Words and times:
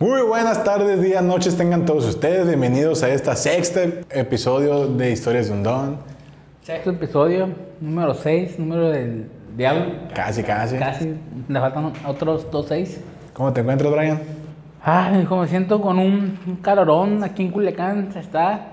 Muy 0.00 0.22
buenas 0.22 0.64
tardes, 0.64 1.02
días, 1.02 1.22
noches 1.22 1.56
tengan 1.56 1.84
todos 1.84 2.06
ustedes. 2.08 2.46
Bienvenidos 2.48 3.02
a 3.02 3.10
esta 3.10 3.36
sexta 3.36 3.80
episodio 4.10 4.86
de 4.86 5.12
Historias 5.12 5.48
de 5.48 5.52
un 5.52 5.62
Don. 5.62 5.96
Sexto 6.62 6.90
episodio, 6.90 7.50
número 7.80 8.14
6, 8.14 8.58
número 8.58 8.88
del 8.90 9.30
diablo. 9.56 9.92
Casi, 10.14 10.42
casi. 10.42 10.78
Casi, 10.78 11.14
le 11.48 11.60
faltan 11.60 11.92
otros 12.06 12.50
dos 12.50 12.66
seis. 12.66 12.98
¿Cómo 13.34 13.52
te 13.52 13.60
encuentras, 13.60 13.92
Brian? 13.92 14.20
Ay, 14.82 15.24
como 15.24 15.42
me 15.42 15.48
siento 15.48 15.80
con 15.82 15.98
un, 15.98 16.38
un 16.46 16.56
calorón 16.56 17.22
aquí 17.22 17.42
en 17.44 17.50
Culiacán, 17.50 18.10
se 18.12 18.20
está... 18.20 18.68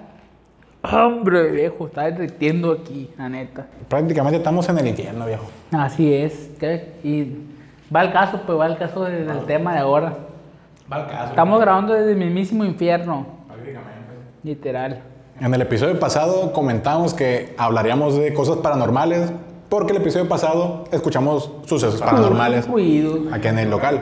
Hombre, 0.90 1.52
viejo, 1.52 1.88
está 1.88 2.04
derritiendo 2.04 2.72
aquí, 2.72 3.10
la 3.18 3.28
neta. 3.28 3.66
Prácticamente 3.90 4.38
estamos 4.38 4.70
en 4.70 4.78
el 4.78 4.88
infierno, 4.88 5.26
viejo. 5.26 5.44
Así 5.74 6.14
es. 6.14 6.52
¿qué? 6.58 6.94
Y 7.04 7.36
va 7.94 8.04
el 8.04 8.14
caso, 8.14 8.40
pues 8.46 8.58
va 8.58 8.68
el 8.68 8.78
caso 8.78 9.04
de- 9.04 9.26
del 9.26 9.40
tema 9.46 9.74
de 9.74 9.80
ahora. 9.80 10.14
Va 10.92 10.98
al 10.98 11.08
caso. 11.08 11.30
Estamos 11.30 11.60
grabando 11.60 11.94
desde 11.94 12.12
el 12.12 12.18
mismísimo 12.18 12.64
infierno, 12.64 13.26
Prácticamente. 13.48 14.14
literal. 14.44 15.02
En 15.40 15.54
el 15.54 15.62
episodio 15.62 16.00
pasado 16.00 16.52
comentamos 16.54 17.14
que 17.14 17.54
hablaríamos 17.58 18.18
de 18.18 18.34
cosas 18.34 18.58
paranormales, 18.58 19.32
porque 19.70 19.92
el 19.92 19.98
episodio 20.02 20.28
pasado 20.30 20.86
escuchamos 20.92 21.52
sucesos 21.66 22.00
paranormales 22.02 22.68
Ruidos. 22.68 23.32
aquí 23.34 23.48
en 23.50 23.60
el 23.60 23.70
local. 23.70 24.02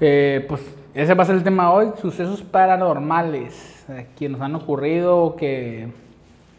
Eh, 0.00 0.46
pues 0.48 0.62
ese 0.94 1.14
va 1.14 1.24
a 1.24 1.26
ser 1.26 1.34
el 1.36 1.42
tema 1.42 1.72
hoy, 1.72 1.90
sucesos 2.00 2.42
paranormales 2.42 3.84
eh, 3.88 4.06
que 4.16 4.28
nos 4.28 4.40
han 4.40 4.54
ocurrido, 4.54 5.36
que 5.36 5.92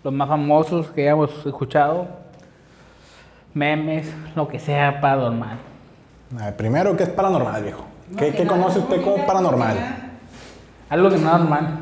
los 0.03 0.13
más 0.13 0.27
famosos 0.27 0.87
que 0.91 1.03
hayamos 1.03 1.31
escuchado, 1.45 2.07
memes, 3.53 4.13
lo 4.35 4.47
que 4.47 4.59
sea 4.59 4.99
paranormal. 5.01 5.57
Ver, 6.31 6.55
primero, 6.55 6.95
¿qué 6.95 7.03
es 7.03 7.09
paranormal, 7.09 7.63
viejo? 7.63 7.85
¿Qué, 8.17 8.31
qué 8.33 8.45
conoce 8.45 8.79
usted 8.79 9.01
como 9.01 9.25
paranormal? 9.25 9.77
Algo 10.89 11.09
que 11.09 11.17
no 11.17 11.31
es 11.33 11.39
normal. 11.39 11.79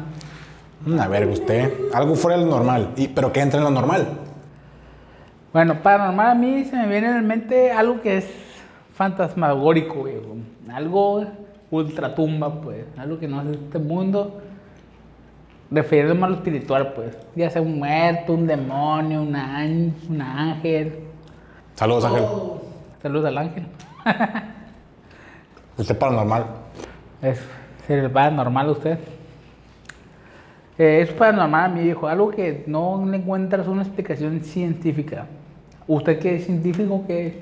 Mm, 0.85 0.99
A 0.99 1.07
ver, 1.07 1.27
usted, 1.27 1.73
algo 1.93 2.15
fuera 2.15 2.37
de 2.37 2.45
lo 2.45 2.51
normal. 2.51 2.91
Y, 2.95 3.07
¿Pero 3.07 3.31
qué 3.31 3.41
entra 3.41 3.57
en 3.57 3.63
lo 3.65 3.71
normal? 3.71 4.07
Bueno, 5.51 5.81
paranormal 5.81 6.27
a 6.31 6.35
mí 6.35 6.63
se 6.65 6.75
me 6.75 6.87
viene 6.87 7.09
en 7.09 7.25
mente 7.27 7.71
algo 7.71 8.01
que 8.01 8.17
es 8.17 8.27
fantasmagórico, 8.93 10.03
viejo. 10.03 10.35
algo 10.71 11.25
ultratumba, 11.71 12.61
pues, 12.61 12.85
algo 12.97 13.17
que 13.19 13.27
no 13.27 13.41
es 13.41 13.47
de 13.47 13.53
este 13.53 13.79
mundo, 13.79 14.41
refiriéndome 15.71 16.25
a 16.25 16.29
lo 16.29 16.35
espiritual, 16.35 16.93
pues, 16.93 17.17
ya 17.35 17.49
sea 17.49 17.61
un 17.61 17.79
muerto, 17.79 18.33
un 18.33 18.45
demonio, 18.47 19.21
un 19.21 19.35
ángel. 19.35 20.99
Saludos, 21.75 22.05
Ángel. 22.05 22.25
Saludos 23.01 23.25
al 23.27 23.37
ángel. 23.37 23.65
Usted 25.79 25.97
paranormal. 25.97 26.45
Es 27.21 27.39
ser 27.87 28.11
paranormal 28.11 28.69
usted. 28.69 28.97
Eh, 30.77 31.01
es 31.01 31.09
paranormal 31.11 31.65
a 31.71 31.73
mi 31.73 31.81
hijo, 31.89 32.07
algo 32.07 32.29
que 32.31 32.63
no 32.67 33.03
le 33.09 33.17
encuentras 33.17 33.67
una 33.67 33.81
explicación 33.81 34.41
científica. 34.41 35.25
¿Usted 35.87 36.19
que 36.19 36.35
es 36.35 36.45
científico, 36.45 37.03
qué, 37.07 37.39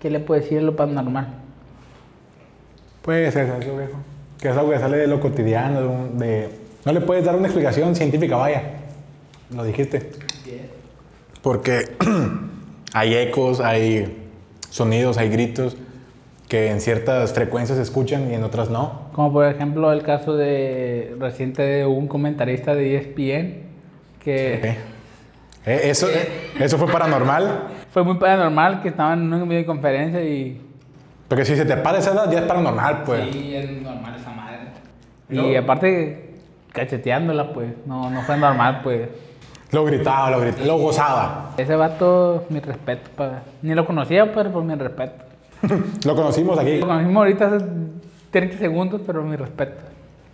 qué 0.00 0.10
le 0.10 0.20
puede 0.20 0.42
decir 0.42 0.58
de 0.58 0.64
lo 0.64 0.76
paranormal? 0.76 1.28
Pues 3.02 3.34
es 3.34 3.48
eso, 3.48 3.58
viejo. 3.76 3.98
Que 4.38 4.50
es 4.50 4.56
algo 4.56 4.70
que 4.70 4.78
sale 4.78 4.96
de 4.98 5.06
lo 5.06 5.20
cotidiano, 5.20 5.80
de, 5.80 5.86
un- 5.86 6.18
de- 6.18 6.50
No 6.84 6.92
le 6.92 7.00
puedes 7.00 7.24
dar 7.24 7.34
una 7.34 7.46
explicación 7.46 7.94
científica, 7.96 8.36
vaya. 8.36 8.62
Lo 9.54 9.64
dijiste. 9.64 10.10
Porque 11.42 11.96
hay 12.92 13.14
ecos, 13.14 13.60
hay 13.60 14.28
sonidos, 14.70 15.16
hay 15.18 15.30
gritos 15.30 15.76
que 16.48 16.70
en 16.70 16.80
ciertas 16.80 17.34
frecuencias 17.34 17.76
se 17.76 17.82
escuchan 17.82 18.30
y 18.30 18.34
en 18.34 18.42
otras 18.42 18.70
no. 18.70 19.10
Como 19.12 19.32
por 19.32 19.46
ejemplo 19.46 19.92
el 19.92 20.02
caso 20.02 20.34
de 20.34 21.14
reciente 21.18 21.62
de 21.62 21.84
un 21.84 22.08
comentarista 22.08 22.74
de 22.74 22.94
E 22.94 22.96
ESPN 22.96 23.68
que 24.22 24.54
¿Eh? 24.54 24.76
Eh, 25.66 25.80
Eso, 25.84 26.08
eso 26.58 26.78
fue 26.78 26.90
paranormal. 26.90 27.64
fue 27.90 28.02
muy 28.02 28.16
paranormal, 28.16 28.80
que 28.80 28.88
estaba 28.88 29.12
en 29.12 29.32
una 29.32 29.44
videoconferencia 29.44 30.22
y... 30.22 30.62
Porque 31.28 31.44
si 31.44 31.54
se 31.54 31.66
te 31.66 31.76
para 31.76 31.98
esa 31.98 32.12
edad, 32.12 32.32
ya 32.32 32.38
es 32.38 32.44
paranormal, 32.46 33.02
pues. 33.04 33.30
Sí, 33.30 33.54
es 33.54 33.70
normal 33.82 34.16
esa 34.18 34.30
madre. 34.30 34.58
Y 35.28 35.56
aparte 35.56 36.36
cacheteándola, 36.72 37.52
pues, 37.52 37.68
no, 37.84 38.08
no 38.08 38.22
fue 38.22 38.38
normal, 38.38 38.80
pues. 38.82 39.10
Lo 39.72 39.84
gritaba, 39.84 40.30
lo 40.30 40.40
gritaba, 40.40 40.66
lo 40.66 40.78
gozaba. 40.78 41.50
Ese 41.58 41.76
vato, 41.76 42.46
mi 42.48 42.60
respeto, 42.60 43.10
pa. 43.14 43.42
Ni 43.60 43.74
lo 43.74 43.84
conocía, 43.84 44.32
pero 44.32 44.50
por 44.50 44.64
mi 44.64 44.74
respeto. 44.74 45.27
Lo 46.04 46.14
conocimos 46.14 46.58
aquí. 46.58 46.78
Lo 46.78 46.86
conocimos 46.86 47.16
ahorita 47.16 47.46
hace 47.56 47.64
30 48.30 48.58
segundos, 48.58 49.00
pero 49.06 49.22
mi 49.22 49.36
respeto. 49.36 49.74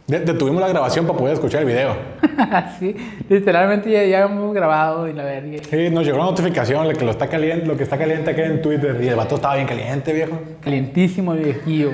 De- 0.07 0.21
detuvimos 0.21 0.61
la 0.61 0.69
grabación 0.69 1.07
para 1.07 1.19
poder 1.19 1.35
escuchar 1.35 1.63
el 1.63 1.67
video. 1.67 1.97
sí, 2.79 2.95
literalmente 3.29 3.91
ya, 3.91 4.05
ya 4.05 4.25
hemos 4.25 4.55
grabado 4.55 5.09
y 5.09 5.13
la 5.15 5.25
verga. 5.25 5.59
Sí, 5.69 5.89
nos 5.91 6.05
llegó 6.05 6.19
una 6.19 6.27
notificación 6.27 6.87
de 6.89 6.95
que 6.95 7.05
lo, 7.05 7.11
está 7.11 7.29
caliente, 7.29 7.67
lo 7.67 7.77
que 7.77 7.85
está 7.85 7.97
caliente 7.97 8.31
acá 8.31 8.45
en 8.45 8.61
Twitter. 8.61 8.99
Y 9.03 9.09
el 9.09 9.17
vato 9.17 9.37
estaba 9.37 9.55
bien 9.55 9.67
caliente, 9.67 10.13
viejo. 10.13 10.39
Calientísimo 10.61 11.33
viejillo. 11.33 11.93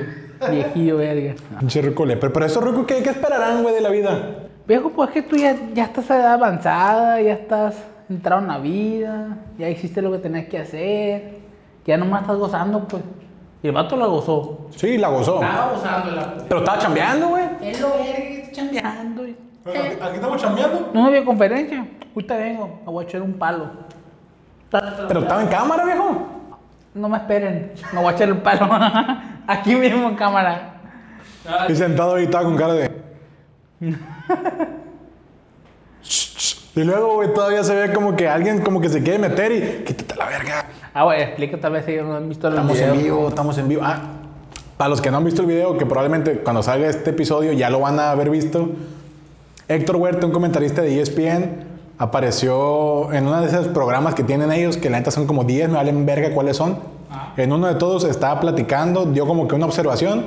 Viejillo, 0.49 0.97
verga. 0.97 1.35
Pinche 1.59 1.81
Pero, 1.81 2.33
pero 2.33 2.45
esos 2.45 2.63
ricos, 2.63 2.85
¿qué, 2.85 3.03
¿qué 3.03 3.11
esperarán, 3.11 3.61
güey, 3.61 3.75
de 3.75 3.81
la 3.81 3.89
vida? 3.89 4.47
Viejo, 4.67 4.89
pues 4.89 5.09
es 5.09 5.13
que 5.13 5.21
tú 5.21 5.35
ya, 5.35 5.55
ya 5.73 5.85
estás 5.85 6.09
a 6.11 6.19
edad 6.19 6.33
avanzada, 6.33 7.21
ya 7.21 7.33
estás 7.33 7.75
entrado 8.09 8.41
en 8.41 8.47
la 8.47 8.57
vida, 8.57 9.37
ya 9.57 9.69
hiciste 9.69 10.01
lo 10.01 10.11
que 10.11 10.17
tenías 10.17 10.47
que 10.47 10.57
hacer, 10.57 11.40
ya 11.85 11.97
nomás 11.97 12.21
estás 12.21 12.37
gozando, 12.37 12.87
pues. 12.87 13.03
Y 13.63 13.67
el 13.67 13.73
vato 13.73 13.95
la 13.95 14.07
gozó. 14.07 14.67
Sí, 14.75 14.97
la 14.97 15.09
gozó. 15.09 15.41
Estaba 15.41 15.71
gozándola, 15.73 16.33
pues. 16.33 16.45
Pero 16.47 16.59
estaba 16.61 16.79
chambeando, 16.79 17.27
güey. 17.29 17.43
Es 17.61 17.79
lo 17.79 17.89
verga, 17.89 18.11
está 18.13 18.51
chambeando. 18.51 19.27
y- 19.27 19.37
Aquí 19.63 20.15
estamos 20.15 20.41
chambeando. 20.41 20.89
No 20.93 21.05
había 21.05 21.23
conferencia. 21.23 21.85
Ahorita 22.15 22.35
vengo, 22.37 22.79
me 22.85 22.91
voy 22.91 23.05
a 23.05 23.07
echar 23.07 23.21
un 23.21 23.33
palo. 23.33 23.69
Pero 24.69 25.19
estaba 25.19 25.41
en 25.41 25.47
cámara, 25.49 25.85
viejo. 25.85 26.27
No 26.93 27.07
me 27.07 27.17
esperen, 27.17 27.71
me 27.93 28.01
voy 28.01 28.11
a 28.11 28.15
echar 28.15 28.31
un 28.31 28.39
palo. 28.39 28.67
Aquí 29.47 29.75
mismo 29.75 30.09
en 30.09 30.15
cámara. 30.15 30.73
Y 31.69 31.75
sentado 31.75 32.15
ahí 32.15 32.23
estaba 32.23 32.43
con 32.45 32.57
cara 32.57 32.73
de. 32.73 32.91
y 36.75 36.83
luego, 36.83 37.15
güey, 37.15 37.33
todavía 37.33 37.63
se 37.63 37.75
ve 37.75 37.93
como 37.93 38.15
que 38.15 38.27
alguien 38.29 38.61
como 38.61 38.79
que 38.81 38.89
se 38.89 39.03
quiere 39.03 39.19
meter 39.19 39.51
y 39.51 39.83
quítate 39.83 40.15
la 40.15 40.25
verga. 40.25 40.65
Ah, 40.93 41.03
güey, 41.03 41.21
explica 41.21 41.57
tal 41.59 41.73
vez 41.73 41.85
si 41.85 41.91
ellos 41.93 42.07
no 42.07 42.15
han 42.15 42.27
visto 42.27 42.47
el 42.47 42.53
Estamos 42.53 42.73
video. 42.73 42.93
en 42.93 43.03
vivo, 43.03 43.27
estamos 43.29 43.57
en 43.57 43.67
vivo. 43.69 43.81
Ah, 43.83 44.01
para 44.77 44.89
los 44.89 44.99
que 45.01 45.09
no 45.11 45.17
han 45.17 45.23
visto 45.23 45.41
el 45.41 45.47
video, 45.47 45.77
que 45.77 45.85
probablemente 45.85 46.39
cuando 46.39 46.63
salga 46.63 46.89
este 46.89 47.11
episodio 47.11 47.53
ya 47.53 47.69
lo 47.69 47.79
van 47.79 47.99
a 47.99 48.11
haber 48.11 48.29
visto. 48.29 48.69
Héctor 49.67 49.95
Huerta, 49.97 50.25
un 50.25 50.33
comentarista 50.33 50.81
de 50.81 50.99
ESPN, 50.99 51.63
apareció 51.97 53.13
en 53.13 53.27
uno 53.27 53.39
de 53.41 53.47
esos 53.47 53.67
programas 53.67 54.15
que 54.15 54.23
tienen 54.23 54.51
ellos, 54.51 54.75
que 54.75 54.89
la 54.89 54.97
neta 54.97 55.11
son 55.11 55.27
como 55.27 55.43
10, 55.45 55.69
me 55.69 55.75
valen 55.75 56.05
verga 56.05 56.33
cuáles 56.33 56.57
son. 56.57 56.79
En 57.37 57.53
uno 57.53 57.67
de 57.67 57.75
todos 57.75 58.03
estaba 58.03 58.39
platicando, 58.41 59.05
dio 59.05 59.25
como 59.25 59.47
que 59.47 59.55
una 59.55 59.65
observación 59.67 60.25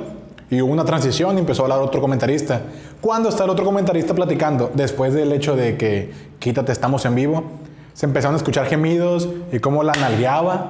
y 0.49 0.61
hubo 0.61 0.71
una 0.71 0.85
transición 0.85 1.35
y 1.35 1.39
empezó 1.41 1.63
a 1.63 1.65
hablar 1.65 1.79
otro 1.81 2.01
comentarista. 2.01 2.61
¿Cuándo 3.01 3.29
está 3.29 3.43
el 3.43 3.49
otro 3.51 3.65
comentarista 3.65 4.15
platicando? 4.15 4.71
Después 4.73 5.13
del 5.13 5.31
hecho 5.33 5.55
de 5.55 5.77
que 5.77 6.11
quítate, 6.39 6.71
estamos 6.71 7.05
en 7.05 7.13
vivo, 7.15 7.43
se 7.95 8.05
empezaron 8.05 8.35
a 8.35 8.37
escuchar 8.37 8.65
gemidos 8.65 9.29
y 9.53 9.59
cómo 9.59 9.81
la 9.81 9.93
nalgueaba. 9.93 10.69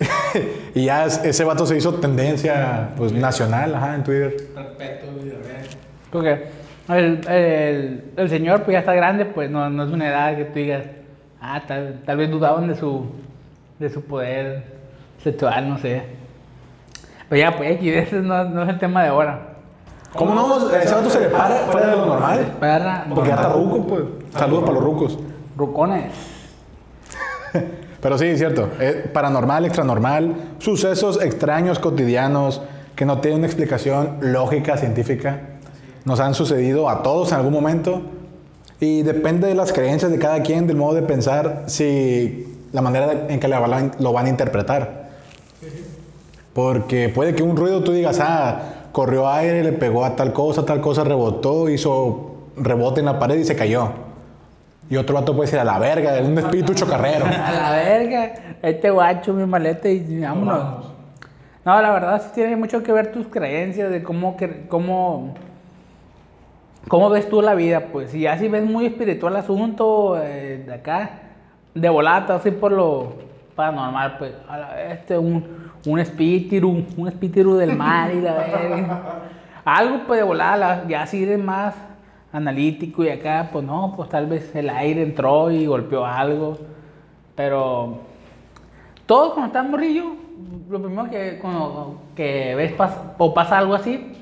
y 0.74 0.84
ya 0.84 1.06
es- 1.06 1.24
ese 1.24 1.44
vato 1.44 1.64
se 1.66 1.76
hizo 1.76 1.94
tendencia 1.94 2.90
pues, 2.96 3.12
nacional 3.12 3.74
ajá, 3.76 3.94
en 3.94 4.02
Twitter. 4.04 4.36
Respeto, 4.56 5.06
Porque 6.10 6.46
el, 6.88 7.28
el, 7.28 8.04
el 8.16 8.28
señor 8.28 8.62
pues 8.64 8.72
ya 8.72 8.80
está 8.80 8.92
grande, 8.92 9.24
pues 9.24 9.50
no, 9.50 9.70
no 9.70 9.84
es 9.84 9.90
una 9.92 10.08
edad 10.08 10.36
que 10.36 10.46
tú 10.46 10.54
digas, 10.58 10.82
ah, 11.40 11.62
tal, 11.66 12.02
tal 12.04 12.16
vez 12.16 12.28
dudaban 12.28 12.66
de 12.66 12.74
su, 12.74 13.06
de 13.78 13.88
su 13.88 14.02
poder 14.02 14.64
sexual, 15.22 15.68
no 15.68 15.78
sé. 15.78 16.02
Pero 17.28 17.40
ya, 17.40 17.56
pues 17.56 17.78
ese 17.80 18.16
no, 18.16 18.42
no 18.44 18.64
es 18.64 18.68
el 18.68 18.78
tema 18.80 19.04
de 19.04 19.10
ahora. 19.10 19.54
¿Cómo 20.12 20.34
no? 20.34 20.70
Ese 20.76 20.92
vato 20.92 21.08
se 21.08 21.20
le 21.20 21.28
para 21.28 21.54
fuera 21.70 21.86
de 21.90 21.96
lo 21.96 22.06
normal. 22.06 22.56
Para 22.58 23.04
Porque 23.14 23.28
ya 23.28 23.36
está 23.36 23.50
ruco, 23.50 23.86
pues. 23.86 24.02
Saludos 24.34 24.64
para 24.64 24.74
los 24.74 24.82
rucos. 24.82 25.18
Rucones. 25.58 26.12
Pero 28.00 28.16
sí, 28.16 28.26
es 28.26 28.38
cierto. 28.38 28.70
Eh, 28.80 29.10
paranormal, 29.12 29.64
extranormal, 29.64 30.34
sucesos 30.58 31.20
extraños, 31.20 31.78
cotidianos, 31.78 32.62
que 32.94 33.04
no 33.04 33.20
tienen 33.20 33.40
una 33.40 33.46
explicación 33.46 34.18
lógica, 34.20 34.76
científica, 34.76 35.40
nos 36.04 36.20
han 36.20 36.34
sucedido 36.34 36.88
a 36.88 37.02
todos 37.02 37.32
en 37.32 37.38
algún 37.38 37.52
momento. 37.52 38.02
Y 38.80 39.02
depende 39.02 39.48
de 39.48 39.54
las 39.54 39.72
creencias 39.72 40.10
de 40.10 40.18
cada 40.18 40.42
quien, 40.42 40.68
del 40.68 40.76
modo 40.76 40.94
de 40.94 41.02
pensar, 41.02 41.64
si 41.66 42.56
la 42.72 42.80
manera 42.80 43.26
en 43.28 43.40
que 43.40 43.48
lo 43.48 44.12
van 44.12 44.26
a 44.26 44.28
interpretar. 44.28 45.08
Porque 46.52 47.08
puede 47.08 47.34
que 47.34 47.42
un 47.42 47.56
ruido 47.56 47.82
tú 47.82 47.92
digas, 47.92 48.20
ah, 48.20 48.88
corrió 48.92 49.28
aire, 49.28 49.62
le 49.62 49.72
pegó 49.72 50.04
a 50.04 50.16
tal 50.16 50.32
cosa, 50.32 50.64
tal 50.64 50.80
cosa, 50.80 51.04
rebotó, 51.04 51.68
hizo 51.68 52.36
rebote 52.56 53.00
en 53.00 53.06
la 53.06 53.18
pared 53.18 53.36
y 53.36 53.44
se 53.44 53.56
cayó. 53.56 53.92
Y 54.90 54.96
otro 54.96 55.14
vato 55.16 55.34
puede 55.34 55.46
decir, 55.46 55.58
a 55.60 55.64
la 55.64 55.78
verga, 55.78 56.18
es 56.18 56.26
un 56.26 56.38
espíritu 56.38 56.72
chocarrero. 56.74 57.24
A 57.44 57.52
la 57.52 57.70
verga, 57.72 58.32
este 58.62 58.90
guacho, 58.90 59.32
mi 59.34 59.44
maleta 59.46 59.88
y 59.88 60.20
vámonos. 60.20 60.92
No, 61.64 61.82
la 61.82 61.90
verdad 61.90 62.22
sí 62.22 62.30
tiene 62.34 62.56
mucho 62.56 62.82
que 62.82 62.92
ver 62.92 63.12
tus 63.12 63.26
creencias 63.26 63.90
de 63.90 64.02
cómo, 64.02 64.36
cómo, 64.68 65.34
cómo 66.88 67.10
ves 67.10 67.28
tú 67.28 67.42
la 67.42 67.54
vida, 67.54 67.86
pues. 67.92 68.14
Y 68.14 68.26
así 68.26 68.48
ves 68.48 68.64
muy 68.64 68.86
espiritual 68.86 69.34
el 69.34 69.40
asunto 69.40 70.18
eh, 70.22 70.62
de 70.66 70.74
acá, 70.74 71.10
de 71.74 71.88
volata, 71.90 72.36
así 72.36 72.50
por 72.50 72.72
lo 72.72 73.12
paranormal, 73.54 74.16
pues. 74.18 74.32
a 74.48 74.56
la- 74.58 74.82
Este, 74.92 75.18
un, 75.18 75.70
un 75.86 75.98
espíritu, 75.98 76.84
un 76.96 77.08
espíritu 77.08 77.56
del 77.56 77.76
mal 77.76 78.14
y 78.14 78.20
la 78.22 78.32
verga. 78.34 79.00
Algo 79.66 80.00
pues 80.06 80.18
de 80.20 80.24
volada, 80.24 80.84
ya 80.88 81.02
así 81.02 81.26
de 81.26 81.36
más 81.36 81.74
analítico 82.32 83.04
y 83.04 83.08
acá, 83.08 83.48
pues 83.52 83.64
no, 83.64 83.94
pues 83.96 84.08
tal 84.08 84.26
vez 84.26 84.54
el 84.54 84.68
aire 84.70 85.02
entró 85.02 85.50
y 85.50 85.66
golpeó 85.66 86.04
algo. 86.04 86.58
Pero 87.34 87.98
todos 89.06 89.32
cuando 89.34 89.46
estás 89.48 89.68
morrillo, 89.68 90.04
lo 90.68 90.82
primero 90.82 91.08
que, 91.10 91.38
cuando, 91.40 92.00
que 92.14 92.54
ves 92.54 92.76
pas- 92.76 93.12
o 93.16 93.32
pasa 93.32 93.58
algo 93.58 93.74
así, 93.74 94.12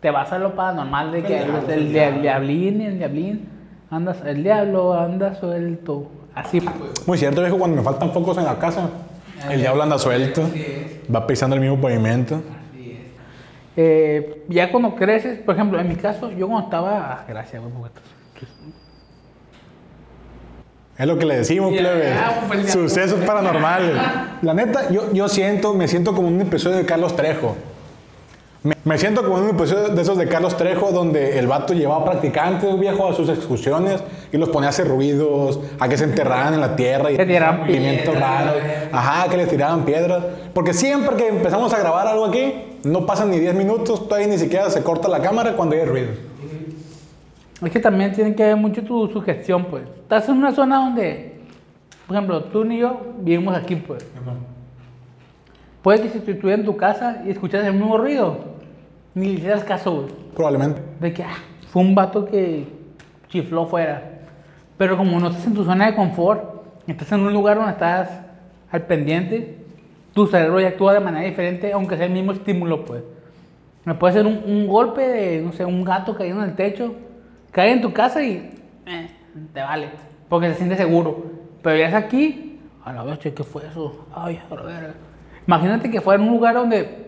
te 0.00 0.10
vas 0.10 0.32
a 0.32 0.38
lo 0.38 0.54
paranormal 0.54 1.10
de 1.12 1.22
que 1.24 1.38
El 1.38 1.44
diablo, 1.46 1.72
el, 1.72 1.96
el 1.96 2.22
diablín, 2.22 2.80
el 2.82 2.98
diablín, 2.98 3.48
andas, 3.90 4.22
el 4.24 4.42
diablo 4.44 4.94
anda 4.94 5.34
suelto. 5.34 6.06
Así 6.34 6.60
pues. 6.60 7.06
Muy 7.06 7.18
cierto, 7.18 7.40
viejo, 7.40 7.58
cuando 7.58 7.76
me 7.78 7.82
faltan 7.82 8.12
focos 8.12 8.38
en 8.38 8.44
la 8.44 8.58
casa, 8.58 8.88
el 9.50 9.60
diablo 9.60 9.82
anda 9.82 9.98
suelto, 9.98 10.42
va 11.12 11.26
pisando 11.26 11.56
el 11.56 11.62
mismo 11.62 11.80
pavimento. 11.80 12.40
Eh, 13.80 14.42
ya 14.48 14.72
cuando 14.72 14.96
creces, 14.96 15.38
por 15.38 15.54
ejemplo, 15.54 15.78
en 15.78 15.88
mi 15.88 15.94
caso, 15.94 16.32
yo 16.32 16.48
cuando 16.48 16.64
estaba. 16.66 17.12
ah, 17.12 17.24
Gracias, 17.28 17.62
güey, 17.62 17.72
porque 17.72 18.00
Es 20.98 21.06
lo 21.06 21.16
que 21.16 21.26
le 21.26 21.36
decimos, 21.38 21.72
Ya, 21.72 21.78
plebe. 21.78 22.12
pues, 22.48 22.66
ya. 22.66 22.72
Sucesos 22.72 23.24
paranormales. 23.24 23.94
La 24.42 24.52
neta, 24.52 24.90
yo, 24.90 25.12
yo 25.12 25.28
siento, 25.28 25.74
me 25.74 25.86
siento 25.86 26.12
como 26.12 26.26
un 26.26 26.40
episodio 26.40 26.76
de 26.76 26.84
Carlos 26.84 27.14
Trejo. 27.14 27.54
Me, 28.64 28.74
me 28.84 28.98
siento 28.98 29.22
como 29.22 29.36
un 29.36 29.50
episodio 29.50 29.90
de 29.94 30.02
esos 30.02 30.18
de 30.18 30.26
Carlos 30.26 30.56
Trejo 30.56 30.90
donde 30.90 31.38
el 31.38 31.46
vato 31.46 31.72
llevaba 31.72 32.04
practicantes, 32.04 32.76
viejo, 32.80 33.08
a 33.08 33.14
sus 33.14 33.28
excursiones 33.28 34.02
y 34.32 34.36
los 34.38 34.48
ponía 34.48 34.66
a 34.66 34.70
hacer 34.70 34.88
ruidos, 34.88 35.60
a 35.78 35.88
que 35.88 35.96
se 35.96 36.02
enterraran 36.02 36.54
en 36.54 36.60
la 36.60 36.74
tierra 36.74 37.12
y 37.12 37.16
Que 37.16 37.24
movimientos 37.24 38.16
piedras. 38.16 38.54
Ajá, 38.90 39.28
que 39.30 39.36
les 39.36 39.48
tiraban 39.48 39.84
piedras. 39.84 40.24
Porque 40.52 40.74
siempre 40.74 41.14
que 41.16 41.28
empezamos 41.28 41.72
a 41.72 41.78
grabar 41.78 42.08
algo 42.08 42.24
aquí, 42.26 42.67
no 42.84 43.06
pasan 43.06 43.30
ni 43.30 43.38
10 43.38 43.54
minutos, 43.54 44.08
todavía 44.08 44.28
ni 44.28 44.38
siquiera 44.38 44.70
se 44.70 44.82
corta 44.82 45.08
la 45.08 45.20
cámara 45.20 45.54
cuando 45.56 45.74
hay 45.76 45.84
ruidos. 45.84 46.16
Es 47.62 47.72
que 47.72 47.80
también 47.80 48.12
tiene 48.12 48.34
que 48.34 48.44
ver 48.44 48.56
mucho 48.56 48.82
tu 48.84 49.08
sugestión, 49.08 49.64
pues. 49.66 49.84
Estás 49.96 50.28
en 50.28 50.36
una 50.36 50.52
zona 50.52 50.76
donde, 50.76 51.40
por 52.06 52.16
ejemplo, 52.16 52.44
tú 52.44 52.64
ni 52.64 52.78
yo 52.78 53.00
vivimos 53.18 53.56
aquí, 53.56 53.76
pues. 53.76 54.06
Puede 55.82 56.02
que 56.02 56.10
si 56.10 56.20
tú 56.20 56.30
estuvieras 56.30 56.60
en 56.60 56.66
tu 56.66 56.76
casa 56.76 57.22
y 57.26 57.30
escuchas 57.30 57.66
el 57.66 57.74
mismo 57.74 57.98
ruido, 57.98 58.38
ni 59.14 59.28
le 59.28 59.32
hicieras 59.34 59.64
caso, 59.64 59.92
güey. 59.92 60.14
Probablemente. 60.34 60.80
De 61.00 61.12
que 61.12 61.24
ah, 61.24 61.36
fue 61.72 61.82
un 61.82 61.94
vato 61.94 62.24
que 62.24 62.66
chifló 63.28 63.66
fuera. 63.66 64.20
Pero 64.76 64.96
como 64.96 65.18
no 65.18 65.28
estás 65.28 65.46
en 65.46 65.54
tu 65.54 65.64
zona 65.64 65.86
de 65.86 65.96
confort, 65.96 66.62
estás 66.86 67.10
en 67.12 67.20
un 67.20 67.32
lugar 67.32 67.56
donde 67.56 67.72
estás 67.72 68.08
al 68.70 68.82
pendiente, 68.82 69.58
tu 70.18 70.26
cerebro 70.26 70.58
ya 70.58 70.68
actúa 70.68 70.94
de 70.94 70.98
manera 70.98 71.24
diferente, 71.24 71.72
aunque 71.72 71.96
sea 71.96 72.06
el 72.06 72.12
mismo 72.12 72.32
estímulo, 72.32 72.84
pues. 72.84 73.04
Me 73.84 73.94
puede 73.94 74.14
ser 74.14 74.26
un, 74.26 74.42
un 74.44 74.66
golpe 74.66 75.00
de, 75.00 75.40
no 75.40 75.52
sé, 75.52 75.64
un 75.64 75.84
gato 75.84 76.16
cayendo 76.16 76.42
en 76.42 76.50
el 76.50 76.56
techo, 76.56 76.92
cae 77.52 77.70
en 77.70 77.80
tu 77.80 77.92
casa 77.92 78.20
y 78.20 78.50
eh, 78.84 79.08
te 79.54 79.60
vale, 79.60 79.90
porque 80.28 80.48
se 80.48 80.54
siente 80.56 80.76
seguro. 80.76 81.24
Pero 81.62 81.76
ya 81.76 81.86
es 81.86 81.94
aquí, 81.94 82.58
a 82.84 82.92
la 82.92 83.04
vez, 83.04 83.20
¿qué 83.20 83.44
fue 83.44 83.64
eso? 83.64 84.06
Ay, 84.12 84.40
a 84.50 84.54
la 84.56 84.62
verga. 84.62 84.94
Imagínate 85.46 85.88
que 85.88 86.00
fuera 86.00 86.20
en 86.20 86.28
un 86.28 86.34
lugar 86.34 86.54
donde 86.56 87.06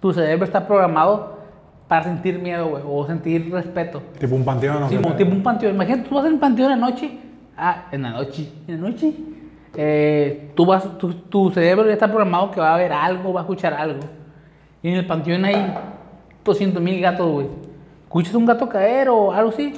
tu 0.00 0.12
cerebro 0.12 0.44
está 0.44 0.66
programado 0.66 1.38
para 1.86 2.02
sentir 2.02 2.40
miedo, 2.40 2.70
güey, 2.70 2.82
o 2.84 3.06
sentir 3.06 3.52
respeto. 3.52 4.02
Tipo 4.18 4.34
un 4.34 4.44
panteón. 4.44 4.80
¿no? 4.80 4.88
Sí, 4.88 4.98
tipo 5.16 5.30
un 5.30 5.44
panteón. 5.44 5.76
Imagínate, 5.76 6.08
tú 6.08 6.16
vas 6.16 6.26
en 6.26 6.32
el 6.32 6.38
panteón 6.40 6.72
en 6.72 6.80
la 6.80 6.88
noche. 6.88 7.18
Ah, 7.56 7.84
en 7.92 8.02
la 8.02 8.10
noche. 8.10 8.48
En 8.66 8.82
la 8.82 8.88
noche. 8.88 9.14
Eh, 9.76 10.50
tú 10.54 10.66
vas, 10.66 10.98
tu, 10.98 11.12
tu 11.14 11.50
cerebro 11.50 11.86
ya 11.86 11.92
está 11.94 12.06
programado 12.08 12.50
que 12.50 12.60
va 12.60 12.74
a 12.74 12.78
ver 12.78 12.92
algo, 12.92 13.32
va 13.32 13.40
a 13.40 13.44
escuchar 13.44 13.74
algo. 13.74 14.00
Y 14.82 14.88
en 14.88 14.96
el 14.96 15.06
panteón 15.06 15.44
hay 15.44 15.74
200 16.44 16.82
mil 16.82 17.00
gatos, 17.00 17.30
güey. 17.30 17.46
Escuchas 18.04 18.34
un 18.34 18.44
gato 18.46 18.68
caer 18.68 19.08
o 19.08 19.32
algo 19.32 19.50
así. 19.50 19.72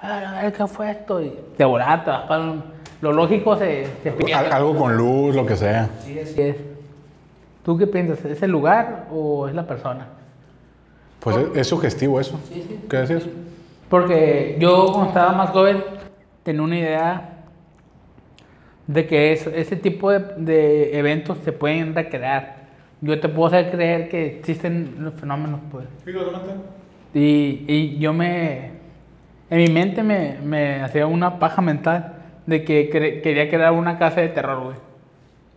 A 0.00 0.42
ver 0.42 0.52
qué 0.52 0.66
fue 0.66 0.90
esto. 0.90 1.20
Y 1.20 1.32
te 1.56 1.64
volás, 1.64 2.04
te 2.04 2.10
vas 2.10 2.22
para 2.22 2.42
un- 2.42 2.62
Lo 3.00 3.12
lógico 3.12 3.56
se, 3.56 3.86
se 4.02 4.32
Algo 4.34 4.76
con 4.76 4.96
luz, 4.96 5.34
lo 5.34 5.44
que 5.44 5.56
sea. 5.56 5.88
Sí, 6.04 6.18
es. 6.18 6.56
¿Tú 7.64 7.76
qué 7.76 7.86
piensas? 7.86 8.24
¿Es 8.24 8.40
el 8.42 8.50
lugar 8.50 9.06
o 9.10 9.48
es 9.48 9.54
la 9.54 9.66
persona? 9.66 10.06
Pues 11.20 11.36
es, 11.36 11.48
es 11.56 11.66
sugestivo 11.66 12.20
eso. 12.20 12.38
¿Qué 12.88 12.96
decías? 12.98 13.24
Porque 13.88 14.56
yo 14.60 14.86
cuando 14.92 15.08
estaba 15.08 15.32
más 15.32 15.50
joven 15.50 15.82
tenía 16.42 16.62
una 16.62 16.78
idea 16.78 17.35
de 18.86 19.06
que 19.06 19.32
es- 19.32 19.46
ese 19.48 19.76
tipo 19.76 20.10
de, 20.10 20.20
de 20.36 20.98
eventos 20.98 21.38
se 21.44 21.52
pueden 21.52 21.94
recrear. 21.94 22.66
Yo 23.00 23.20
te 23.20 23.28
puedo 23.28 23.48
hacer 23.48 23.70
creer 23.70 24.08
que 24.08 24.26
existen 24.38 24.96
los 25.00 25.14
fenómenos, 25.14 25.60
pues. 25.70 25.86
Y, 27.14 27.64
y 27.68 27.98
yo 27.98 28.12
me... 28.12 28.70
En 29.48 29.58
mi 29.58 29.68
mente 29.68 30.02
me, 30.02 30.38
me 30.42 30.82
hacía 30.82 31.06
una 31.06 31.38
paja 31.38 31.62
mental 31.62 32.14
de 32.46 32.64
que 32.64 32.90
cre- 32.90 33.22
quería 33.22 33.48
crear 33.48 33.72
una 33.72 33.98
casa 33.98 34.20
de 34.20 34.28
terror, 34.28 34.62
güey. 34.64 34.76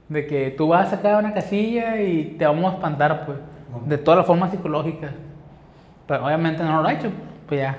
De 0.09 0.27
que 0.27 0.51
tú 0.51 0.67
vas 0.67 0.87
a 0.87 0.91
sacar 0.97 1.17
una 1.19 1.33
casilla 1.33 2.01
y 2.01 2.35
te 2.37 2.45
vamos 2.45 2.71
a 2.71 2.75
espantar, 2.75 3.25
pues. 3.25 3.37
De 3.87 3.97
todas 3.97 4.17
las 4.19 4.27
formas 4.27 4.51
psicológicas. 4.51 5.11
Pero 6.07 6.25
obviamente 6.25 6.63
no 6.63 6.81
lo 6.81 6.89
he 6.89 6.93
hecho, 6.93 7.11
pues 7.47 7.61
ya. 7.61 7.77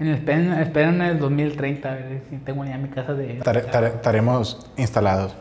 En 0.00 0.06
el, 0.08 0.14
esperen, 0.14 0.52
esperen 0.54 0.94
en 0.96 1.02
el 1.02 1.18
2030, 1.18 1.88
a 1.90 1.94
ver 1.94 2.22
si 2.30 2.36
tengo 2.36 2.64
ya 2.64 2.78
mi 2.78 2.88
casa 2.88 3.14
de... 3.14 3.34
Tare- 3.42 3.62
tare- 3.62 3.88
Estaremos 3.88 4.66
instalados. 4.76 5.34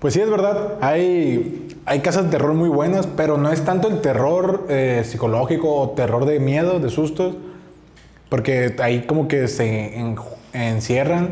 Pues 0.00 0.12
sí, 0.14 0.20
es 0.20 0.28
verdad. 0.28 0.74
Hay, 0.82 1.68
hay 1.86 2.00
casas 2.00 2.24
de 2.24 2.30
terror 2.30 2.52
muy 2.52 2.68
buenas, 2.68 3.06
pero 3.06 3.38
no 3.38 3.50
es 3.50 3.64
tanto 3.64 3.88
el 3.88 4.02
terror 4.02 4.66
eh, 4.68 5.02
psicológico 5.04 5.74
o 5.74 5.90
terror 5.90 6.26
de 6.26 6.40
miedo, 6.40 6.78
de 6.78 6.90
sustos, 6.90 7.36
porque 8.28 8.76
ahí 8.82 9.02
como 9.06 9.28
que 9.28 9.48
se 9.48 9.98
en- 9.98 10.16
encierran 10.52 11.30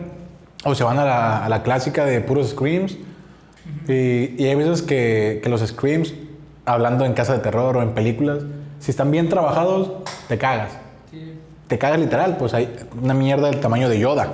o 0.64 0.75
se 0.75 0.84
van 0.84 0.99
a 0.99 1.05
la, 1.05 1.44
a 1.44 1.49
la 1.50 1.62
clásica 1.62 2.06
de 2.06 2.20
puros 2.23 2.50
screams. 2.50 2.96
Y, 3.88 4.43
y 4.43 4.46
hay 4.46 4.55
veces 4.55 4.81
que, 4.81 5.40
que 5.43 5.49
los 5.50 5.61
screams, 5.61 6.14
hablando 6.64 7.05
en 7.05 7.12
casa 7.12 7.34
de 7.34 7.40
terror 7.40 7.76
o 7.76 7.82
en 7.82 7.90
películas, 7.93 8.38
si 8.79 8.90
están 8.90 9.11
bien 9.11 9.29
trabajados, 9.29 9.93
te 10.29 10.38
cagas. 10.38 10.72
Te 11.72 11.79
cagas 11.79 11.98
literal, 11.98 12.36
pues 12.36 12.52
hay 12.52 12.69
una 13.02 13.14
mierda 13.14 13.48
del 13.48 13.58
tamaño 13.58 13.88
de 13.88 13.98
Yoda. 13.98 14.29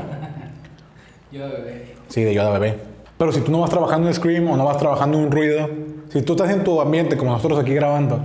Yo, 1.31 1.49
bebé. 1.49 1.95
Sí, 2.09 2.25
de 2.25 2.35
Yoda 2.35 2.51
bebé. 2.51 2.81
Pero 3.17 3.31
si 3.31 3.43
tú 3.43 3.53
no 3.53 3.61
vas 3.61 3.71
trabajando 3.71 4.09
en 4.09 4.15
Scream 4.15 4.51
o 4.51 4.57
no 4.57 4.65
vas 4.65 4.77
trabajando 4.79 5.17
en 5.17 5.27
un 5.27 5.31
ruido, 5.31 5.71
si 6.09 6.21
tú 6.23 6.33
estás 6.33 6.51
en 6.51 6.65
tu 6.65 6.81
ambiente 6.81 7.17
como 7.17 7.31
nosotros 7.31 7.61
aquí 7.61 7.73
grabando, 7.75 8.19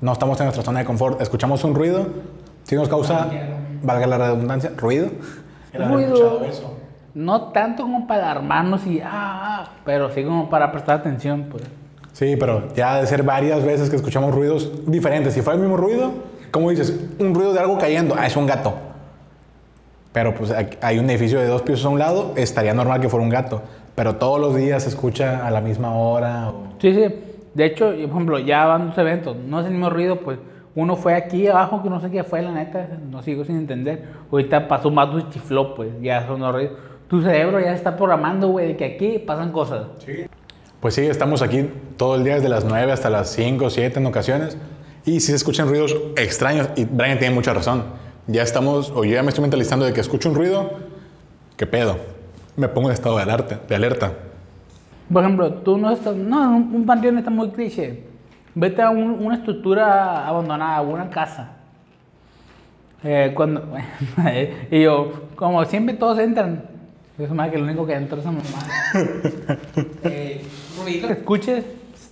no 0.00 0.12
estamos 0.12 0.38
en 0.38 0.46
nuestra 0.46 0.62
zona 0.62 0.78
de 0.78 0.84
confort, 0.84 1.20
escuchamos 1.20 1.64
un 1.64 1.74
ruido, 1.74 2.06
si 2.62 2.76
nos 2.76 2.88
causa, 2.88 3.28
valga 3.82 4.06
la 4.06 4.18
redundancia, 4.18 4.70
ruido. 4.76 5.08
Ruido. 5.72 6.46
No 7.12 7.48
tanto 7.50 7.82
como 7.82 8.06
para 8.06 8.30
alarmarnos 8.30 8.86
y... 8.86 9.00
Ah, 9.00 9.08
ah, 9.64 9.70
pero 9.84 10.12
sí 10.12 10.22
como 10.22 10.48
para 10.48 10.70
prestar 10.70 11.00
atención, 11.00 11.48
pues. 11.50 11.64
Sí, 12.12 12.36
pero 12.38 12.72
ya 12.76 13.00
de 13.00 13.06
ser 13.08 13.24
varias 13.24 13.64
veces 13.64 13.90
que 13.90 13.96
escuchamos 13.96 14.32
ruidos 14.32 14.70
diferentes. 14.86 15.34
Si 15.34 15.42
fuera 15.42 15.56
el 15.56 15.62
mismo 15.62 15.76
ruido, 15.76 16.12
como 16.54 16.70
dices, 16.70 16.96
un 17.18 17.34
ruido 17.34 17.52
de 17.52 17.58
algo 17.58 17.76
cayendo, 17.78 18.14
ah, 18.16 18.26
es 18.28 18.36
un 18.36 18.46
gato. 18.46 18.74
Pero 20.12 20.32
pues 20.36 20.52
hay- 20.80 20.98
un 21.00 21.10
edificio 21.10 21.40
de 21.40 21.48
dos 21.48 21.62
pisos 21.62 21.84
a 21.84 21.88
un 21.88 21.98
lado, 21.98 22.32
estaría 22.36 22.72
normal 22.72 23.00
que 23.00 23.08
fuera 23.08 23.24
un 23.24 23.28
gato. 23.30 23.60
Pero 23.96 24.14
todos 24.14 24.40
los 24.40 24.54
días 24.54 24.84
se 24.84 24.88
escucha 24.90 25.44
a 25.44 25.50
la 25.50 25.60
misma 25.60 25.96
hora. 25.96 26.52
Sí, 26.80 26.94
sí. 26.94 27.12
De 27.54 27.64
hecho, 27.66 27.86
por 27.86 27.94
ejemplo, 27.98 28.38
ya 28.38 28.66
van 28.66 28.88
dos 28.90 28.98
eventos, 28.98 29.36
no 29.36 29.58
es 29.60 29.66
el 29.66 29.72
mismo 29.72 29.90
ruido, 29.90 30.20
pues 30.20 30.38
uno 30.76 30.94
fue 30.94 31.14
aquí 31.14 31.48
abajo, 31.48 31.82
que 31.82 31.90
no 31.90 32.00
sé 32.00 32.08
qué 32.10 32.22
fue, 32.22 32.40
la 32.42 32.52
neta, 32.52 32.86
no 33.10 33.20
sigo 33.22 33.44
sin 33.44 33.56
entender. 33.56 34.04
Ahorita 34.30 34.68
pasó 34.68 34.88
un 34.90 34.94
vato 34.94 35.18
y 35.18 35.28
chifló, 35.30 35.74
pues 35.74 35.90
ya 36.00 36.24
son 36.26 36.40
los 36.40 36.54
ruidos. 36.54 36.72
Tu 37.08 37.20
cerebro 37.20 37.58
ya 37.58 37.72
está 37.72 37.96
programando, 37.96 38.48
güey, 38.48 38.68
de 38.68 38.76
que 38.76 38.84
aquí 38.84 39.18
pasan 39.18 39.50
cosas. 39.50 39.86
Pues 40.78 40.94
sí, 40.94 41.02
estamos 41.06 41.42
aquí 41.42 41.68
todo 41.96 42.14
el 42.14 42.22
día 42.22 42.34
desde 42.36 42.48
las 42.48 42.64
9 42.64 42.92
hasta 42.92 43.10
las 43.10 43.30
5 43.30 43.64
o 43.66 43.70
7 43.70 43.98
en 43.98 44.06
ocasiones. 44.06 44.56
Y 45.06 45.20
si 45.20 45.26
se 45.28 45.36
escuchan 45.36 45.68
ruidos 45.68 45.94
extraños, 46.16 46.70
y 46.76 46.84
Brian 46.84 47.18
tiene 47.18 47.34
mucha 47.34 47.52
razón. 47.52 47.84
Ya 48.26 48.42
estamos, 48.42 48.90
o 48.90 49.04
yo 49.04 49.12
ya 49.14 49.22
me 49.22 49.28
estoy 49.28 49.42
mentalizando 49.42 49.84
de 49.84 49.92
que 49.92 50.00
escucho 50.00 50.30
un 50.30 50.34
ruido, 50.34 50.70
¿qué 51.56 51.66
pedo? 51.66 51.98
Me 52.56 52.68
pongo 52.68 52.88
en 52.88 52.94
estado 52.94 53.16
de 53.16 53.22
alerta. 53.22 53.60
De 53.68 53.74
alerta. 53.74 54.12
Por 55.12 55.22
ejemplo, 55.22 55.52
tú 55.52 55.76
no 55.76 55.90
estás, 55.90 56.16
no, 56.16 56.56
un, 56.56 56.86
panteón 56.86 57.18
está 57.18 57.30
muy 57.30 57.50
cliché. 57.50 58.04
Vete 58.54 58.80
a 58.80 58.88
un- 58.88 59.22
una 59.24 59.34
estructura 59.34 60.26
abandonada, 60.26 60.80
una 60.80 61.10
casa. 61.10 61.50
Eh, 63.02 63.32
cuando, 63.34 63.62
y 64.70 64.82
yo, 64.82 65.24
como 65.36 65.62
siempre 65.66 65.94
todos 65.94 66.18
entran, 66.18 66.64
yo 67.18 67.26
soy 67.26 67.36
más 67.36 67.50
que 67.50 67.56
el 67.56 67.62
único 67.64 67.84
que 67.86 67.92
entra 67.92 68.18
esa 68.18 68.30
mamá. 68.30 68.42
eh, 70.04 70.42
ruido 70.82 71.08
que 71.08 71.12
escuches, 71.14 71.64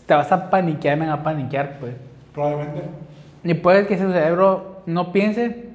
te 0.04 0.12
vas 0.12 0.30
a 0.30 0.50
paniquear, 0.50 0.98
me 0.98 1.06
va 1.06 1.14
a 1.14 1.22
paniquear, 1.22 1.78
pues. 1.80 1.94
Probablemente. 2.32 2.82
Y 3.44 3.54
puede 3.54 3.86
que 3.86 3.94
ese 3.94 4.06
cerebro 4.10 4.82
no 4.86 5.12
piense, 5.12 5.70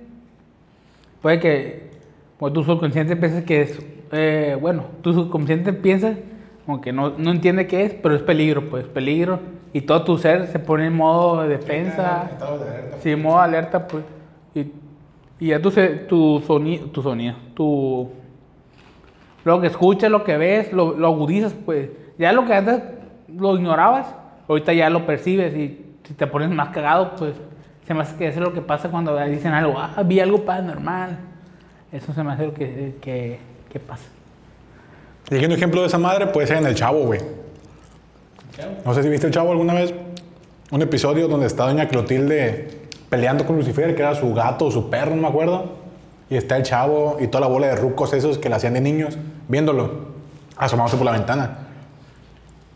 puede 1.21 1.39
que 1.39 1.89
pues, 2.37 2.53
tu 2.53 2.63
subconsciente 2.63 3.15
piense 3.15 3.43
que 3.43 3.61
es, 3.61 3.79
eh, 4.11 4.57
bueno, 4.59 4.85
tu 5.01 5.13
subconsciente 5.13 5.73
piensa 5.73 6.15
como 6.65 6.81
que 6.81 6.91
no, 6.91 7.11
no 7.17 7.31
entiende 7.31 7.65
qué 7.65 7.85
es, 7.85 7.93
pero 7.93 8.13
es 8.13 8.21
peligro, 8.21 8.69
pues, 8.69 8.85
peligro. 8.85 9.39
Y 9.71 9.81
todo 9.81 10.03
tu 10.03 10.17
ser 10.17 10.47
se 10.47 10.59
pone 10.59 10.87
en 10.87 10.95
modo 10.95 11.41
de 11.41 11.47
defensa, 11.47 12.29
Estado 12.31 12.59
de 12.59 12.69
alerta. 12.69 12.97
sí, 12.99 13.11
en 13.11 13.21
modo 13.21 13.39
alerta, 13.39 13.87
pues. 13.87 14.03
Y, 14.53 14.71
y 15.39 15.47
ya 15.47 15.61
tu, 15.61 15.71
tu, 16.07 16.43
sonido, 16.45 16.87
tu 16.87 17.01
sonido, 17.01 17.35
tu... 17.53 18.09
Lo 19.45 19.61
que 19.61 19.67
escuchas, 19.67 20.11
lo 20.11 20.25
que 20.25 20.35
ves, 20.35 20.73
lo, 20.73 20.97
lo 20.97 21.07
agudizas, 21.07 21.53
pues. 21.53 21.89
Ya 22.17 22.33
lo 22.33 22.45
que 22.45 22.53
antes 22.53 22.81
lo 23.33 23.55
ignorabas, 23.55 24.13
ahorita 24.49 24.73
ya 24.73 24.89
lo 24.89 25.05
percibes 25.05 25.55
y 25.55 25.85
si 26.07 26.13
te 26.13 26.25
pones 26.25 26.49
más 26.49 26.69
cagado, 26.69 27.15
pues 27.17 27.33
se 27.85 27.93
me 27.93 28.01
hace 28.01 28.15
que 28.15 28.27
eso 28.27 28.39
es 28.39 28.45
lo 28.45 28.53
que 28.53 28.61
pasa 28.61 28.89
cuando 28.89 29.17
dicen 29.25 29.51
algo, 29.51 29.77
ah, 29.77 30.01
vi 30.05 30.21
algo 30.21 30.45
paranormal. 30.45 31.17
Eso 31.91 32.13
se 32.13 32.23
me 32.23 32.31
hace 32.31 32.45
lo 32.45 32.53
que, 32.53 32.95
que, 33.01 33.39
que 33.69 33.79
pasa. 33.79 34.05
Y 35.29 35.43
un 35.43 35.51
ejemplo 35.51 35.81
de 35.81 35.87
esa 35.87 35.97
madre 35.97 36.27
puede 36.27 36.47
ser 36.47 36.57
en 36.57 36.67
El 36.67 36.75
Chavo, 36.75 36.99
güey. 37.05 37.19
No 38.85 38.93
sé 38.93 39.03
si 39.03 39.09
viste 39.09 39.27
El 39.27 39.33
Chavo 39.33 39.51
alguna 39.51 39.73
vez. 39.73 39.93
Un 40.71 40.81
episodio 40.81 41.27
donde 41.27 41.47
está 41.47 41.65
doña 41.65 41.87
Clotilde 41.87 42.87
peleando 43.09 43.45
con 43.45 43.57
Lucifer, 43.57 43.95
que 43.95 44.01
era 44.01 44.15
su 44.15 44.33
gato 44.33 44.65
o 44.65 44.71
su 44.71 44.89
perro, 44.89 45.15
no 45.15 45.21
me 45.23 45.27
acuerdo. 45.27 45.75
Y 46.29 46.35
está 46.35 46.55
el 46.55 46.63
Chavo 46.63 47.17
y 47.19 47.27
toda 47.27 47.41
la 47.41 47.47
bola 47.47 47.67
de 47.67 47.75
rucos 47.75 48.13
esos 48.13 48.37
que 48.37 48.47
le 48.47 48.55
hacían 48.55 48.73
de 48.73 48.81
niños, 48.81 49.17
viéndolo, 49.47 50.07
asomándose 50.55 50.97
por 50.97 51.05
la 51.05 51.13
ventana. 51.13 51.59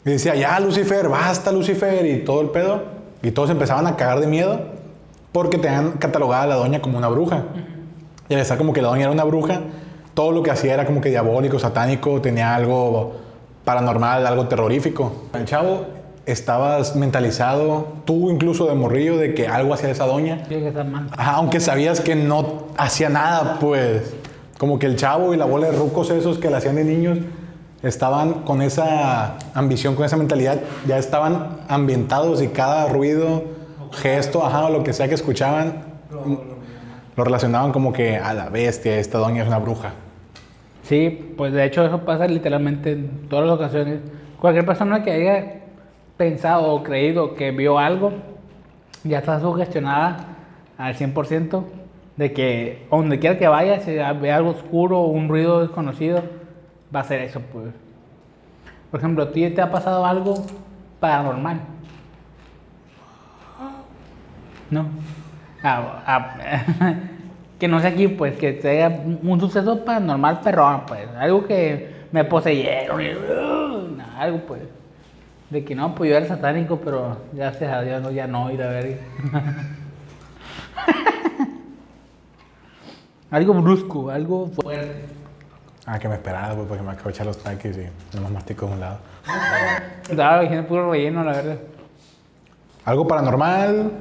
Y 0.05 0.11
decía, 0.11 0.35
ya 0.35 0.59
Lucifer, 0.59 1.07
basta 1.07 1.51
Lucifer, 1.51 2.05
y 2.05 2.23
todo 2.23 2.41
el 2.41 2.50
pedo. 2.50 3.00
Y 3.23 3.31
todos 3.31 3.49
empezaban 3.49 3.87
a 3.87 3.95
cagar 3.95 4.19
de 4.19 4.27
miedo 4.27 4.59
porque 5.31 5.57
tenían 5.57 5.93
catalogada 5.93 6.43
a 6.43 6.47
la 6.47 6.55
doña 6.55 6.81
como 6.81 6.97
una 6.97 7.07
bruja. 7.07 7.43
Y 8.29 8.33
al 8.33 8.39
estar 8.39 8.57
como 8.57 8.73
que 8.73 8.81
la 8.81 8.89
doña 8.89 9.03
era 9.03 9.11
una 9.11 9.23
bruja, 9.23 9.61
todo 10.13 10.31
lo 10.31 10.43
que 10.43 10.51
hacía 10.51 10.73
era 10.73 10.85
como 10.85 11.01
que 11.01 11.09
diabólico, 11.09 11.59
satánico, 11.59 12.21
tenía 12.21 12.55
algo 12.55 13.13
paranormal, 13.63 14.25
algo 14.25 14.47
terrorífico. 14.47 15.11
El 15.33 15.45
chavo, 15.45 15.85
estabas 16.25 16.95
mentalizado, 16.95 17.87
tú 18.05 18.29
incluso 18.29 18.67
de 18.67 18.75
morrillo, 18.75 19.17
de 19.17 19.33
que 19.33 19.47
algo 19.47 19.73
hacía 19.73 19.89
esa 19.89 20.05
doña. 20.05 20.43
Ajá, 21.17 21.33
aunque 21.33 21.59
sabías 21.59 22.01
que 22.01 22.15
no 22.15 22.67
hacía 22.77 23.09
nada, 23.09 23.57
pues. 23.59 24.13
Como 24.57 24.77
que 24.77 24.85
el 24.85 24.95
chavo 24.95 25.33
y 25.33 25.37
la 25.37 25.45
bola 25.45 25.71
de 25.71 25.77
rucos 25.77 26.11
esos 26.11 26.37
que 26.37 26.49
le 26.49 26.57
hacían 26.57 26.75
de 26.75 26.83
niños 26.83 27.17
estaban 27.83 28.43
con 28.43 28.61
esa 28.61 29.38
ambición, 29.53 29.95
con 29.95 30.05
esa 30.05 30.17
mentalidad, 30.17 30.59
ya 30.88 30.97
estaban 30.97 31.59
ambientados 31.67 32.41
y 32.41 32.47
cada 32.47 32.88
ruido, 32.88 33.43
gesto, 33.91 34.45
ajá, 34.45 34.65
o 34.65 34.69
lo 34.69 34.83
que 34.83 34.93
sea 34.93 35.07
que 35.07 35.15
escuchaban, 35.15 35.83
lo 37.15 37.23
relacionaban 37.23 37.71
como 37.71 37.91
que 37.91 38.17
a 38.17 38.33
la 38.33 38.50
bestia, 38.50 38.97
esta 38.97 39.17
doña 39.17 39.41
es 39.41 39.47
una 39.47 39.59
bruja. 39.59 39.93
Sí, 40.83 41.33
pues 41.38 41.53
de 41.53 41.65
hecho 41.65 41.85
eso 41.85 42.00
pasa 42.01 42.27
literalmente 42.27 42.93
en 42.93 43.27
todas 43.29 43.45
las 43.45 43.55
ocasiones. 43.55 44.00
Cualquier 44.39 44.65
persona 44.65 45.03
que 45.03 45.11
haya 45.11 45.61
pensado 46.17 46.73
o 46.73 46.83
creído 46.83 47.35
que 47.35 47.51
vio 47.51 47.79
algo, 47.79 48.11
ya 49.03 49.19
está 49.19 49.39
sugestionada 49.39 50.27
al 50.77 50.95
100% 50.95 51.63
de 52.17 52.33
que 52.33 52.85
donde 52.91 53.19
quiera 53.19 53.38
que 53.38 53.47
vaya, 53.47 53.79
si 53.79 53.93
ve 53.93 54.31
algo 54.31 54.51
oscuro 54.51 55.01
un 55.01 55.29
ruido 55.29 55.61
desconocido, 55.61 56.21
va 56.93 57.00
a 57.00 57.03
ser 57.03 57.21
eso, 57.21 57.39
pues. 57.39 57.74
Por 58.89 59.00
ejemplo, 59.00 59.24
¿a 59.24 59.31
ti 59.31 59.50
te 59.50 59.62
ha 59.62 59.71
pasado 59.71 60.05
algo 60.05 60.45
paranormal? 61.00 61.62
No. 64.69 64.86
Ah, 65.63 66.03
ah, 66.05 66.36
que 67.60 67.67
no 67.67 67.79
sé 67.79 67.88
aquí, 67.88 68.07
pues, 68.07 68.38
que 68.38 68.62
sea 68.62 69.03
un 69.21 69.39
suceso 69.39 69.86
paranormal 69.86 70.41
perrón, 70.41 70.81
pues. 70.88 71.07
Algo 71.17 71.45
que 71.45 72.07
me 72.12 72.24
poseyeron, 72.25 73.01
y, 73.01 73.13
uh, 73.13 73.98
algo, 74.17 74.39
pues. 74.39 74.62
De 75.50 75.63
que 75.65 75.75
no, 75.75 75.93
pues 75.93 76.10
yo 76.10 76.15
era 76.15 76.25
satánico, 76.27 76.77
pero 76.77 77.17
gracias 77.33 77.74
a 77.74 77.81
Dios 77.81 78.01
no, 78.01 78.10
ya 78.12 78.25
no, 78.25 78.50
ir 78.51 78.63
a 78.63 78.69
ver. 78.69 79.00
algo 83.31 83.53
brusco, 83.55 84.10
algo 84.10 84.48
fuerte. 84.48 85.20
Ah, 85.85 85.97
que 85.97 86.07
me 86.07 86.15
esperaba, 86.15 86.53
pues, 86.55 86.67
porque 86.67 86.83
me 86.83 86.91
acabo 86.91 87.05
de 87.09 87.11
echar 87.11 87.25
los 87.25 87.38
taquis 87.41 87.75
y 87.77 88.15
nomás 88.15 88.31
mastico 88.31 88.67
de 88.67 88.73
un 88.73 88.79
lado. 88.79 88.97
Estaba 90.09 90.41
diciendo 90.41 90.67
puro 90.67 90.91
relleno, 90.91 91.23
la 91.23 91.31
verdad. 91.31 91.57
¿Algo 92.85 93.07
paranormal? 93.07 93.91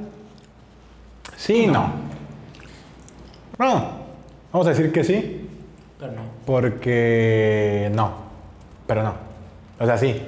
Sí, 1.37 1.66
no. 1.66 1.90
No, 3.58 3.90
vamos 4.52 4.66
a 4.66 4.70
decir 4.70 4.90
que 4.92 5.04
sí, 5.04 5.49
Pero 5.99 6.12
no. 6.12 6.22
porque 6.46 7.90
no, 7.94 8.12
pero 8.87 9.02
no. 9.02 9.14
O 9.78 9.84
sea, 9.87 9.96
sí. 9.99 10.22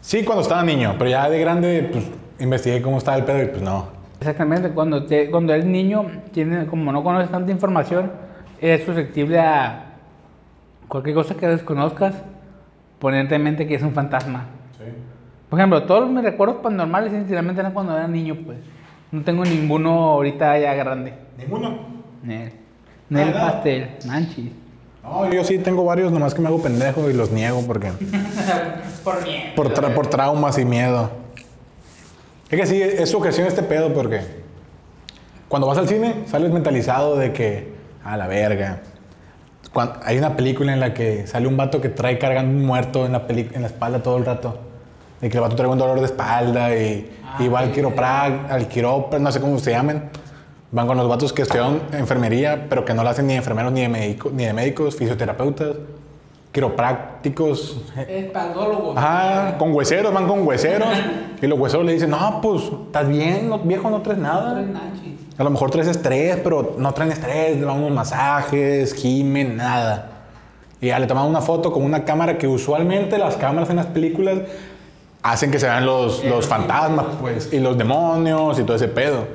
Sí, 0.00 0.24
cuando 0.24 0.42
estaba 0.42 0.62
niño, 0.62 0.94
pero 0.98 1.10
ya 1.10 1.28
de 1.28 1.40
grande, 1.40 1.88
pues 1.92 2.04
investigué 2.38 2.80
cómo 2.82 2.98
estaba 2.98 3.16
el 3.16 3.24
pedo 3.24 3.42
y 3.42 3.46
pues 3.46 3.62
no. 3.62 3.88
Exactamente, 4.20 4.70
cuando, 4.70 5.04
te- 5.04 5.30
cuando 5.30 5.52
eres 5.52 5.66
niño, 5.66 6.06
tiene, 6.32 6.66
como 6.66 6.90
no 6.92 7.02
conoces 7.04 7.30
tanta 7.30 7.50
información, 7.52 8.10
eres 8.60 8.84
susceptible 8.84 9.38
a 9.40 9.92
cualquier 10.88 11.14
cosa 11.14 11.34
que 11.36 11.46
desconozcas, 11.46 12.14
ponerte 12.98 13.34
en 13.34 13.42
mente 13.42 13.66
que 13.66 13.74
es 13.74 13.82
un 13.82 13.92
fantasma. 13.92 14.46
Por 15.50 15.58
ejemplo, 15.60 15.82
todos 15.84 16.10
mis 16.10 16.24
recuerdos 16.24 16.58
paranormales, 16.62 17.12
sinceramente, 17.12 17.60
eran 17.60 17.72
cuando 17.72 17.96
era 17.96 18.08
niño, 18.08 18.36
pues. 18.44 18.58
No 19.12 19.22
tengo 19.22 19.44
ninguno 19.44 19.90
ahorita 20.10 20.58
ya 20.58 20.74
grande. 20.74 21.14
Ninguno. 21.38 21.78
Nel, 22.22 22.52
Nel 23.08 23.30
no. 23.30 23.36
pastel, 23.36 23.90
manchis. 24.06 24.50
No, 25.04 25.32
yo 25.32 25.44
sí 25.44 25.58
tengo 25.58 25.84
varios, 25.84 26.10
nomás 26.10 26.34
que 26.34 26.40
me 26.42 26.48
hago 26.48 26.60
pendejo 26.60 27.08
y 27.08 27.12
los 27.12 27.30
niego 27.30 27.62
porque 27.64 27.92
Por 29.04 29.22
miedo. 29.22 29.54
por, 29.54 29.72
tra- 29.72 29.94
por 29.94 30.08
traumas 30.08 30.58
y 30.58 30.64
miedo. 30.64 31.10
Es 32.50 32.58
que 32.60 32.66
sí, 32.66 32.82
es 32.82 33.08
su 33.08 33.18
ocasión 33.18 33.46
este 33.46 33.62
pedo 33.62 33.94
porque 33.94 34.20
cuando 35.48 35.68
vas 35.68 35.78
al 35.78 35.86
cine 35.86 36.24
sales 36.26 36.50
mentalizado 36.50 37.16
de 37.16 37.32
que, 37.32 37.72
a 38.06 38.16
la 38.16 38.26
verga. 38.26 38.80
Cuan- 39.72 39.94
hay 40.04 40.16
una 40.18 40.36
película 40.36 40.72
en 40.72 40.80
la 40.80 40.94
que 40.94 41.26
sale 41.26 41.46
un 41.46 41.56
vato 41.56 41.80
que 41.80 41.88
trae 41.88 42.18
cargando 42.18 42.56
un 42.56 42.64
muerto 42.64 43.04
en 43.06 43.12
la, 43.12 43.26
peli- 43.26 43.50
en 43.52 43.62
la 43.62 43.68
espalda 43.68 44.02
todo 44.02 44.16
el 44.16 44.24
rato. 44.24 44.58
De 45.20 45.28
que 45.30 45.36
el 45.36 45.42
vato 45.42 45.56
trae 45.56 45.68
un 45.68 45.78
dolor 45.78 45.98
de 45.98 46.06
espalda 46.06 46.74
y, 46.76 47.10
y 47.38 47.48
va 47.48 47.60
al 47.60 47.72
quiroprac, 47.72 48.50
al 48.50 48.68
quirópra, 48.68 49.18
no 49.18 49.30
sé 49.32 49.40
cómo 49.40 49.58
se 49.58 49.70
llaman. 49.72 50.10
Van 50.72 50.86
con 50.86 50.96
los 50.96 51.08
vatos 51.08 51.32
que 51.32 51.42
estudiaron 51.42 51.80
enfermería, 51.92 52.66
pero 52.68 52.84
que 52.84 52.92
no 52.92 53.02
la 53.02 53.10
hacen 53.10 53.26
ni 53.26 53.32
de 53.34 53.38
enfermeros 53.38 53.72
ni 53.72 53.82
de, 53.82 53.88
médico- 53.88 54.30
ni 54.32 54.44
de 54.44 54.52
médicos, 54.52 54.96
fisioterapeutas, 54.96 55.68
quiroprácticos, 56.52 57.82
Espaldólogos. 58.08 58.96
Ajá, 58.96 59.56
con 59.58 59.72
hueseros, 59.74 60.12
van 60.12 60.26
con 60.26 60.46
hueseros. 60.46 60.88
Y 61.42 61.46
los 61.46 61.58
hueseros 61.58 61.84
le 61.84 61.92
dicen, 61.92 62.08
no, 62.10 62.40
pues, 62.40 62.62
estás 62.86 63.06
bien, 63.08 63.50
no- 63.50 63.58
viejo, 63.58 63.90
no 63.90 64.00
traes 64.00 64.18
nada. 64.18 64.54
Manchis. 64.54 65.20
A 65.38 65.44
lo 65.44 65.50
mejor 65.50 65.70
traes 65.70 65.88
estrés, 65.88 66.38
pero 66.42 66.76
no 66.78 66.92
traen 66.92 67.12
estrés, 67.12 67.56
le 67.56 67.66
dan 67.66 67.76
unos 67.78 67.92
masajes, 67.92 68.94
gimen, 68.94 69.56
nada. 69.56 70.10
Y 70.80 70.88
ya 70.88 70.98
le 70.98 71.06
toman 71.06 71.26
una 71.26 71.40
foto 71.40 71.72
con 71.72 71.82
una 71.82 72.04
cámara 72.04 72.38
que 72.38 72.46
usualmente 72.46 73.18
las 73.18 73.36
cámaras 73.36 73.68
en 73.70 73.76
las 73.76 73.86
películas 73.86 74.40
hacen 75.22 75.50
que 75.50 75.58
se 75.58 75.66
vean 75.66 75.84
los, 75.84 76.24
los 76.24 76.46
fantasmas, 76.46 77.06
pues, 77.20 77.52
y 77.52 77.60
los 77.60 77.76
demonios 77.76 78.58
y 78.58 78.62
todo 78.62 78.76
ese 78.76 78.88
pedo. 78.88 79.26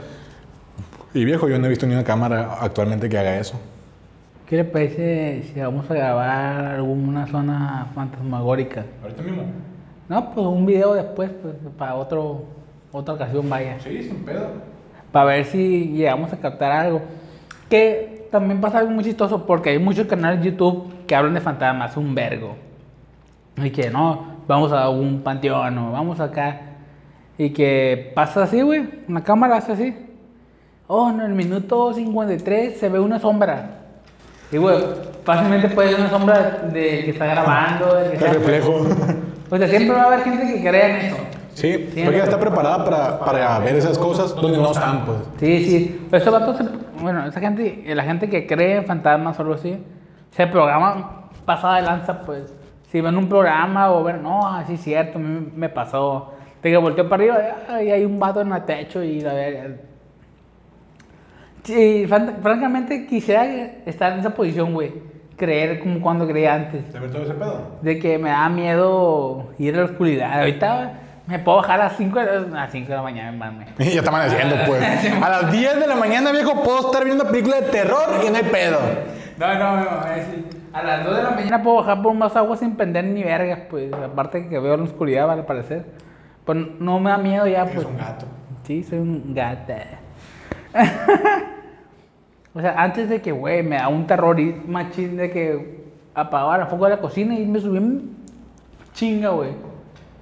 Y 1.14 1.26
viejo, 1.26 1.50
yo 1.50 1.60
no 1.60 1.66
he 1.66 1.70
visto 1.70 1.86
ni 1.86 1.94
una 1.94 2.04
cámara 2.04 2.58
actualmente 2.60 3.10
que 3.10 3.18
haga 3.18 3.38
eso. 3.38 3.60
¿Qué 4.48 4.58
le 4.58 4.64
parece 4.64 5.44
si 5.44 5.60
vamos 5.60 5.90
a 5.90 5.94
grabar 5.94 6.66
alguna 6.76 7.28
zona 7.28 7.88
fantasmagórica? 7.94 8.86
Ahorita 9.04 9.22
mismo. 9.22 9.44
No, 10.10 10.34
pues 10.34 10.48
un 10.48 10.66
video 10.66 10.94
después, 10.94 11.30
pues, 11.42 11.56
para 11.78 11.96
otro, 11.96 12.44
otra 12.92 13.14
ocasión 13.14 13.50
vaya. 13.50 13.78
Sí, 13.84 14.04
sin 14.04 14.26
pedo. 14.26 14.71
Para 15.12 15.26
ver 15.26 15.46
si 15.46 15.90
llegamos 15.90 16.32
a 16.34 16.38
captar 16.38 16.72
algo. 16.72 17.02
Que 17.70 18.28
también 18.32 18.62
pasa 18.62 18.80
algo 18.80 18.92
muy 18.92 19.04
chistoso 19.04 19.46
porque 19.46 19.70
hay 19.72 19.80
muchos 19.80 20.08
canales 20.08 20.40
de 20.42 20.52
YouTube 20.52 21.06
que 21.06 21.16
hablan 21.16 21.34
de 21.34 21.42
fantasmas, 21.42 21.98
un 21.98 22.16
vergo. 22.16 22.56
Y 23.58 23.70
que 23.72 23.90
no, 23.90 24.26
vamos 24.48 24.72
a 24.72 24.90
un 24.90 25.22
panteón 25.22 25.78
o 25.78 25.92
vamos 25.92 26.20
acá. 26.20 26.62
Y 27.38 27.50
que 27.52 28.12
pasa 28.16 28.44
así, 28.44 28.62
güey. 28.62 28.88
Una 29.08 29.24
cámara 29.24 29.58
hace 29.58 29.72
así. 29.74 29.96
Oh, 30.88 31.10
en 31.10 31.22
el 31.22 31.34
minuto 31.34 31.94
53 31.94 32.78
se 32.78 32.90
ve 32.90 33.00
una 33.00 33.20
sombra. 33.20 33.78
Y, 34.52 34.58
güey, 34.58 34.78
fácilmente 35.24 35.70
puede 35.70 35.92
ser 35.92 36.00
una 36.02 36.10
sombra 36.10 36.70
de 36.72 37.06
que 37.06 37.12
está 37.12 37.26
grabando. 37.26 37.96
de 37.96 38.04
que 38.04 38.08
El 38.10 38.14
está- 38.24 38.34
reflejo. 38.34 38.86
O 39.54 39.58
sea, 39.58 39.68
siempre 39.68 39.94
va 39.98 40.04
a 40.04 40.06
haber 40.06 40.22
gente 40.22 40.54
que 40.54 40.62
crea 40.62 40.88
en 41.00 41.06
eso. 41.08 41.18
Sí, 41.54 41.90
porque 42.04 42.18
ya 42.18 42.24
está 42.24 42.40
preparada 42.40 42.84
para, 42.86 43.20
para 43.20 43.60
ver 43.60 43.76
esas 43.76 43.98
cosas 43.98 44.34
donde 44.36 44.58
no 44.58 44.72
están, 44.72 45.06
pues. 45.06 45.18
Sí, 45.40 45.66
sí. 45.66 46.08
Pero 46.10 46.22
esos 46.24 46.34
vatos, 46.34 46.58
bueno, 47.02 47.26
esa 47.26 47.40
gente, 47.40 47.84
la 47.94 48.04
gente 48.04 48.30
que 48.30 48.48
cree 48.48 48.78
en 48.78 48.86
fantasmas 48.86 49.38
o 49.38 49.42
algo 49.42 49.54
así, 49.56 49.78
se 50.32 50.48
programan 50.48 51.06
pasada 51.46 51.78
de 51.78 51.82
lanza, 51.84 52.22
pues. 52.22 52.54
si 52.90 53.02
ven 53.02 53.18
un 53.18 53.28
programa 53.30 53.92
o 53.92 54.04
ver, 54.04 54.20
no, 54.20 54.48
así 54.48 54.74
es 54.74 54.82
cierto, 54.82 55.18
a 55.18 55.22
mí 55.22 55.52
me 55.56 55.70
pasó. 55.70 56.34
De 56.62 56.70
que 56.70 56.78
volteo 56.78 57.10
para 57.10 57.24
arriba 57.24 57.82
y 57.84 57.90
hay 57.90 58.06
un 58.06 58.20
vato 58.20 58.42
en 58.42 58.52
el 58.52 58.64
techo 58.64 59.04
y 59.04 59.20
la 59.22 59.34
ver. 59.34 59.82
Sí, 61.64 62.06
fran- 62.08 62.38
francamente 62.42 63.06
quisiera 63.08 63.46
estar 63.86 64.14
en 64.14 64.20
esa 64.20 64.32
posición, 64.32 64.74
güey. 64.74 64.92
Creer 65.38 65.80
como 65.80 66.00
cuando 66.02 66.28
creía 66.28 66.54
antes. 66.54 66.88
¿Te 66.92 67.00
ves 67.00 67.12
todo 67.12 67.24
ese 67.24 67.34
pedo? 67.34 67.62
De 67.82 67.98
que 68.00 68.18
me 68.18 68.30
da 68.30 68.48
miedo 68.50 69.50
ir 69.58 69.74
a 69.76 69.80
la 69.80 69.86
oscuridad. 69.86 70.40
Ahorita 70.40 70.94
me 71.32 71.40
puedo 71.40 71.58
bajar 71.58 71.80
a 71.82 71.86
las 71.86 71.98
5 71.98 72.20
de, 72.20 72.26
la- 72.26 72.32
a 72.32 72.62
las 72.66 72.72
5 72.72 72.90
de 72.90 72.96
la 72.96 73.02
mañana, 73.02 73.32
mami. 73.32 73.66
Ya 73.80 73.86
está 73.86 74.10
amaneciendo, 74.10 74.56
pues. 74.68 74.84
A 75.24 75.30
las 75.30 75.52
10 75.52 75.80
de 75.80 75.88
la 75.88 75.96
mañana, 75.96 76.32
viejo, 76.32 76.62
puedo 76.64 76.80
estar 76.88 77.04
viendo 77.06 77.26
película 77.26 77.62
de 77.62 77.68
terror 77.70 78.10
y 78.26 78.30
no 78.30 78.36
hay 78.38 78.44
pedo. 78.44 78.80
No, 79.38 79.54
no, 79.58 79.78
no, 79.78 79.90
a 80.74 80.84
las 80.84 81.04
2 81.06 81.18
de 81.18 81.24
la 81.24 81.32
mañana 81.32 81.62
puedo 81.64 81.78
bajar 81.78 82.02
por 82.02 82.14
más 82.14 82.36
agua 82.36 82.56
sin 82.56 82.76
prender 82.76 83.04
ni 83.06 83.24
vergas, 83.24 83.60
pues. 83.70 83.92
Aparte 83.94 84.48
que 84.48 84.60
veo 84.60 84.78
la 84.78 84.84
oscuridad, 84.84 85.28
vale 85.28 85.44
parecer. 85.44 85.86
Pues 86.46 86.58
no 86.80 87.00
me 87.00 87.10
da 87.12 87.18
miedo 87.18 87.48
ya, 87.48 87.66
pues. 87.66 87.86
gato. 87.98 88.26
Sí, 88.64 88.84
soy 88.84 89.00
un 89.00 89.34
gata. 89.34 89.78
o 92.54 92.62
sea, 92.62 92.76
antes 92.78 93.10
de 93.10 93.22
que, 93.22 93.32
güey, 93.32 93.64
me 93.64 93.78
da 93.78 93.88
un 93.88 94.06
terror 94.08 94.40
y 94.40 94.54
machín 94.66 95.18
de 95.18 95.32
que 95.32 95.82
apagaba 96.14 96.58
la 96.58 96.66
foco 96.68 96.86
de 96.86 96.92
la 96.92 96.98
cocina 97.02 97.34
y 97.36 97.46
me 97.46 97.60
subí 97.60 98.10
chinga, 98.94 99.30
güey. 99.30 99.71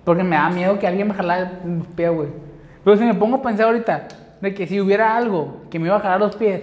Porque 0.04 0.24
me 0.24 0.36
da 0.36 0.50
miedo 0.50 0.80
que 0.80 0.88
alguien 0.88 1.08
me 1.08 1.14
jalara 1.14 1.60
los 1.66 1.88
pies, 1.88 2.12
güey. 2.12 2.30
Pero 2.84 2.98
si 2.98 3.04
me 3.04 3.14
pongo 3.14 3.38
a 3.38 3.42
pensar 3.42 3.68
ahorita 3.68 4.08
de 4.42 4.54
que 4.54 4.68
si 4.68 4.80
hubiera 4.80 5.16
algo 5.16 5.64
que 5.70 5.80
me 5.80 5.88
iba 5.88 5.98
a 5.98 6.00
jalar 6.00 6.20
los 6.20 6.36
pies, 6.36 6.62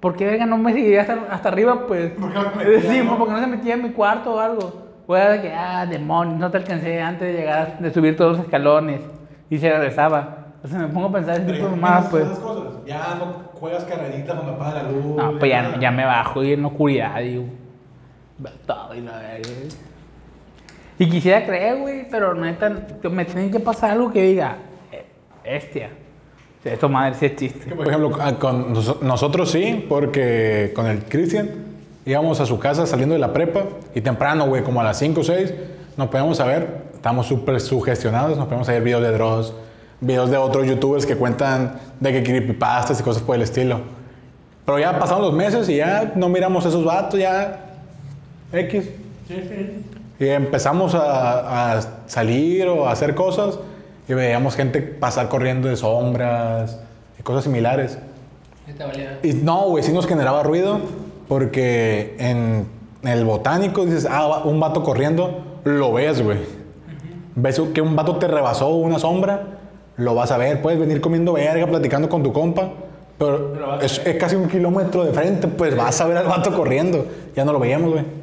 ¿por 0.00 0.16
qué 0.16 0.26
verga 0.26 0.46
no 0.46 0.58
me 0.58 0.72
seguiría 0.72 1.02
hasta, 1.02 1.18
hasta 1.30 1.48
arriba, 1.48 1.86
pues? 1.86 2.10
¿Por 2.12 2.32
qué 2.32 2.38
no 2.38 2.52
metía, 2.56 2.80
sí, 2.92 3.00
no? 3.04 3.18
porque 3.18 3.34
no 3.34 3.40
se 3.40 3.46
metía 3.46 3.74
en 3.74 3.82
mi 3.82 3.90
cuarto 3.90 4.34
o 4.34 4.40
algo. 4.40 4.82
O 5.06 5.16
era 5.16 5.32
de 5.32 5.42
que, 5.42 5.52
ah, 5.52 5.86
demonios, 5.86 6.38
no 6.38 6.50
te 6.50 6.58
alcancé 6.58 7.00
antes 7.00 7.32
de 7.32 7.40
llegar, 7.40 7.78
de 7.78 7.92
subir 7.92 8.16
todos 8.16 8.36
los 8.36 8.44
escalones. 8.44 9.00
Y 9.50 9.58
se 9.58 9.70
regresaba. 9.70 10.42
O 10.64 10.68
sea, 10.68 10.78
me 10.78 10.88
pongo 10.88 11.08
a 11.08 11.12
pensar 11.12 11.40
ese 11.40 11.52
tipo 11.52 11.68
de 11.68 11.76
más, 11.76 12.08
pues. 12.08 12.24
cosas. 12.38 12.72
Ya 12.86 13.16
no 13.18 13.50
juegas 13.58 13.84
carreritas 13.84 14.34
cuando 14.34 14.52
apaga 14.52 14.82
la 14.82 14.90
luz. 14.90 15.04
No, 15.16 15.38
pues 15.38 15.50
ya, 15.50 15.78
ya 15.78 15.90
me 15.90 16.04
bajo 16.04 16.42
y 16.42 16.52
en 16.52 16.62
la 16.62 16.68
oscuridad, 16.68 17.20
digo. 17.20 17.44
Todo 18.66 18.94
y 18.94 19.00
la 19.00 19.18
verga. 19.18 19.48
Y 20.98 21.08
quisiera 21.08 21.44
creer, 21.44 21.78
güey, 21.78 22.06
pero 22.10 22.34
neta, 22.34 22.70
me 23.10 23.24
tiene 23.24 23.50
que 23.50 23.60
pasar 23.60 23.92
algo 23.92 24.12
que 24.12 24.22
diga, 24.22 24.56
eh, 24.92 25.04
bestia. 25.44 25.90
Esto 26.64 26.88
madre 26.88 27.14
sí 27.18 27.26
es 27.26 27.36
chiste. 27.36 27.74
Por 27.74 27.88
ejemplo, 27.88 28.12
ah, 28.20 28.34
con 28.38 28.72
nos- 28.72 29.02
nosotros 29.02 29.50
sí, 29.50 29.84
porque 29.88 30.70
con 30.76 30.86
el 30.86 31.00
Cristian 31.04 31.50
íbamos 32.06 32.38
a 32.40 32.46
su 32.46 32.58
casa 32.60 32.86
saliendo 32.86 33.14
de 33.14 33.18
la 33.18 33.32
prepa 33.32 33.64
y 33.94 34.00
temprano, 34.00 34.46
güey, 34.46 34.62
como 34.62 34.80
a 34.80 34.84
las 34.84 34.98
5 34.98 35.22
o 35.22 35.24
6, 35.24 35.52
nos 35.96 36.08
podíamos 36.08 36.36
saber, 36.36 36.82
estamos 36.94 37.26
súper 37.26 37.60
sugestionados, 37.60 38.36
nos 38.36 38.46
podíamos 38.46 38.68
ver 38.68 38.80
videos 38.82 39.02
de 39.02 39.10
Dross, 39.10 39.54
videos 40.00 40.30
de 40.30 40.36
otros 40.36 40.66
youtubers 40.66 41.04
que 41.04 41.16
cuentan 41.16 41.78
de 41.98 42.12
que 42.12 42.22
creepypastas 42.22 43.00
y 43.00 43.02
cosas 43.02 43.22
por 43.22 43.34
el 43.34 43.42
estilo. 43.42 43.80
Pero 44.64 44.78
ya 44.78 44.96
pasaron 45.00 45.22
los 45.22 45.32
meses 45.32 45.68
y 45.68 45.76
ya 45.76 46.12
no 46.14 46.28
miramos 46.28 46.64
esos 46.64 46.84
vatos, 46.84 47.18
ya 47.18 47.58
X. 48.52 48.88
Y 50.22 50.28
empezamos 50.28 50.94
a, 50.94 51.72
a 51.72 51.80
salir 52.06 52.68
o 52.68 52.86
a 52.86 52.92
hacer 52.92 53.16
cosas 53.16 53.58
y 54.08 54.14
veíamos 54.14 54.54
gente 54.54 54.80
pasar 54.80 55.28
corriendo 55.28 55.68
de 55.68 55.74
sombras 55.74 56.78
y 57.18 57.24
cosas 57.24 57.42
similares. 57.42 57.98
Y 59.24 59.32
no, 59.32 59.62
güey, 59.62 59.82
sí 59.82 59.92
nos 59.92 60.06
generaba 60.06 60.44
ruido 60.44 60.78
porque 61.26 62.14
en 62.20 62.68
el 63.02 63.24
botánico 63.24 63.84
dices, 63.84 64.06
ah, 64.08 64.42
un 64.44 64.60
vato 64.60 64.84
corriendo, 64.84 65.42
lo 65.64 65.92
ves, 65.92 66.22
güey. 66.22 66.38
Ves 67.34 67.60
que 67.74 67.80
un 67.80 67.96
vato 67.96 68.14
te 68.18 68.28
rebasó 68.28 68.68
una 68.68 69.00
sombra, 69.00 69.42
lo 69.96 70.14
vas 70.14 70.30
a 70.30 70.36
ver. 70.36 70.62
Puedes 70.62 70.78
venir 70.78 71.00
comiendo 71.00 71.32
verga, 71.32 71.66
platicando 71.66 72.08
con 72.08 72.22
tu 72.22 72.32
compa, 72.32 72.70
pero 73.18 73.80
es, 73.80 74.00
es 74.04 74.16
casi 74.18 74.36
un 74.36 74.46
kilómetro 74.46 75.04
de 75.04 75.12
frente, 75.12 75.48
pues 75.48 75.76
vas 75.76 76.00
a 76.00 76.06
ver 76.06 76.18
al 76.18 76.26
vato 76.26 76.54
corriendo. 76.56 77.06
Ya 77.34 77.44
no 77.44 77.52
lo 77.52 77.58
veíamos, 77.58 77.90
güey. 77.90 78.21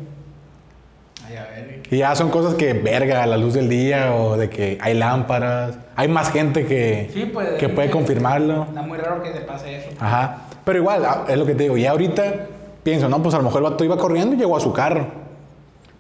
Y 1.92 1.98
ya 1.98 2.16
son 2.16 2.30
cosas 2.30 2.54
que, 2.56 2.74
verga, 2.74 3.24
a 3.24 3.26
la 3.26 3.38
luz 3.38 3.54
del 3.56 3.68
día 3.68 4.14
o 4.16 4.38
de 4.38 4.50
que 4.50 4.78
hay 4.82 4.94
lámparas. 4.94 5.78
Hay 5.96 6.08
más 6.08 6.32
gente 6.32 6.66
que, 6.66 7.10
Sí, 7.14 7.30
pues, 7.34 7.50
que 7.54 7.68
puede 7.70 7.88
que- 7.88 7.94
confirmarlo. 7.94 8.64
Está 8.70 8.82
muy 8.84 8.98
raro 8.98 9.24
que 9.24 9.32
te 9.32 9.42
pase 9.42 9.78
eso. 9.78 9.90
Ajá. 10.00 10.38
Pero 10.64 10.80
igual, 10.80 11.04
a- 11.06 11.26
es 11.28 11.38
lo 11.38 11.46
que 11.46 11.56
te 11.56 11.64
digo. 11.64 11.78
Y 11.78 11.86
ahorita 11.88 12.24
pienso, 12.84 13.10
no, 13.10 13.22
pues 13.24 13.34
a 13.34 13.40
lo 13.40 13.44
mejor 13.44 13.64
el 13.64 13.72
vato 13.72 13.84
iba 13.84 13.98
corriendo 13.98 14.36
y 14.36 14.38
llegó 14.38 14.56
a 14.56 14.60
su 14.60 14.72
carro. 14.72 15.08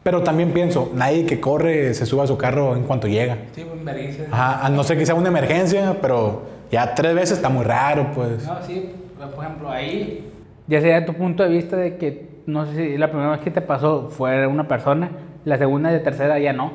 Pero 0.03 0.21
también 0.23 0.51
pienso, 0.53 0.91
nadie 0.93 1.25
que 1.25 1.39
corre 1.39 1.93
se 1.93 2.05
sube 2.05 2.21
a 2.23 2.27
su 2.27 2.37
carro 2.37 2.75
en 2.75 2.83
cuanto 2.83 3.07
llega. 3.07 3.37
Sí, 3.55 3.65
pues 3.67 3.83
vergüenza. 3.83 4.23
Ajá, 4.31 4.65
a 4.65 4.69
no 4.69 4.83
ser 4.83 4.97
que 4.97 5.05
sea 5.05 5.15
una 5.15 5.27
emergencia, 5.29 5.97
pero 6.01 6.43
ya 6.71 6.93
tres 6.95 7.13
veces 7.15 7.31
está 7.37 7.49
muy 7.49 7.65
raro, 7.65 8.11
pues. 8.15 8.45
No, 8.45 8.57
sí, 8.65 8.91
por 9.35 9.43
ejemplo, 9.43 9.69
ahí 9.69 10.29
ya 10.67 10.79
sería 10.81 11.05
tu 11.05 11.13
punto 11.13 11.43
de 11.43 11.49
vista 11.49 11.75
de 11.75 11.97
que 11.97 12.29
no 12.45 12.65
sé 12.65 12.75
si 12.75 12.97
la 12.97 13.09
primera 13.09 13.31
vez 13.31 13.41
que 13.41 13.51
te 13.51 13.61
pasó 13.61 14.09
fue 14.09 14.47
una 14.47 14.67
persona, 14.67 15.09
la 15.45 15.57
segunda 15.57 15.91
y 15.91 15.97
la 15.97 16.03
tercera 16.03 16.39
ya 16.39 16.53
no. 16.53 16.71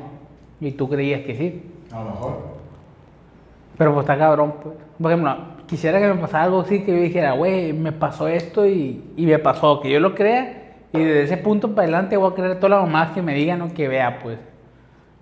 Y 0.59 0.71
tú 0.71 0.89
creías 0.89 1.21
que 1.21 1.35
sí. 1.35 1.63
A 1.91 1.99
lo 1.99 2.09
mejor. 2.11 2.37
Pero 3.77 3.93
pues 3.93 4.03
está 4.03 4.17
cabrón, 4.17 4.55
pues. 4.61 4.75
Por 5.01 5.11
ejemplo, 5.11 5.35
quisiera 5.67 5.99
que 5.99 6.07
me 6.07 6.15
pasara 6.15 6.45
algo 6.45 6.61
así 6.61 6.83
que 6.83 6.95
yo 6.95 7.01
dijera, 7.01 7.33
güey, 7.33 7.73
me 7.73 7.91
pasó 7.91 8.27
esto 8.27 8.65
y, 8.65 9.03
y 9.17 9.25
me 9.25 9.39
pasó, 9.39 9.81
que 9.81 9.89
yo 9.89 9.99
lo 9.99 10.15
crea 10.15 10.65
y 10.95 11.03
desde 11.03 11.23
ese 11.23 11.37
punto 11.37 11.69
para 11.75 11.83
adelante 11.83 12.17
voy 12.17 12.31
a 12.31 12.35
creer 12.35 12.55
todas 12.55 12.71
las 12.71 12.81
mamás 12.81 13.11
que 13.11 13.21
me 13.21 13.33
digan 13.33 13.61
o 13.61 13.73
que 13.73 13.87
vea, 13.87 14.19
pues. 14.19 14.39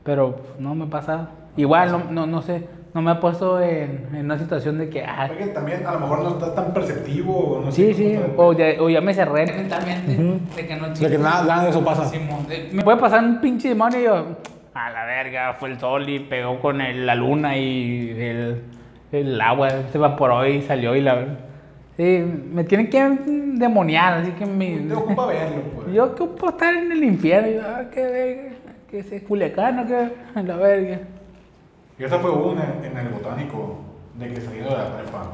Pero 0.03 0.35
pues, 0.35 0.59
no 0.59 0.75
me 0.75 0.85
pasa. 0.85 1.29
Igual, 1.57 1.91
no, 1.91 2.03
no, 2.11 2.27
no 2.27 2.41
sé, 2.41 2.67
no 2.93 3.01
me 3.01 3.11
ha 3.11 3.19
puesto 3.19 3.59
en, 3.59 4.07
en 4.13 4.25
una 4.25 4.37
situación 4.37 4.77
de 4.77 4.89
que, 4.89 5.03
ah, 5.03 5.29
que 5.35 5.47
también 5.47 5.85
a 5.85 5.93
lo 5.93 6.01
mejor 6.01 6.21
no 6.21 6.29
estás 6.29 6.53
tan 6.53 6.73
perceptivo. 6.73 7.61
No 7.65 7.71
Sí, 7.71 7.93
sí, 7.93 8.19
o 8.37 8.53
ya, 8.53 8.73
o 8.79 8.89
ya 8.89 9.01
me 9.01 9.13
cerré 9.13 9.45
mentalmente 9.47 10.11
de 10.55 10.67
que 10.67 10.75
no 10.75 10.89
De 10.89 11.09
que 11.09 11.17
nada, 11.17 11.43
nada 11.43 11.63
de 11.63 11.69
eso 11.71 11.83
pasa. 11.83 12.11
Me 12.71 12.83
puede 12.83 12.97
pasar 12.97 13.23
un 13.23 13.41
pinche 13.41 13.69
demonio 13.69 13.99
y 13.99 14.03
yo, 14.03 14.25
a 14.75 14.89
la 14.91 15.05
verga, 15.05 15.53
fue 15.55 15.69
el 15.71 15.79
sol 15.79 16.07
y 16.07 16.19
pegó 16.19 16.59
con 16.59 16.81
el- 16.81 17.05
la 17.05 17.15
luna 17.15 17.57
y 17.57 18.09
el, 18.11 18.61
el 19.11 19.41
agua 19.41 19.69
se 19.91 19.97
evaporó 19.97 20.45
y 20.47 20.61
salió 20.61 20.95
y 20.95 21.01
la. 21.01 21.25
Sí, 21.97 22.23
me 22.51 22.63
tienen 22.63 22.89
que 22.89 23.07
demoniar, 23.55 24.13
así 24.19 24.31
que 24.31 24.45
me... 24.47 24.91
ocupa 24.93 25.27
verlo, 25.27 25.61
pues. 25.75 25.93
Yo 25.93 26.05
ocupo 26.05 26.49
estar 26.49 26.73
en 26.75 26.91
el 26.91 27.03
infierno 27.03 27.49
y 27.49 27.53
yo, 27.55 27.61
ah, 27.67 27.83
qué 27.93 28.01
verga, 28.03 28.55
que 28.89 28.99
es 28.99 29.23
Culiacán 29.23 29.79
o 29.79 29.85
qué, 29.87 30.09
la 30.41 30.55
verga. 30.55 30.99
Y 31.99 32.03
esa 32.03 32.19
fue 32.19 32.31
una 32.31 32.75
en 32.83 32.97
el 32.97 33.09
botánico, 33.09 33.77
de 34.17 34.33
que 34.33 34.41
saliendo 34.41 34.71
de 34.71 34.77
la 34.77 34.97
prepa. 34.97 35.33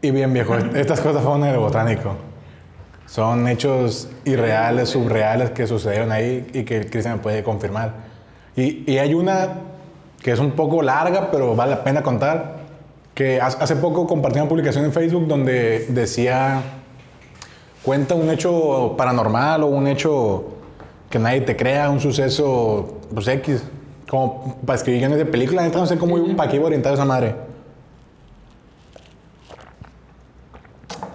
Y 0.00 0.10
bien, 0.10 0.32
viejo, 0.32 0.56
estas 0.74 1.00
cosas 1.00 1.22
fueron 1.22 1.44
en 1.44 1.54
el 1.54 1.58
botánico. 1.58 2.16
Son 3.06 3.46
hechos 3.46 4.08
irreales, 4.24 4.88
subreales 4.88 5.50
que 5.50 5.66
sucedieron 5.66 6.10
ahí 6.10 6.48
y 6.52 6.64
que 6.64 6.88
Cristian 6.88 7.18
puede 7.20 7.42
confirmar. 7.42 7.92
Y, 8.56 8.90
y 8.90 8.98
hay 8.98 9.14
una 9.14 9.48
que 10.22 10.32
es 10.32 10.38
un 10.38 10.52
poco 10.52 10.82
larga, 10.82 11.30
pero 11.30 11.54
vale 11.54 11.72
la 11.72 11.84
pena 11.84 12.02
contar, 12.02 12.58
que 13.14 13.40
hace 13.40 13.58
hace 13.60 13.76
poco 13.76 14.06
compartí 14.06 14.38
una 14.38 14.48
publicación 14.48 14.84
en 14.84 14.92
Facebook 14.92 15.26
donde 15.26 15.86
decía, 15.88 16.62
cuenta 17.82 18.14
un 18.14 18.30
hecho 18.30 18.94
paranormal 18.96 19.64
o 19.64 19.66
un 19.66 19.86
hecho 19.86 20.44
que 21.10 21.18
nadie 21.18 21.42
te 21.42 21.56
crea, 21.56 21.90
un 21.90 22.00
suceso, 22.00 23.00
pues 23.12 23.28
X, 23.28 23.64
como 24.12 24.56
para 24.66 24.76
escribir 24.76 25.00
guiones 25.00 25.16
de 25.16 25.24
película, 25.24 25.62
neta 25.62 25.78
no 25.78 25.86
sé 25.86 25.96
cómo, 25.96 26.18
para 26.36 26.50
qué 26.50 26.56
iba 26.56 26.66
orientado 26.66 26.94
esa 26.94 27.06
madre. 27.06 27.34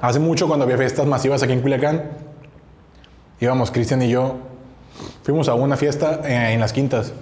Hace 0.01 0.17
mucho 0.17 0.47
cuando 0.47 0.63
había 0.63 0.79
fiestas 0.79 1.05
masivas 1.05 1.43
aquí 1.43 1.53
en 1.53 1.61
Culiacán, 1.61 2.05
íbamos 3.39 3.69
Cristian 3.69 4.01
y 4.01 4.09
yo, 4.09 4.37
fuimos 5.21 5.47
a 5.47 5.53
una 5.53 5.77
fiesta 5.77 6.21
eh, 6.25 6.53
en 6.53 6.59
las 6.59 6.73
quintas. 6.73 7.13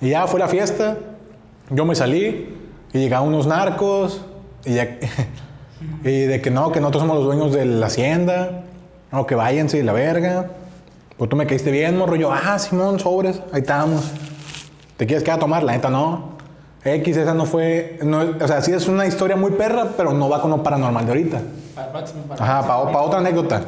Y 0.00 0.08
ya 0.10 0.26
fue 0.26 0.40
la 0.40 0.48
fiesta, 0.48 0.96
yo 1.70 1.84
me 1.84 1.94
salí 1.94 2.56
y 2.92 2.98
llegaron 2.98 3.28
unos 3.28 3.46
narcos 3.46 4.22
y, 4.64 4.74
ya- 4.74 4.98
y 6.02 6.22
de 6.22 6.42
que 6.42 6.50
no, 6.50 6.72
que 6.72 6.80
nosotros 6.80 7.02
somos 7.02 7.18
los 7.18 7.26
dueños 7.26 7.52
de 7.52 7.64
la 7.64 7.86
hacienda, 7.86 8.64
no, 9.12 9.24
que 9.24 9.36
váyanse 9.36 9.78
y 9.78 9.82
la 9.84 9.92
verga. 9.92 10.50
Pues 11.16 11.30
tú 11.30 11.36
me 11.36 11.46
caíste 11.46 11.70
bien, 11.70 11.96
morro. 11.96 12.16
Yo, 12.16 12.32
ah, 12.32 12.58
Simón, 12.58 12.98
sobres, 12.98 13.40
ahí 13.52 13.60
estamos. 13.60 14.10
¿Te 14.96 15.06
quieres 15.06 15.22
quedar 15.24 15.38
a 15.38 15.40
tomar? 15.40 15.62
La 15.62 15.72
neta 15.72 15.90
no. 15.90 16.34
X, 16.84 17.16
esa 17.16 17.32
no 17.32 17.46
fue, 17.46 17.98
no, 18.02 18.20
o 18.40 18.46
sea, 18.46 18.60
sí 18.60 18.70
es 18.72 18.86
una 18.88 19.06
historia 19.06 19.36
muy 19.36 19.52
perra, 19.52 19.86
pero 19.96 20.12
no 20.12 20.28
va 20.28 20.42
con 20.42 20.50
lo 20.50 20.62
paranormal 20.62 21.06
de 21.06 21.10
ahorita. 21.12 21.40
Ajá, 22.38 22.60
para 22.66 23.00
otra 23.00 23.18
anécdota. 23.20 23.62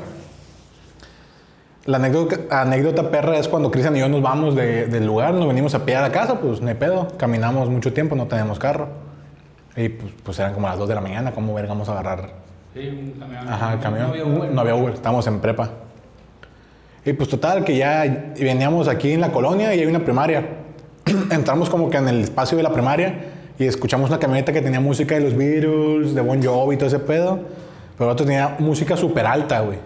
La 1.87 1.97
anécdota, 1.99 2.61
anécdota 2.61 3.11
perra 3.11 3.39
es 3.39 3.49
cuando 3.49 3.71
Cristian 3.71 3.97
y 3.97 4.01
yo 4.01 4.09
nos 4.09 4.21
vamos 4.21 4.55
de- 4.55 4.87
del 4.87 5.07
lugar, 5.07 5.33
nos 5.35 5.47
venimos 5.47 5.75
a 5.75 5.85
pie 5.85 5.97
a 5.97 6.03
la 6.03 6.11
casa, 6.13 6.41
pues 6.41 6.61
no 6.61 6.69
hay 6.69 6.75
pedo. 6.75 7.09
Caminamos 7.17 7.71
mucho 7.71 7.93
tiempo, 7.93 8.17
no 8.17 8.27
tenemos 8.27 8.59
carro. 8.59 8.89
Y 9.77 9.89
pues, 9.91 10.13
pues 10.23 10.39
eran 10.39 10.53
como 10.53 10.67
las 10.69 10.79
2 10.79 10.89
de 10.89 10.95
la 10.97 11.01
mañana, 11.01 11.33
¿cómo 11.33 11.55
verga 11.55 11.71
vamos 11.71 11.89
a 11.89 11.93
agarrar? 11.93 12.31
Sí, 12.75 12.81
un 12.89 13.19
camión. 13.21 13.49
Ajá, 13.49 13.73
el 13.75 13.81
camión. 13.81 14.07
No 14.09 14.13
había 14.13 14.25
Uber. 14.27 14.51
No 14.53 14.61
había 14.61 14.75
Uber, 14.75 14.95
estábamos 14.95 15.27
en 15.29 15.41
prepa. 15.41 15.71
Y 17.05 17.13
pues 17.13 17.29
total, 17.31 17.65
que 17.65 17.77
ya 17.77 18.33
veníamos 18.39 18.89
aquí 18.89 19.13
en 19.13 19.21
la 19.21 19.31
colonia 19.31 19.73
y 19.75 19.81
hay 19.81 19.87
una 19.87 20.01
primaria. 20.05 20.45
Entramos 21.31 21.71
como 21.71 21.89
que 21.89 21.99
en 21.99 22.09
el 22.09 22.23
espacio 22.23 22.57
de 22.57 22.63
la 22.63 22.73
primaria 22.73 23.27
y 23.59 23.65
escuchamos 23.65 24.11
una 24.11 24.19
camioneta 24.19 24.53
que 24.53 24.61
tenía 24.61 24.81
música 24.81 25.15
de 25.15 25.21
los 25.21 25.37
Beatles, 25.37 26.15
de 26.15 26.21
Bon 26.21 26.43
Jovi 26.43 26.75
y 26.75 26.79
todo 26.79 26.89
ese 26.89 26.99
pedo. 26.99 27.39
Pero 27.97 28.11
otro 28.11 28.27
tenía 28.27 28.57
música 28.59 28.97
súper 28.97 29.27
alta, 29.27 29.61
güey. 29.61 29.79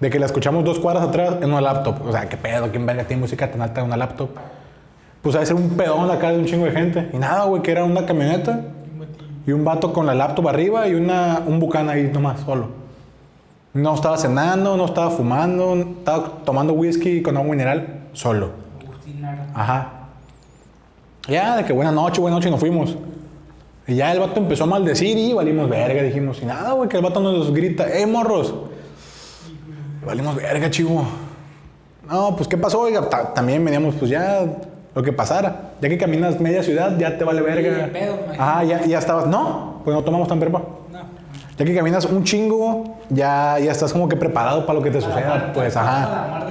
De 0.00 0.08
que 0.08 0.18
la 0.18 0.26
escuchamos 0.26 0.64
dos 0.64 0.80
cuadras 0.80 1.06
atrás 1.08 1.36
en 1.42 1.50
una 1.50 1.60
laptop. 1.60 2.06
O 2.06 2.10
sea, 2.10 2.28
¿qué 2.28 2.36
pedo? 2.36 2.70
¿Quién 2.70 2.86
verga 2.86 3.04
tiene 3.04 3.20
música 3.20 3.50
tan 3.50 3.60
alta 3.60 3.80
en 3.80 3.86
una 3.86 3.96
laptop? 3.96 4.30
Pues 5.22 5.36
a 5.36 5.44
ser 5.44 5.54
un 5.54 5.70
pedón 5.70 6.08
cara 6.18 6.32
de 6.32 6.38
un 6.38 6.46
chingo 6.46 6.64
de 6.64 6.72
gente. 6.72 7.10
Y 7.12 7.18
nada, 7.18 7.44
güey, 7.44 7.60
que 7.60 7.70
era 7.70 7.84
una 7.84 8.06
camioneta 8.06 8.62
y 9.46 9.52
un 9.52 9.64
vato 9.64 9.92
con 9.92 10.06
la 10.06 10.14
laptop 10.14 10.48
arriba 10.48 10.88
y 10.88 10.94
una, 10.94 11.42
un 11.46 11.60
bucán 11.60 11.90
ahí 11.90 12.10
nomás, 12.12 12.40
solo. 12.40 12.68
No 13.74 13.94
estaba 13.94 14.16
cenando, 14.16 14.76
no 14.76 14.86
estaba 14.86 15.10
fumando, 15.10 15.74
estaba 15.76 16.38
tomando 16.44 16.72
whisky 16.72 17.20
con 17.20 17.36
agua 17.36 17.50
mineral 17.50 18.00
solo. 18.14 18.52
Ajá. 19.54 19.99
Ya, 21.28 21.56
de 21.56 21.64
que 21.64 21.72
buena 21.72 21.92
noche, 21.92 22.20
buena 22.20 22.36
noche, 22.36 22.48
y 22.48 22.50
nos 22.50 22.60
fuimos. 22.60 22.96
Y 23.86 23.96
ya 23.96 24.12
el 24.12 24.20
vato 24.20 24.38
empezó 24.40 24.64
a 24.64 24.66
maldecir 24.66 25.16
y 25.18 25.32
valimos 25.32 25.68
verga, 25.68 26.02
dijimos. 26.02 26.38
Y 26.42 26.46
nada, 26.46 26.72
güey, 26.72 26.88
que 26.88 26.96
el 26.96 27.02
vato 27.02 27.20
nos 27.20 27.52
grita, 27.52 27.86
¡eh, 27.92 28.06
morros! 28.06 28.54
Valimos 30.04 30.34
verga, 30.36 30.70
chivo. 30.70 31.04
No, 32.08 32.34
pues, 32.36 32.48
¿qué 32.48 32.56
pasó? 32.56 32.80
Oiga, 32.80 33.08
Ta- 33.08 33.32
también 33.34 33.64
veníamos, 33.64 33.94
pues 33.96 34.10
ya, 34.10 34.44
lo 34.94 35.02
que 35.02 35.12
pasara. 35.12 35.72
Ya 35.80 35.88
que 35.88 35.98
caminas 35.98 36.40
media 36.40 36.62
ciudad, 36.62 36.96
ya 36.98 37.16
te 37.18 37.24
vale 37.24 37.42
verga. 37.42 37.84
Sí, 37.86 37.90
pedo, 37.92 38.14
imagínate. 38.14 38.40
Ajá, 38.42 38.64
ya, 38.64 38.84
ya 38.86 38.98
estabas. 38.98 39.26
No, 39.26 39.80
pues 39.84 39.94
no 39.94 40.02
tomamos 40.02 40.26
tan. 40.28 40.38
No. 40.40 40.62
Ya 41.58 41.64
que 41.64 41.74
caminas 41.74 42.04
un 42.06 42.24
chingo, 42.24 42.96
ya, 43.10 43.58
ya 43.62 43.70
estás 43.70 43.92
como 43.92 44.08
que 44.08 44.16
preparado 44.16 44.64
para 44.66 44.78
lo 44.78 44.82
que 44.84 44.90
te 44.90 45.00
suceda. 45.00 45.52
Pues, 45.52 45.76
ajá. 45.76 46.46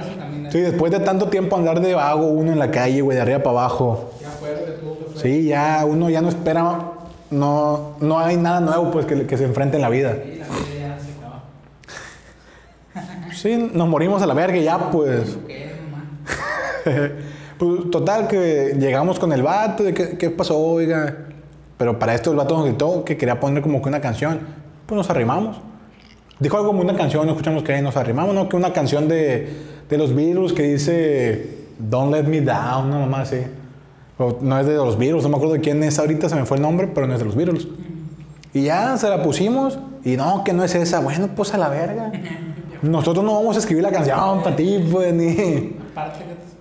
Sí, 0.50 0.60
después 0.60 0.90
de 0.92 1.00
tanto 1.00 1.26
tiempo 1.28 1.56
andar 1.56 1.80
de 1.80 1.94
vago 1.94 2.26
uno 2.26 2.52
en 2.52 2.58
la 2.58 2.70
calle, 2.70 3.00
güey, 3.02 3.16
de 3.16 3.22
arriba 3.22 3.38
para 3.38 3.50
abajo. 3.50 4.10
Ya 4.20 4.28
fue 4.30 4.52
lo 4.52 4.64
que 4.64 4.72
tuvo 4.72 4.98
que 4.98 5.04
fue. 5.04 5.09
Sí, 5.20 5.44
ya 5.44 5.84
uno 5.86 6.08
ya 6.10 6.20
no 6.20 6.28
espera, 6.28 6.92
no, 7.30 7.96
no 8.00 8.18
hay 8.18 8.36
nada 8.36 8.60
nuevo 8.60 8.90
pues 8.90 9.06
que, 9.06 9.26
que 9.26 9.36
se 9.36 9.44
enfrente 9.44 9.76
en 9.76 9.82
la 9.82 9.88
vida. 9.88 10.16
Sí, 13.32 13.70
nos 13.72 13.88
morimos 13.88 14.22
a 14.22 14.26
la 14.26 14.34
verga 14.34 14.56
y 14.56 14.64
ya 14.64 14.90
pues. 14.90 15.38
Pues 17.60 17.90
total 17.90 18.26
que 18.26 18.74
llegamos 18.78 19.18
con 19.18 19.34
el 19.34 19.42
vato, 19.42 19.82
de 19.82 19.92
qué, 19.92 20.16
qué 20.16 20.30
pasó, 20.30 20.58
oiga. 20.58 21.26
Pero 21.76 21.98
para 21.98 22.14
esto 22.14 22.30
el 22.30 22.38
vato 22.38 22.56
nos 22.56 22.64
gritó 22.64 23.04
que 23.04 23.18
quería 23.18 23.38
poner 23.38 23.62
como 23.62 23.82
que 23.82 23.88
una 23.90 24.00
canción. 24.00 24.40
Pues 24.86 24.96
nos 24.96 25.10
arrimamos. 25.10 25.58
Dijo 26.38 26.56
algo 26.56 26.68
como 26.68 26.80
una 26.80 26.96
canción, 26.96 27.26
no 27.26 27.32
escuchamos 27.32 27.62
que 27.62 27.82
nos 27.82 27.98
arrimamos, 27.98 28.34
¿no? 28.34 28.48
Que 28.48 28.56
una 28.56 28.72
canción 28.72 29.08
de, 29.08 29.46
de 29.90 29.98
los 29.98 30.14
Beatles 30.14 30.54
que 30.54 30.62
dice 30.62 31.66
Don't 31.78 32.14
Let 32.14 32.22
Me 32.22 32.40
Down, 32.40 32.86
una 32.86 33.00
mamá 33.00 33.20
así. 33.20 33.42
O 34.20 34.36
no 34.42 34.60
es 34.60 34.66
de 34.66 34.74
los 34.74 34.98
Beatles, 34.98 35.22
no 35.22 35.30
me 35.30 35.36
acuerdo 35.36 35.54
de 35.54 35.60
quién 35.60 35.82
es 35.82 35.98
ahorita, 35.98 36.28
se 36.28 36.34
me 36.34 36.44
fue 36.44 36.58
el 36.58 36.62
nombre, 36.62 36.88
pero 36.94 37.06
no 37.06 37.14
es 37.14 37.18
de 37.18 37.24
los 37.24 37.34
Beatles. 37.34 37.66
Y 38.52 38.64
ya 38.64 38.94
se 38.98 39.08
la 39.08 39.22
pusimos 39.22 39.78
y 40.04 40.16
no, 40.16 40.44
que 40.44 40.52
no 40.52 40.62
es 40.62 40.74
esa. 40.74 41.00
Bueno, 41.00 41.30
pues 41.34 41.54
a 41.54 41.58
la 41.58 41.70
verga. 41.70 42.12
Nosotros 42.82 43.24
no 43.24 43.34
vamos 43.34 43.56
a 43.56 43.60
escribir 43.60 43.82
la 43.82 43.90
canción 43.90 44.42
para 44.42 44.54
ti, 44.56 44.78
pues, 44.92 45.14
ni... 45.14 45.74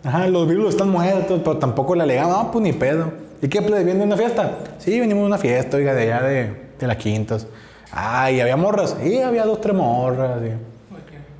Ajá, 0.03 0.27
los 0.27 0.47
Beatles 0.47 0.69
están 0.69 0.89
muertos, 0.89 1.41
pero 1.43 1.57
tampoco 1.57 1.95
le 1.95 2.03
alegamos, 2.03 2.45
no, 2.45 2.51
pues 2.51 2.63
ni 2.63 2.71
pedo. 2.71 3.11
¿Y 3.41 3.49
qué, 3.49 3.61
plebe, 3.61 3.83
viene 3.83 4.03
una 4.05 4.15
fiesta? 4.15 4.59
Sí, 4.77 4.97
venimos 4.97 5.23
de 5.23 5.27
una 5.27 5.37
fiesta, 5.37 5.75
oiga, 5.75 5.93
de 5.93 6.03
allá 6.03 6.21
de, 6.21 6.71
de 6.79 6.87
las 6.87 6.95
quintas. 6.95 7.45
Ay, 7.91 8.39
¿había 8.39 8.55
morras? 8.55 8.95
Sí, 9.03 9.17
había 9.21 9.43
dos, 9.45 9.59
tres 9.59 9.75
morras. 9.75 10.39
sí. 10.41 10.51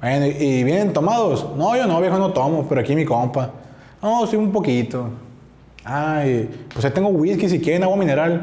Bueno, 0.02 0.26
¿y, 0.28 0.30
y 0.30 0.64
vienen 0.66 0.92
tomados? 0.92 1.46
No, 1.56 1.78
yo 1.78 1.88
no, 1.88 2.02
viejo, 2.02 2.18
no 2.18 2.32
tomo, 2.34 2.66
pero 2.68 2.82
aquí 2.82 2.96
mi 2.96 3.06
compa. 3.06 3.52
No, 4.02 4.28
sí, 4.28 4.36
un 4.36 4.52
poquito. 4.52 5.10
Ay, 5.92 6.48
pues 6.72 6.86
ahí 6.86 6.92
tengo 6.92 7.10
whisky 7.10 7.50
si 7.50 7.60
quieren, 7.60 7.84
agua 7.84 7.98
mineral. 7.98 8.42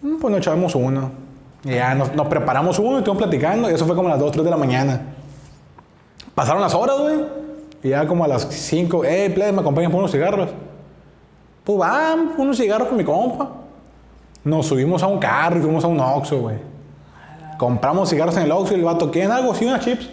Mm, 0.00 0.16
Pues 0.18 0.30
nos 0.30 0.40
echamos 0.40 0.74
uno. 0.74 1.10
Y 1.62 1.74
ya 1.74 1.94
nos, 1.94 2.08
preparamos 2.26 2.78
uno 2.78 2.94
y 2.94 2.98
estuvimos 2.98 3.22
platicando. 3.22 3.70
Y 3.70 3.74
eso 3.74 3.84
fue 3.84 3.94
como 3.94 4.08
a 4.08 4.12
las 4.12 4.20
2, 4.20 4.32
3 4.32 4.44
de 4.44 4.50
la 4.50 4.56
mañana. 4.56 5.02
Pasaron 6.34 6.62
las 6.62 6.74
horas, 6.74 6.98
güey. 6.98 7.16
Y 7.82 7.90
ya 7.90 8.06
como 8.06 8.24
a 8.24 8.28
las 8.28 8.48
5, 8.48 9.04
eh, 9.04 9.30
plebe, 9.30 9.52
me 9.52 9.60
acompañan 9.60 9.90
por 9.90 9.98
unos 9.98 10.10
cigarros. 10.10 10.48
Pues 11.64 11.78
unos 12.38 12.56
cigarros 12.56 12.88
con 12.88 12.96
mi 12.96 13.04
compa. 13.04 13.50
Nos 14.42 14.66
subimos 14.66 15.02
a 15.02 15.08
un 15.08 15.18
carro 15.18 15.58
y 15.58 15.62
fuimos 15.62 15.84
a 15.84 15.88
un 15.88 16.00
Oxxo, 16.00 16.40
güey. 16.40 16.56
Compramos 17.58 18.08
cigarros 18.08 18.36
en 18.38 18.44
el 18.44 18.52
Oxxo 18.52 18.74
y 18.74 18.78
el 18.78 18.84
vato, 18.84 19.10
¿quieren 19.10 19.30
algo? 19.30 19.54
Sí, 19.54 19.66
unas 19.66 19.84
chips. 19.84 20.08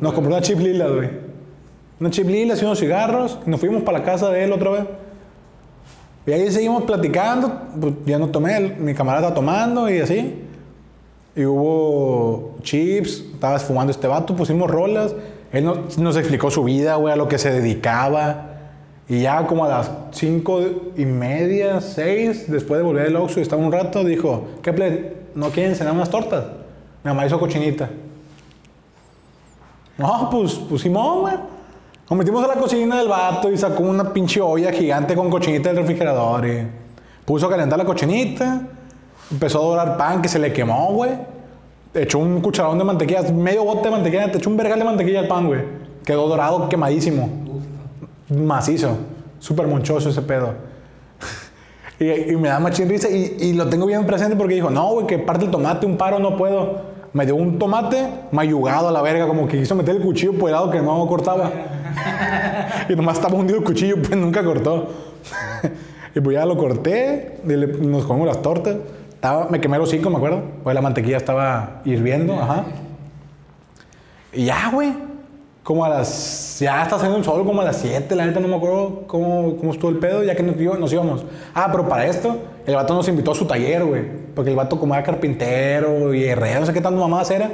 Nos 0.00 0.12
compró 0.14 0.32
una 0.32 0.40
chip 0.40 0.58
lila, 0.58 0.86
güey. 0.86 1.10
Una 2.00 2.10
chip 2.10 2.28
lila 2.28 2.54
y 2.54 2.64
unos 2.64 2.78
cigarros. 2.78 3.38
Y 3.44 3.50
nos 3.50 3.58
fuimos 3.58 3.82
para 3.82 3.98
la 3.98 4.04
casa 4.04 4.30
de 4.30 4.44
él 4.44 4.52
otra 4.52 4.70
vez. 4.70 4.84
Y 6.26 6.32
ahí 6.32 6.50
seguimos 6.50 6.82
platicando. 6.82 7.52
Pues 7.80 7.94
ya 8.04 8.18
no 8.18 8.28
tomé, 8.28 8.60
mi 8.78 8.94
camarada 8.94 9.32
tomando 9.32 9.88
y 9.88 10.00
así. 10.00 10.42
Y 11.36 11.44
hubo 11.44 12.56
chips, 12.62 13.24
estaba 13.34 13.58
fumando 13.58 13.92
este 13.92 14.06
vato, 14.06 14.34
pusimos 14.34 14.70
rolas. 14.70 15.14
Él 15.52 15.64
nos, 15.98 16.16
explicó 16.16 16.50
su 16.50 16.64
vida, 16.64 16.96
güey, 16.96 17.12
a 17.12 17.16
lo 17.16 17.28
que 17.28 17.38
se 17.38 17.52
dedicaba. 17.52 18.52
Y 19.08 19.22
ya 19.22 19.46
como 19.46 19.64
a 19.64 19.68
las 19.68 19.90
cinco 20.10 20.60
y 20.96 21.04
media, 21.04 21.80
seis, 21.80 22.50
después 22.50 22.78
de 22.78 22.84
volver 22.84 23.04
del 23.04 23.16
Oxxo 23.16 23.38
y 23.38 23.42
estaba 23.42 23.62
un 23.62 23.70
rato, 23.70 24.02
dijo, 24.02 24.48
¿qué 24.62 24.72
ple? 24.72 25.14
¿No 25.36 25.50
quieren 25.50 25.76
cenar 25.76 25.92
unas 25.92 26.10
tortas? 26.10 26.44
Mi 27.04 27.10
mamá 27.10 27.24
hizo 27.24 27.38
cochinita. 27.38 27.88
No, 29.96 30.28
pues 30.30 30.54
pusimos, 30.54 31.20
güey. 31.20 31.34
Nos 32.08 32.16
metimos 32.16 32.44
a 32.44 32.46
la 32.46 32.54
cocina 32.54 32.98
del 32.98 33.08
vato 33.08 33.50
y 33.50 33.58
sacó 33.58 33.82
una 33.82 34.12
pinche 34.12 34.40
olla 34.40 34.70
gigante 34.70 35.16
con 35.16 35.28
cochinita 35.28 35.70
del 35.70 35.78
refrigerador 35.78 36.46
y 36.46 36.64
puso 37.24 37.46
a 37.46 37.50
calentar 37.50 37.76
la 37.76 37.84
cochinita. 37.84 38.62
Empezó 39.28 39.60
a 39.60 39.64
dorar 39.64 39.96
pan 39.96 40.22
que 40.22 40.28
se 40.28 40.38
le 40.38 40.52
quemó, 40.52 40.92
güey. 40.92 41.10
Echó 41.92 42.20
un 42.20 42.40
cucharón 42.40 42.78
de 42.78 42.84
mantequilla, 42.84 43.22
medio 43.22 43.64
bote 43.64 43.88
de 43.88 43.90
mantequilla, 43.90 44.30
te 44.30 44.38
echó 44.38 44.48
un 44.48 44.56
vergal 44.56 44.78
de 44.78 44.84
mantequilla 44.84 45.18
al 45.18 45.26
pan, 45.26 45.48
güey. 45.48 45.62
Quedó 46.04 46.28
dorado, 46.28 46.68
quemadísimo. 46.68 47.28
Macizo. 48.28 48.98
Súper 49.40 49.66
monchoso 49.66 50.08
ese 50.10 50.22
pedo. 50.22 50.54
y, 51.98 52.36
me 52.36 52.50
da 52.50 52.60
machín 52.60 52.88
risa 52.88 53.10
y, 53.10 53.36
y 53.40 53.52
lo 53.54 53.68
tengo 53.68 53.84
bien 53.84 54.06
presente 54.06 54.36
porque 54.36 54.54
dijo, 54.54 54.70
no, 54.70 54.92
güey, 54.92 55.08
que 55.08 55.18
parte 55.18 55.46
el 55.46 55.50
tomate, 55.50 55.86
un 55.86 55.96
paro, 55.96 56.20
no 56.20 56.36
puedo. 56.36 56.82
Me 57.12 57.26
dio 57.26 57.34
un 57.34 57.58
tomate 57.58 58.06
mayugado 58.30 58.90
a 58.90 58.92
la 58.92 59.02
verga, 59.02 59.26
como 59.26 59.48
que 59.48 59.58
quiso 59.58 59.74
meter 59.74 59.96
el 59.96 60.02
cuchillo 60.02 60.34
por 60.34 60.50
el 60.50 60.54
lado 60.54 60.70
que 60.70 60.80
no 60.80 61.04
cortaba. 61.08 61.50
y 62.88 62.94
nomás 62.96 63.16
estaba 63.18 63.34
hundido 63.34 63.58
el 63.58 63.64
cuchillo, 63.64 63.96
pues 63.96 64.16
nunca 64.16 64.42
cortó. 64.44 64.88
y 66.14 66.20
pues 66.20 66.34
ya 66.36 66.44
lo 66.46 66.56
corté, 66.56 67.38
y 67.44 67.48
le- 67.52 67.66
nos 67.66 68.04
comimos 68.04 68.28
las 68.28 68.42
tortas. 68.42 68.76
Estaba, 69.14 69.48
me 69.48 69.60
quemé 69.60 69.78
los 69.78 69.88
hocico, 69.88 70.10
me 70.10 70.16
acuerdo. 70.16 70.42
Pues 70.62 70.74
la 70.74 70.80
mantequilla 70.82 71.16
estaba 71.16 71.80
hirviendo, 71.84 72.34
ajá. 72.40 72.64
Y 74.32 74.44
ya, 74.46 74.70
güey. 74.72 74.92
Como 75.62 75.84
a 75.84 75.88
las. 75.88 76.58
Ya 76.60 76.82
está 76.84 76.94
haciendo 76.94 77.18
el 77.18 77.24
sol, 77.24 77.44
como 77.44 77.60
a 77.60 77.64
las 77.64 77.78
7, 77.78 78.14
la 78.14 78.24
neta 78.24 78.38
no 78.38 78.46
me 78.46 78.54
acuerdo 78.54 79.02
cómo, 79.08 79.56
cómo 79.56 79.72
estuvo 79.72 79.90
el 79.90 79.98
pedo, 79.98 80.22
ya 80.22 80.36
que 80.36 80.42
nos, 80.44 80.54
íbamos- 80.60 80.78
nos 80.78 80.92
íbamos. 80.92 81.24
Ah, 81.54 81.68
pero 81.72 81.88
para 81.88 82.06
esto, 82.06 82.36
el 82.66 82.74
vato 82.76 82.94
nos 82.94 83.08
invitó 83.08 83.32
a 83.32 83.34
su 83.34 83.46
taller, 83.46 83.84
güey. 83.84 84.04
Porque 84.34 84.50
el 84.50 84.56
vato, 84.56 84.78
como 84.78 84.94
era 84.94 85.02
carpintero 85.02 86.14
y 86.14 86.24
herrero, 86.24 86.60
no 86.60 86.66
sé 86.66 86.72
qué 86.72 86.80
tanto 86.80 87.00
mamadas 87.00 87.30
era, 87.32 87.50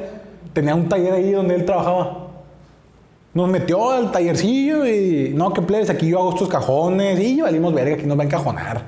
tenía 0.52 0.74
un 0.74 0.90
taller 0.90 1.14
ahí 1.14 1.30
donde 1.32 1.54
él 1.54 1.64
trabajaba. 1.64 2.31
Nos 3.34 3.48
metió 3.48 3.90
al 3.92 4.10
tallercillo 4.12 4.86
y. 4.86 5.32
No, 5.34 5.52
que 5.52 5.62
plebes, 5.62 5.88
aquí 5.90 6.08
yo 6.08 6.18
hago 6.20 6.30
estos 6.34 6.48
cajones. 6.48 7.18
Y 7.20 7.40
valimos 7.40 7.72
verga, 7.72 7.94
aquí 7.94 8.04
nos 8.06 8.18
va 8.18 8.22
a 8.22 8.26
encajonar. 8.26 8.82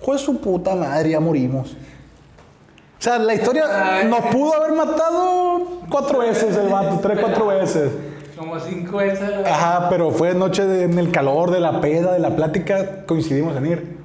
Joder, 0.00 0.20
su 0.20 0.38
puta 0.40 0.74
madre, 0.74 1.10
ya 1.10 1.20
morimos. 1.20 1.72
O 1.72 3.02
sea, 3.02 3.18
la 3.18 3.34
historia 3.34 3.64
nos 4.08 4.20
pudo 4.26 4.54
haber 4.54 4.72
matado 4.76 5.80
cuatro 5.90 6.18
veces 6.20 6.56
el 6.56 6.68
vato, 6.68 6.98
tres, 7.00 7.18
cuatro 7.20 7.46
veces. 7.46 7.90
Como 8.38 8.58
cinco 8.60 8.98
veces. 8.98 9.28
la- 9.30 9.48
Ajá, 9.54 9.88
pero 9.88 10.10
fue 10.10 10.34
noche 10.34 10.66
de- 10.66 10.84
en 10.84 10.98
el 10.98 11.10
calor 11.10 11.50
de 11.50 11.60
la 11.60 11.80
peda, 11.80 12.12
de 12.12 12.18
la 12.18 12.36
plática, 12.36 13.04
coincidimos 13.06 13.56
en 13.56 13.66
ir. 13.66 13.96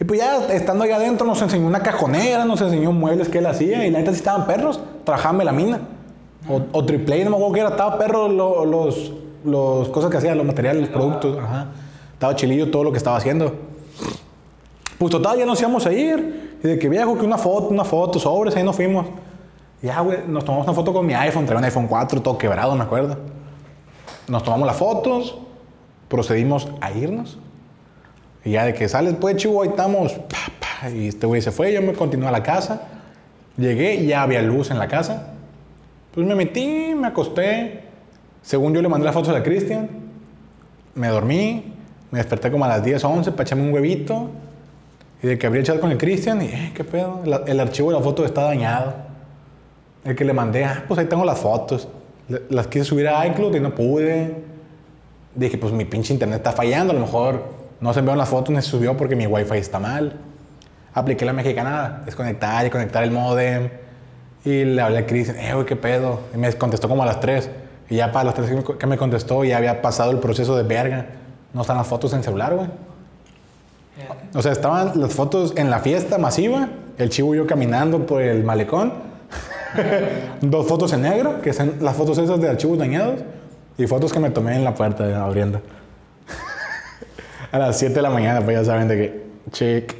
Y 0.00 0.04
pues 0.04 0.20
ya 0.20 0.46
estando 0.54 0.84
allá 0.84 0.96
adentro 0.96 1.26
nos 1.26 1.42
enseñó 1.42 1.66
una 1.66 1.80
cajonera, 1.82 2.44
nos 2.44 2.60
enseñó 2.60 2.92
muebles 2.92 3.28
que 3.28 3.38
él 3.38 3.46
hacía 3.46 3.84
y 3.86 3.90
la 3.90 3.98
neta 3.98 4.12
sí 4.12 4.18
estaban 4.18 4.46
perros, 4.46 4.80
trabajaba 5.04 5.32
en 5.32 5.38
melamina. 5.38 5.80
O, 6.48 6.62
o 6.72 6.84
triple, 6.84 7.24
no 7.24 7.30
me 7.30 7.36
acuerdo 7.36 7.52
qué 7.54 7.60
era, 7.60 7.68
estaba 7.70 7.98
perro 7.98 8.28
lo- 8.28 8.64
los, 8.64 9.12
los 9.44 9.88
cosas 9.90 10.10
que 10.10 10.16
hacía, 10.16 10.34
los 10.34 10.46
materiales, 10.46 10.80
los 10.82 10.90
productos, 10.90 11.38
ajá. 11.38 11.66
Estaba 12.14 12.34
chilillo 12.36 12.70
todo 12.70 12.84
lo 12.84 12.90
que 12.92 12.98
estaba 12.98 13.16
haciendo. 13.16 13.54
Pues 14.98 15.10
total, 15.12 15.38
ya 15.38 15.46
nos 15.46 15.60
íbamos 15.60 15.86
a 15.86 15.92
ir. 15.92 16.58
Y 16.62 16.66
de 16.66 16.78
que 16.78 16.88
viejo, 16.88 17.16
que 17.16 17.24
una 17.24 17.38
foto, 17.38 17.68
una 17.68 17.84
foto, 17.84 18.18
sobres, 18.18 18.56
ahí 18.56 18.64
nos 18.64 18.74
fuimos. 18.74 19.06
Ya, 19.80 20.00
güey, 20.00 20.18
nos 20.26 20.44
tomamos 20.44 20.66
una 20.66 20.74
foto 20.74 20.92
con 20.92 21.06
mi 21.06 21.14
iPhone, 21.14 21.44
traía 21.46 21.58
un 21.58 21.64
iPhone 21.64 21.86
4, 21.86 22.20
todo 22.20 22.36
quebrado, 22.36 22.74
me 22.74 22.82
acuerdo. 22.82 23.16
Nos 24.26 24.42
tomamos 24.42 24.66
las 24.66 24.76
fotos, 24.76 25.38
procedimos 26.08 26.68
a 26.80 26.90
irnos. 26.90 27.38
Y 28.44 28.52
ya 28.52 28.64
de 28.64 28.74
que 28.74 28.88
sales, 28.88 29.14
pues, 29.20 29.36
chivo, 29.36 29.62
ahí 29.62 29.68
estamos. 29.68 30.12
pa, 30.12 30.36
pa, 30.82 30.90
y 30.90 31.08
este 31.08 31.26
güey 31.28 31.40
se 31.42 31.52
fue, 31.52 31.72
yo 31.72 31.80
me 31.82 31.92
continué 31.92 32.26
a 32.28 32.32
la 32.32 32.42
casa. 32.42 32.82
Llegué 33.56 34.04
ya 34.06 34.22
había 34.22 34.42
luz 34.42 34.70
en 34.72 34.78
la 34.80 34.88
casa. 34.88 35.34
Pues 36.18 36.26
me 36.26 36.34
metí, 36.34 36.96
me 36.96 37.06
acosté. 37.06 37.80
Según 38.42 38.74
yo 38.74 38.82
le 38.82 38.88
mandé 38.88 39.04
las 39.04 39.14
fotos 39.14 39.36
a 39.36 39.40
Cristian, 39.40 39.88
me 40.96 41.06
dormí, 41.06 41.74
me 42.10 42.18
desperté 42.18 42.50
como 42.50 42.64
a 42.64 42.68
las 42.68 42.82
10, 42.82 43.04
11 43.04 43.30
para 43.30 43.44
echarme 43.44 43.62
un 43.62 43.72
huevito. 43.72 44.28
Y 45.22 45.28
de 45.28 45.38
que 45.38 45.46
abrí 45.46 45.60
el 45.60 45.64
chat 45.64 45.78
con 45.78 45.92
el 45.92 45.96
Cristian 45.96 46.42
y, 46.42 46.46
eh, 46.46 46.72
¿qué 46.74 46.82
pedo? 46.82 47.20
La- 47.24 47.42
el 47.46 47.60
archivo 47.60 47.92
de 47.92 47.98
la 47.98 48.02
foto 48.02 48.24
está 48.24 48.42
dañado. 48.42 48.94
El 50.04 50.16
que 50.16 50.24
le 50.24 50.32
mandé, 50.32 50.64
ah, 50.64 50.82
pues 50.88 50.98
ahí 50.98 51.06
tengo 51.06 51.24
las 51.24 51.38
fotos. 51.38 51.86
Le- 52.28 52.42
Las 52.50 52.66
quise 52.66 52.84
subir 52.84 53.06
a 53.06 53.24
iCloud 53.28 53.54
y 53.54 53.60
no 53.60 53.72
pude. 53.72 54.42
Dije, 55.36 55.56
pues 55.56 55.72
mi 55.72 55.84
pinche 55.84 56.12
internet 56.12 56.38
está 56.38 56.50
fallando, 56.50 56.90
a 56.90 56.94
lo 56.94 57.00
mejor 57.02 57.44
no 57.80 57.92
se 57.92 58.00
enviaron 58.00 58.18
las 58.18 58.28
fotos 58.28 58.52
ni 58.52 58.60
se 58.60 58.68
subió 58.70 58.96
porque 58.96 59.14
mi 59.14 59.28
wifi 59.28 59.56
está 59.58 59.78
mal. 59.78 60.14
Apliqué 60.94 61.24
la 61.24 61.32
mexicana, 61.32 62.02
desconectar 62.04 62.66
y 62.66 62.70
conectar 62.70 63.04
el 63.04 63.12
modem. 63.12 63.68
Y 64.44 64.64
le 64.64 64.80
hablé 64.82 64.98
a 64.98 65.06
Cristian, 65.06 65.36
eh, 65.38 65.52
güey, 65.54 65.66
qué 65.66 65.76
pedo. 65.76 66.20
Y 66.34 66.38
me 66.38 66.52
contestó 66.54 66.88
como 66.88 67.02
a 67.02 67.06
las 67.06 67.20
3. 67.20 67.50
Y 67.90 67.96
ya 67.96 68.12
para 68.12 68.26
las 68.26 68.34
3 68.34 68.50
que 68.78 68.86
me- 68.86 68.96
contestó, 68.98 69.44
ya 69.44 69.56
había 69.56 69.82
pasado 69.82 70.10
el 70.10 70.18
proceso 70.18 70.56
de 70.56 70.62
verga. 70.62 71.06
No 71.52 71.62
están 71.62 71.76
las 71.76 71.86
fotos 71.86 72.12
en 72.12 72.22
celular, 72.22 72.54
güey. 72.54 72.68
O 74.34 74.42
sea, 74.42 74.52
estaban 74.52 74.92
las 75.00 75.12
fotos 75.12 75.54
en 75.56 75.70
la 75.70 75.80
fiesta 75.80 76.18
masiva, 76.18 76.68
el 76.98 77.08
chivo 77.08 77.34
y 77.34 77.38
yo 77.38 77.46
caminando 77.46 78.06
por 78.06 78.22
el 78.22 78.44
malecón, 78.44 78.92
dos 80.40 80.66
fotos 80.68 80.92
en 80.92 81.02
negro, 81.02 81.40
que 81.42 81.52
son 81.52 81.74
las 81.80 81.96
fotos 81.96 82.16
esas 82.18 82.40
de 82.40 82.48
archivos 82.48 82.78
dañados, 82.78 83.20
y 83.76 83.86
fotos 83.86 84.12
que 84.12 84.20
me 84.20 84.30
tomé 84.30 84.54
en 84.54 84.64
la 84.64 84.74
puerta 84.74 85.04
de 85.06 85.14
abriendo. 85.14 85.60
A 87.50 87.58
las 87.58 87.78
7 87.78 87.94
de 87.94 88.02
la 88.02 88.10
mañana, 88.10 88.40
pues 88.42 88.56
ya 88.58 88.64
saben 88.64 88.86
de 88.88 88.96
que, 88.96 89.26
chic. 89.52 89.96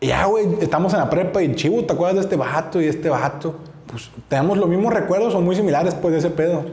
Y 0.00 0.06
ya, 0.06 0.24
güey, 0.24 0.46
estamos 0.60 0.94
en 0.94 1.00
la 1.00 1.10
prepa 1.10 1.42
y 1.42 1.54
chivo, 1.54 1.84
¿te 1.84 1.92
acuerdas 1.92 2.16
de 2.16 2.20
este 2.22 2.36
vato 2.36 2.80
y 2.80 2.86
este 2.86 3.10
vato? 3.10 3.56
Pues 3.86 4.10
tenemos 4.28 4.56
los 4.56 4.68
mismos 4.68 4.94
recuerdos 4.94 5.34
o 5.34 5.40
muy 5.42 5.54
similares, 5.54 5.94
pues, 5.94 6.12
de 6.12 6.18
ese 6.20 6.30
pedo. 6.30 6.64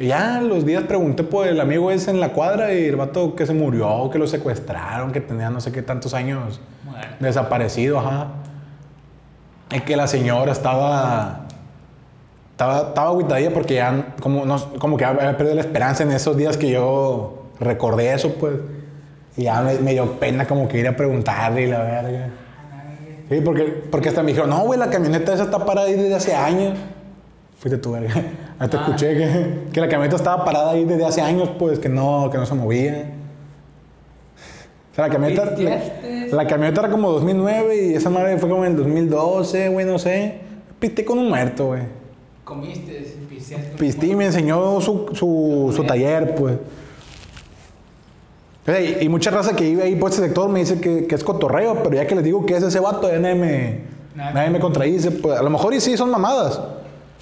Y 0.00 0.06
ya 0.06 0.40
los 0.40 0.64
días 0.64 0.82
pregunté 0.84 1.22
por 1.22 1.46
el 1.46 1.60
amigo 1.60 1.90
ese 1.90 2.10
en 2.10 2.18
la 2.18 2.30
cuadra 2.30 2.72
y 2.72 2.86
el 2.86 2.96
vato 2.96 3.36
que 3.36 3.46
se 3.46 3.52
murió, 3.52 4.08
que 4.10 4.18
lo 4.18 4.26
secuestraron, 4.26 5.12
que 5.12 5.20
tenía 5.20 5.50
no 5.50 5.60
sé 5.60 5.70
qué 5.70 5.82
tantos 5.82 6.14
años 6.14 6.58
desaparecido, 7.20 7.98
ajá. 7.98 8.28
Y 9.70 9.80
que 9.80 9.96
la 9.96 10.06
señora 10.06 10.52
estaba. 10.52 11.42
Estaba, 12.52 12.88
estaba 12.88 13.08
agüitadilla 13.08 13.52
porque 13.52 13.74
ya, 13.74 14.14
como, 14.20 14.44
no, 14.44 14.72
como 14.78 14.96
que 14.96 15.04
había 15.04 15.36
perdido 15.36 15.54
la 15.54 15.60
esperanza 15.60 16.02
en 16.02 16.10
esos 16.10 16.36
días 16.36 16.56
que 16.56 16.70
yo 16.70 17.50
recordé 17.60 18.12
eso, 18.12 18.34
pues. 18.40 18.54
Y 19.36 19.44
ya 19.44 19.60
me, 19.60 19.74
me 19.74 19.92
dio 19.92 20.18
pena 20.18 20.46
como 20.46 20.66
que 20.66 20.78
ir 20.78 20.88
a 20.88 20.96
preguntarle 20.96 21.62
y 21.62 21.66
la 21.66 21.82
verga. 21.82 22.30
Sí, 23.30 23.40
porque, 23.42 23.62
porque 23.90 24.08
hasta 24.10 24.22
me 24.22 24.28
dijeron, 24.32 24.50
no, 24.50 24.60
güey, 24.64 24.78
la 24.78 24.90
camioneta 24.90 25.32
esa 25.32 25.44
está 25.44 25.64
parada 25.64 25.86
ahí 25.86 25.94
desde 25.94 26.14
hace 26.14 26.34
años. 26.34 26.76
Fuiste 27.58 27.78
tú, 27.78 27.92
verga. 27.92 28.12
Hasta 28.58 28.78
Ah. 28.78 28.84
escuché 28.86 29.16
que, 29.16 29.70
que 29.72 29.80
la 29.80 29.88
camioneta 29.88 30.16
estaba 30.16 30.44
parada 30.44 30.72
ahí 30.72 30.84
desde 30.84 31.04
hace 31.06 31.22
años, 31.22 31.48
pues, 31.58 31.78
que 31.78 31.88
no, 31.88 32.28
que 32.30 32.36
no 32.38 32.44
se 32.44 32.54
movía. 32.54 33.12
O 34.92 34.94
sea, 34.94 35.06
la 35.06 35.12
camioneta, 35.12 35.44
la, 35.56 35.80
la 36.32 36.46
camioneta 36.48 36.80
era 36.80 36.90
como 36.90 37.10
2009 37.12 37.76
y 37.86 37.94
esa 37.94 38.10
madre 38.10 38.36
fue 38.38 38.48
como 38.48 38.64
en 38.64 38.72
el 38.72 38.76
2012, 38.78 39.68
güey, 39.68 39.86
no 39.86 39.98
sé. 39.98 40.40
Pisté 40.80 41.04
con 41.04 41.18
un 41.18 41.28
muerto, 41.28 41.66
güey. 41.68 41.82
Comiste, 42.44 43.14
pisteaste. 43.28 43.76
Pistí 43.78 44.14
me 44.16 44.26
enseñó 44.26 44.80
su, 44.80 45.06
su, 45.12 45.72
su 45.76 45.84
taller, 45.84 46.34
pues. 46.34 46.54
Y, 49.00 49.08
mucha 49.08 49.30
raza 49.30 49.56
que 49.56 49.64
vive 49.64 49.82
ahí 49.82 49.96
por 49.96 50.10
ese 50.10 50.20
sector 50.22 50.48
me 50.48 50.60
dice 50.60 50.80
que, 50.80 51.06
que 51.06 51.14
es 51.14 51.24
cotorreo, 51.24 51.82
pero 51.82 51.96
ya 51.96 52.06
que 52.06 52.14
les 52.14 52.22
digo 52.24 52.44
que 52.46 52.56
es 52.56 52.62
ese 52.62 52.78
vato, 52.78 53.10
ya 53.10 53.18
nadie 53.18 53.34
me, 53.34 53.80
nadie 54.14 54.50
me 54.50 54.60
contradice. 54.60 55.10
Pues, 55.10 55.38
a 55.38 55.42
lo 55.42 55.50
mejor 55.50 55.74
y 55.74 55.80
sí 55.80 55.96
son 55.96 56.10
mamadas, 56.10 56.60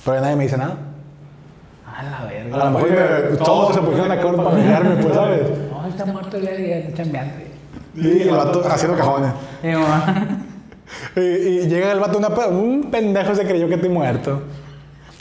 pero 0.04 0.16
ya 0.16 0.20
nadie 0.22 0.36
me 0.36 0.42
dice 0.44 0.56
nada. 0.58 0.76
A 1.86 2.02
la 2.02 2.18
A 2.18 2.26
verga. 2.26 2.64
lo 2.64 2.70
mejor 2.70 2.90
me- 2.90 3.36
todos 3.38 3.74
se 3.74 3.80
pusieron 3.80 4.08
de 4.08 4.14
acuerdo 4.14 4.44
para 4.44 4.56
mirarme, 4.56 5.02
pues, 5.02 5.14
¿sabes? 5.14 5.42
No, 5.70 5.86
está 5.86 6.04
muerto 6.06 6.38
ya 6.38 6.50
está 6.50 7.02
chambeando. 7.02 7.34
Y 7.94 8.22
el 8.22 8.30
vato 8.30 8.62
haciendo 8.68 8.96
cajones. 8.96 9.32
Y, 11.16 11.20
y 11.20 11.68
llega 11.68 11.92
el 11.92 12.00
vato, 12.00 12.16
una 12.16 12.28
un 12.48 12.90
pendejo 12.90 13.34
se 13.34 13.44
creyó 13.44 13.68
que 13.68 13.74
estoy 13.74 13.90
muerto. 13.90 14.40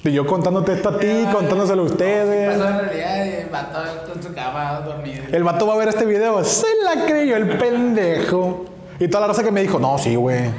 Y 0.04 0.12
yo 0.12 0.26
contándote 0.26 0.74
esto 0.74 0.90
a 0.90 1.00
ti, 1.00 1.26
contándoselo 1.32 1.82
a 1.82 1.86
ustedes. 1.86 2.58
Pasó 2.58 2.70
en 2.70 2.80
realidad 2.80 3.28
el 3.28 3.50
vato 3.50 3.80
en 4.16 4.24
su 4.24 4.34
cama 4.34 4.82
dormido. 4.86 5.24
El 5.32 5.44
vato 5.44 5.68
va 5.68 5.74
a 5.74 5.78
ver 5.78 5.90
este 5.90 6.06
video, 6.06 6.44
se 6.44 6.68
la 6.84 7.06
creyó 7.06 7.36
el 7.36 7.58
pendejo. 7.58 8.66
Y 9.00 9.08
toda 9.08 9.22
la 9.22 9.28
raza 9.28 9.44
que 9.44 9.52
me 9.52 9.62
dijo, 9.62 9.80
no, 9.80 9.98
sí, 9.98 10.16
güey. 10.16 10.50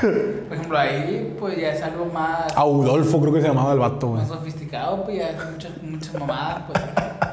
Por 0.00 0.56
ejemplo, 0.56 0.78
ahí 0.78 1.36
pues 1.38 1.56
ya 1.56 1.72
es 1.72 1.82
algo 1.82 2.06
más, 2.06 2.56
Audolfo 2.56 3.20
creo 3.20 3.32
que 3.32 3.40
se 3.40 3.48
llamaba 3.48 3.72
el 3.72 3.78
vato, 3.78 4.08
güey. 4.08 4.20
más 4.20 4.28
sofisticado, 4.28 5.04
pues 5.04 5.18
ya 5.18 5.30
es 5.30 5.50
muchas, 5.50 5.82
muchas 5.82 6.14
mamadas, 6.14 6.62
pues 6.68 6.80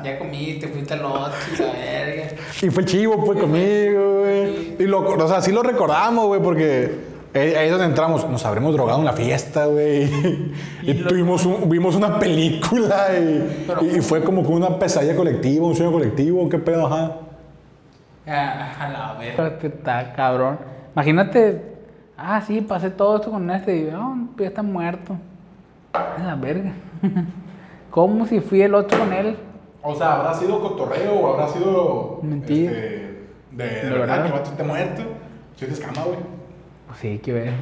ya 0.03 0.19
comiste, 0.19 0.67
fuiste 0.67 0.93
al 0.95 1.05
otro 1.05 1.33
y 1.53 1.61
la 1.61 1.71
verga. 1.71 2.27
Y 2.61 2.69
fue 2.69 2.85
chivo, 2.85 3.23
pues, 3.23 3.39
conmigo, 3.39 4.21
güey. 4.21 4.75
Y 4.79 4.83
lo, 4.83 5.01
o 5.01 5.27
sea, 5.27 5.41
sí 5.41 5.51
lo 5.51 5.61
recordamos, 5.61 6.27
güey, 6.27 6.41
porque 6.41 7.14
ahí 7.39 7.65
es 7.65 7.71
donde 7.71 7.85
entramos. 7.85 8.27
Nos 8.29 8.45
habremos 8.45 8.73
drogado 8.73 8.99
en 8.99 9.05
la 9.05 9.13
fiesta, 9.13 9.65
güey. 9.65 10.09
Y, 10.83 10.93
tuvimos 11.03 11.45
un- 11.45 11.69
vimos 11.69 11.95
una 11.95 12.17
película 12.19 13.07
y, 13.17 13.65
Pero- 13.67 13.83
y 13.85 14.01
fue 14.01 14.23
como 14.23 14.41
que 14.45 14.51
una 14.53 14.79
pesadilla 14.79 15.15
colectiva, 15.15 15.65
un 15.67 15.75
sueño 15.75 15.91
colectivo, 15.91 16.47
qué 16.49 16.57
pedo, 16.59 16.87
ajá. 16.87 17.11
A, 18.27 18.85
a 18.85 18.89
la 18.89 19.13
verga. 19.19 19.57
Que 19.59 19.67
está 19.67 20.13
cabrón. 20.13 20.57
Imagínate, 20.93 21.61
ah, 22.17 22.41
sí, 22.41 22.61
pasé 22.61 22.89
todo 22.89 23.17
esto 23.17 23.29
con 23.31 23.49
este 23.51 23.77
y 23.77 23.83
no, 23.91 24.29
pues 24.35 24.45
ya 24.45 24.49
está 24.49 24.63
muerto. 24.63 25.15
A 25.93 26.23
la 26.23 26.35
verga. 26.35 26.71
¿Cómo 27.91 28.25
si 28.25 28.39
fui 28.39 28.61
el 28.61 28.73
otro 28.75 28.97
con 28.99 29.13
él? 29.13 29.37
O 29.81 29.95
sea, 29.95 30.15
¿habrá 30.15 30.33
sido 30.33 30.59
cotorreo 30.61 31.13
o 31.13 31.33
habrá 31.33 31.47
sido. 31.49 32.19
Mentira. 32.23 32.71
este, 32.71 32.79
de, 33.51 33.63
de 33.63 33.65
¿De 33.65 33.89
verdad, 33.89 33.99
verdad? 33.99 34.21
que 34.21 34.27
el 34.27 34.33
vato 34.33 34.49
esté 34.51 34.63
muerto? 34.63 35.01
Soy 35.55 35.67
de 35.67 35.73
escama, 35.75 36.01
güey. 36.05 36.17
Pues 36.95 37.01
sí, 37.01 37.19
que 37.19 37.33
ver. 37.33 37.53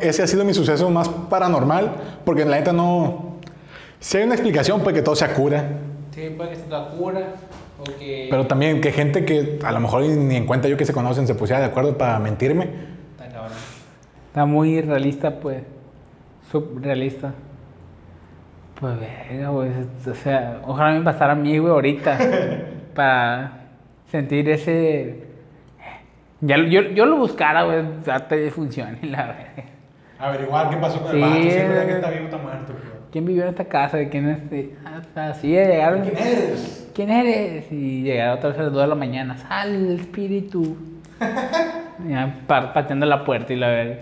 Ese 0.00 0.22
ha 0.22 0.26
sido 0.26 0.44
mi 0.44 0.54
suceso 0.54 0.88
más 0.88 1.08
paranormal, 1.08 2.20
porque 2.24 2.42
en 2.42 2.50
la 2.50 2.58
neta 2.58 2.72
no. 2.72 3.38
Si 3.98 4.18
hay 4.18 4.24
una 4.24 4.34
explicación, 4.34 4.82
pues 4.82 4.94
que 4.94 5.02
todo 5.02 5.16
sea 5.16 5.34
cura. 5.34 5.64
Sí, 6.14 6.32
puede 6.36 6.50
que 6.50 6.56
se 6.56 6.62
te 6.62 6.76
cura 6.96 7.34
o 7.80 7.84
que... 7.98 8.28
Pero 8.30 8.46
también 8.46 8.80
que 8.80 8.92
gente 8.92 9.24
que 9.24 9.58
a 9.64 9.72
lo 9.72 9.80
mejor 9.80 10.02
ni 10.02 10.36
en 10.36 10.46
cuenta 10.46 10.68
yo 10.68 10.76
que 10.76 10.84
se 10.84 10.92
conocen 10.92 11.26
se 11.26 11.34
pusiera 11.34 11.60
de 11.60 11.66
acuerdo 11.66 11.98
para 11.98 12.18
mentirme. 12.18 12.70
Está 13.12 13.28
cabrón. 13.32 13.58
Está 14.28 14.46
muy 14.46 14.80
realista, 14.80 15.40
pues. 15.40 15.62
Subrealista. 16.50 17.34
Pues 18.78 18.94
verga, 18.98 19.48
güey. 19.48 19.70
O 20.08 20.14
sea, 20.14 20.60
ojalá 20.66 20.98
me 20.98 21.04
pasara 21.04 21.32
a 21.32 21.36
mí, 21.36 21.58
güey, 21.58 21.72
ahorita. 21.72 22.18
para 22.94 23.66
sentir 24.10 24.48
ese. 24.48 25.31
Ya, 26.42 26.56
yo, 26.58 26.82
yo 26.82 27.06
lo 27.06 27.16
buscara, 27.18 27.62
güey, 27.62 27.84
hasta 28.10 28.36
que 28.36 28.50
funcione, 28.50 28.98
la 29.02 29.26
verdad. 29.26 29.46
Averiguar 30.18 30.70
qué 30.70 30.76
pasó 30.76 31.00
con 31.00 31.10
el 31.10 31.16
Sí, 31.16 31.20
vato, 31.20 31.42
si 31.42 31.48
es 31.48 31.68
verdad 31.68 31.86
que 31.86 31.92
está 31.92 32.10
vivo 32.10 32.24
está 32.24 32.36
muerto. 32.38 32.72
¿Quién 33.10 33.24
vivió 33.26 33.42
en 33.44 33.48
esta 33.50 33.64
casa? 33.64 33.96
¿De 33.96 34.08
quién 34.08 34.28
es? 34.28 34.68
Así 35.16 35.52
de 35.52 35.66
llegar. 35.66 35.96
eres? 35.96 36.90
¿Quién 36.94 37.10
eres? 37.10 37.70
Y 37.70 38.02
llegar 38.02 38.36
otra 38.36 38.50
vez 38.50 38.58
a 38.58 38.62
las 38.64 38.72
2 38.72 38.82
de 38.82 38.88
la 38.88 38.94
mañana. 38.94 39.36
Sal, 39.38 39.98
espíritu. 40.00 40.76
ya, 42.08 42.34
pa- 42.46 42.72
pateando 42.72 43.06
la 43.06 43.24
puerta 43.24 43.52
y 43.52 43.56
la 43.56 43.68
verga. 43.68 43.96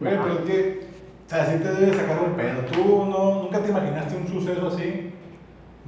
Güey, 0.00 0.12
pero 0.18 0.34
es 0.34 0.40
que. 0.40 0.80
O 1.26 1.30
sea, 1.30 1.46
sí 1.46 1.58
te 1.62 1.68
debe 1.72 1.94
sacar 1.96 2.18
un 2.22 2.34
pedo. 2.34 2.60
¿Tú 2.72 3.06
no, 3.06 3.42
nunca 3.44 3.58
te 3.60 3.70
imaginaste 3.70 4.16
un 4.16 4.28
suceso 4.28 4.68
así? 4.68 5.10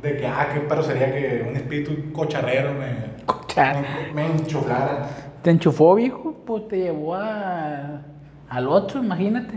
De 0.02 0.16
que, 0.16 0.26
ah, 0.26 0.48
qué 0.52 0.60
perro 0.60 0.82
sería 0.82 1.12
que 1.12 1.44
un 1.48 1.54
espíritu 1.56 2.12
cocharrero 2.12 2.72
me. 2.72 3.24
Cochar. 3.26 3.76
Me, 3.82 4.12
me 4.14 4.26
enchuflara. 4.32 5.06
¿Te 5.46 5.52
enchufó, 5.52 5.94
viejo? 5.94 6.34
Pues 6.44 6.66
te 6.66 6.76
llevó 6.76 7.14
a, 7.14 8.00
al 8.48 8.66
otro, 8.66 9.00
imagínate. 9.00 9.54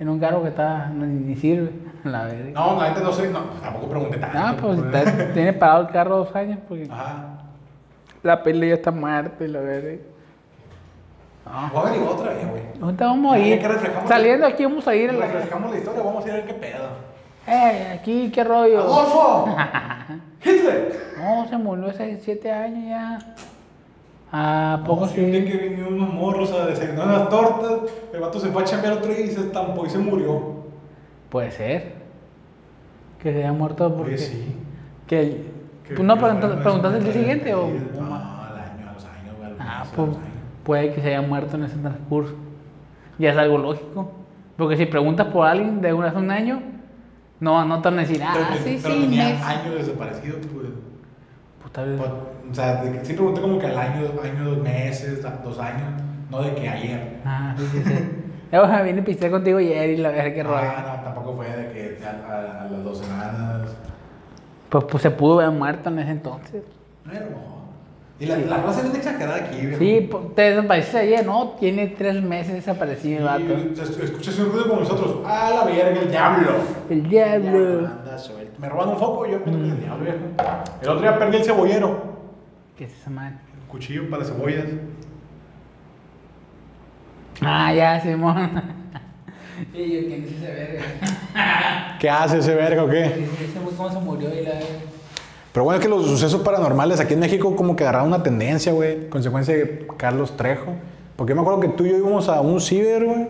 En 0.00 0.08
un 0.08 0.18
carro 0.18 0.42
que 0.42 0.48
está, 0.48 0.86
no, 0.86 1.04
ni, 1.04 1.20
ni 1.26 1.36
sirve. 1.36 1.72
La 2.04 2.24
verga. 2.24 2.52
No, 2.58 2.78
la 2.80 2.86
gente 2.86 3.02
no 3.02 3.12
sé, 3.12 3.28
no, 3.28 3.40
tampoco 3.62 3.88
pregunté 3.90 4.16
tanto. 4.16 4.38
Ah, 4.38 4.56
pues 4.58 4.78
está- 4.78 5.32
tiene 5.34 5.52
parado 5.52 5.82
el 5.82 5.88
carro 5.88 6.16
dos 6.16 6.34
años 6.34 6.58
porque 6.66 6.88
Ajá. 6.90 7.36
la 8.22 8.42
peli 8.42 8.68
ya 8.70 8.76
está 8.76 8.92
muerta 8.92 9.44
y 9.44 9.48
la 9.48 9.60
verga. 9.60 10.02
Ah. 11.44 11.68
Voy 11.70 11.82
a 11.82 11.86
averiguar 11.88 12.12
otra 12.14 12.32
vez, 12.32 12.48
güey. 12.48 12.62
¿Dónde 12.78 13.04
vamos 13.04 13.34
a 13.34 13.38
ir? 13.38 13.62
Saliendo 14.08 14.46
aquí 14.46 14.64
vamos 14.64 14.88
a 14.88 14.94
ir 14.96 15.12
la... 15.12 15.26
Refrescamos 15.26 15.70
la 15.70 15.76
historia, 15.76 16.02
vamos 16.02 16.24
a 16.24 16.28
ir 16.28 16.32
a 16.32 16.36
ver 16.36 16.46
qué 16.46 16.54
pedo. 16.54 16.88
Eh, 17.46 17.98
aquí, 18.00 18.30
qué 18.30 18.42
rollo. 18.42 18.80
¡Adolfo! 18.80 19.54
¡Hitler! 20.42 20.98
No, 21.18 21.46
se 21.46 21.58
murió 21.58 21.88
hace 21.90 22.18
siete 22.22 22.50
años 22.50 22.84
ya. 22.88 23.18
¿A 24.36 24.82
poco 24.84 25.06
sí? 25.06 25.14
Sí? 25.14 25.44
que 25.44 25.56
vinieron 25.68 25.94
unos 25.94 26.12
morros 26.12 26.50
a 26.52 26.66
desayunar 26.66 27.06
unas 27.06 27.28
tortas, 27.28 27.92
el 28.12 28.20
vato 28.20 28.40
se 28.40 28.48
fue 28.48 28.62
a 28.62 28.64
chambear 28.64 28.94
otro 28.94 29.12
día 29.12 29.26
y 29.26 29.30
se 29.30 29.40
estampó 29.42 29.86
y 29.86 29.90
se 29.90 29.98
murió. 29.98 30.64
Puede 31.28 31.52
ser. 31.52 31.92
Que 33.22 33.32
se 33.32 33.38
haya 33.38 33.52
muerto 33.52 33.94
porque... 33.94 34.14
Oye, 34.14 34.18
sí. 34.18 34.56
Que 35.06 35.20
el- 35.20 35.46
Que- 35.86 35.94
¿Tú 35.94 36.02
no 36.02 36.16
preguntaste, 36.18 36.98
el 36.98 37.04
día 37.04 37.12
siguiente 37.12 37.54
o...? 37.54 37.68
No, 37.68 38.06
al 38.16 38.58
año, 38.58 38.90
a 38.90 38.92
los 38.94 39.04
años, 39.04 39.36
güey. 39.38 39.50
Ah, 39.60 39.80
meses, 39.80 39.92
pues 39.94 40.08
puede 40.64 40.92
que 40.94 41.00
se 41.02 41.08
haya 41.08 41.22
muerto 41.22 41.56
en 41.56 41.64
ese 41.64 41.76
transcurso. 41.76 42.34
Ya 43.18 43.30
es 43.30 43.36
algo 43.36 43.58
lógico. 43.58 44.10
Porque 44.56 44.76
si 44.78 44.86
preguntas 44.86 45.26
por 45.28 45.46
alguien 45.46 45.80
de 45.80 45.92
un- 45.92 46.04
hace 46.04 46.18
un 46.18 46.30
año, 46.30 46.60
No, 47.40 47.64
no 47.66 47.82
te 47.82 47.88
van 47.90 47.98
a 47.98 48.02
decir, 48.02 48.22
ah, 48.24 48.32
pero, 48.34 48.46
sí, 48.64 48.78
pero 48.82 48.94
sí, 48.94 49.00
tenía 49.02 49.24
mes. 49.28 49.42
años 49.42 49.74
desaparecido, 49.74 50.38
pues. 50.38 50.68
Puta 51.62 51.84
vida. 51.84 52.02
O 52.50 52.54
sea, 52.54 52.82
de 52.82 52.92
que- 52.98 53.04
sí 53.04 53.12
pregunté 53.14 53.40
como 53.40 53.58
que 53.58 53.66
al 53.66 53.78
año, 53.78 54.02
año, 54.22 54.44
dos 54.50 54.58
meses, 54.58 55.22
dos 55.42 55.58
años, 55.58 56.02
no 56.30 56.42
de 56.42 56.54
que 56.54 56.68
ayer. 56.68 57.18
Ah, 57.24 57.54
sí, 57.58 57.64
sí, 57.72 57.82
sí. 57.84 57.94
Ya 58.52 58.60
vas 58.60 58.70
a 58.70 58.84
pistear 59.04 59.32
contigo 59.32 59.58
ayer 59.58 59.90
y 59.90 59.96
la 59.96 60.10
verdad 60.10 60.32
que 60.32 60.42
rollo. 60.44 60.58
Ah, 60.60 60.96
no, 60.98 61.02
tampoco 61.04 61.34
fue 61.34 61.46
de 61.48 61.72
que 61.72 61.98
a, 62.04 62.10
a- 62.32 62.66
a 62.66 62.70
las 62.70 62.84
dos 62.84 62.98
semanas. 62.98 63.74
Pues, 64.68 64.84
pues 64.84 65.02
se 65.02 65.10
pudo 65.10 65.40
haber 65.40 65.50
muerto 65.58 65.88
en 65.88 65.98
ese 65.98 66.10
entonces. 66.12 66.62
Pero 67.10 67.26
no. 67.30 67.54
Y 68.20 68.26
la, 68.26 68.36
la 68.38 68.58
raza 68.58 68.78
es 68.78 68.84
bien 68.84 68.96
exagerada 68.96 69.36
aquí, 69.38 69.66
viejo. 69.66 69.78
Sí, 69.80 70.08
pues, 70.08 70.34
te 70.36 70.42
desapareciste 70.42 70.98
ayer, 70.98 71.26
¿no? 71.26 71.48
Tiene 71.58 71.88
tres 71.88 72.22
meses 72.22 72.54
desaparecido 72.54 73.18
el 73.18 73.24
vato. 73.24 73.82
Escuchas 73.82 74.38
un 74.38 74.52
ruido 74.52 74.68
como 74.68 74.80
nosotros. 74.82 75.16
¡Ah, 75.26 75.50
la 75.52 75.64
verga, 75.64 76.00
el 76.00 76.10
diablo! 76.10 76.50
El 76.90 77.08
diablo. 77.08 77.88
Anda 77.88 78.16
suelto. 78.18 78.60
Me 78.60 78.68
roban 78.68 78.90
un 78.90 78.98
foco 78.98 79.26
y 79.26 79.32
yo 79.32 79.38
es 79.38 79.46
el 79.48 79.80
diablo, 79.80 80.04
viejo. 80.04 80.18
El 80.80 80.88
otro 80.90 81.00
día 81.02 81.18
perdí 81.18 81.38
el 81.38 81.44
cebollero. 81.44 82.13
¿Qué 82.76 82.84
es 82.84 82.92
esa 82.92 83.10
madre? 83.10 83.36
Cuchillo 83.68 84.10
para 84.10 84.24
cebollas. 84.24 84.66
Ah, 87.40 87.72
ya, 87.72 88.00
Simón. 88.00 88.50
y 89.72 89.92
yo, 89.92 90.08
¿quién 90.08 90.24
es 90.24 90.32
ese 90.32 90.52
verga? 90.52 90.82
¿Qué 92.00 92.10
hace 92.10 92.38
ese 92.38 92.54
verga 92.54 92.82
o 92.82 92.88
qué? 92.88 93.28
¿Cómo 93.76 93.90
se 93.90 93.98
murió? 94.00 94.34
Y 94.34 94.44
la... 94.44 94.54
Pero 95.52 95.62
bueno, 95.62 95.78
es 95.78 95.84
que 95.84 95.88
los 95.88 96.04
sucesos 96.04 96.40
paranormales 96.40 96.98
aquí 96.98 97.14
en 97.14 97.20
México 97.20 97.54
como 97.54 97.76
que 97.76 97.84
agarraron 97.84 98.08
una 98.08 98.24
tendencia, 98.24 98.72
güey. 98.72 99.08
Consecuencia 99.08 99.54
de 99.54 99.86
Carlos 99.96 100.36
Trejo. 100.36 100.74
Porque 101.14 101.30
yo 101.30 101.36
me 101.36 101.42
acuerdo 101.42 101.60
que 101.60 101.68
tú 101.68 101.86
y 101.86 101.90
yo 101.90 101.98
íbamos 101.98 102.28
a 102.28 102.40
un 102.40 102.60
ciber, 102.60 103.04
güey. 103.04 103.28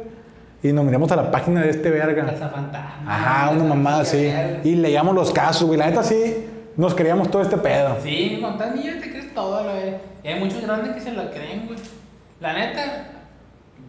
Y 0.62 0.72
nos 0.72 0.86
miramos 0.86 1.12
a 1.12 1.16
la 1.16 1.30
página 1.30 1.60
de 1.60 1.68
este 1.68 1.90
verga. 1.90 2.24
Casa 2.24 2.48
fantasma. 2.48 3.04
Ajá, 3.06 3.50
una 3.50 3.64
mamada 3.64 4.00
así. 4.00 4.32
Y 4.64 4.76
leíamos 4.76 5.14
los 5.14 5.30
casos, 5.32 5.66
güey. 5.66 5.78
La 5.78 5.88
neta 5.88 6.02
sí, 6.02 6.46
nos 6.76 6.94
creíamos 6.94 7.30
todo 7.30 7.42
este 7.42 7.56
pedo. 7.56 7.96
Sí, 8.02 8.38
con 8.42 8.58
tal 8.58 8.74
niño 8.74 8.92
te 9.00 9.10
crees 9.10 9.34
todo, 9.34 9.64
la 9.64 9.72
verdad. 9.72 9.98
Y 10.22 10.28
hay 10.28 10.40
muchos 10.40 10.62
grandes 10.62 10.94
que 10.94 11.00
se 11.00 11.12
la 11.12 11.30
creen, 11.30 11.66
güey. 11.66 11.78
La 12.40 12.52
neta, 12.52 12.82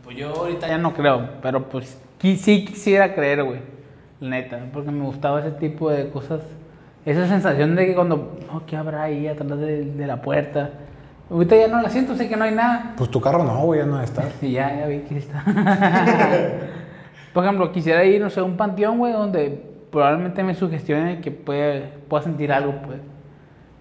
pues 0.04 0.18
yo 0.18 0.30
ahorita 0.30 0.68
ya 0.68 0.78
no 0.78 0.94
creo, 0.94 1.30
pero 1.42 1.68
pues 1.68 1.98
sí 2.22 2.66
quisiera 2.66 3.14
creer, 3.14 3.44
güey. 3.44 3.60
La 4.20 4.30
neta, 4.30 4.60
porque 4.72 4.92
me 4.92 5.04
gustaba 5.04 5.40
ese 5.40 5.52
tipo 5.52 5.90
de 5.90 6.10
cosas. 6.10 6.42
Esa 7.06 7.28
sensación 7.28 7.76
de 7.76 7.86
que 7.86 7.96
cuando, 7.96 8.38
oh, 8.52 8.62
¿qué 8.66 8.76
habrá 8.76 9.04
ahí 9.04 9.28
atrás 9.28 9.60
de, 9.60 9.86
de 9.86 10.08
la 10.08 10.22
puerta? 10.22 10.72
Ahorita 11.30 11.56
ya 11.56 11.68
no 11.68 11.82
la 11.82 11.90
siento, 11.90 12.16
sé 12.16 12.30
que 12.30 12.36
no 12.36 12.44
hay 12.44 12.54
nada. 12.54 12.94
Pues 12.98 13.10
tu 13.10 13.20
carro 13.20 13.44
no, 13.44 13.60
güey, 13.62 13.80
ya 13.80 13.86
no 13.86 14.02
estar. 14.02 14.26
Sí, 14.40 14.52
ya, 14.52 14.76
ya 14.80 14.88
vi 14.88 15.00
que 15.00 15.18
está. 15.18 15.44
Por 17.34 17.44
ejemplo, 17.44 17.72
quisiera 17.72 18.04
ir, 18.06 18.22
no 18.22 18.30
sé, 18.30 18.40
a 18.40 18.44
un 18.44 18.56
panteón, 18.56 18.98
güey, 18.98 19.12
donde 19.12 19.75
probablemente 19.96 20.44
me 20.44 20.56
sugestione 20.56 21.22
que 21.22 21.32
puede, 21.32 21.84
pueda 22.10 22.22
sentir 22.22 22.52
algo, 22.52 22.74
pues. 22.86 23.00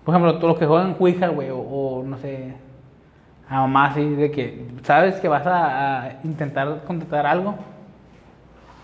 Por 0.04 0.14
ejemplo, 0.14 0.36
todos 0.36 0.50
los 0.50 0.58
que 0.60 0.66
juegan 0.66 0.94
Ouija, 0.96 1.26
güey, 1.26 1.50
o, 1.50 1.58
o, 1.58 2.04
no 2.04 2.16
sé, 2.18 2.54
a 3.48 3.62
mamá 3.62 3.86
así, 3.86 4.08
de 4.10 4.30
que 4.30 4.64
sabes 4.84 5.16
que 5.16 5.26
vas 5.26 5.44
a, 5.44 6.02
a 6.02 6.12
intentar 6.22 6.84
contactar 6.86 7.26
algo 7.26 7.56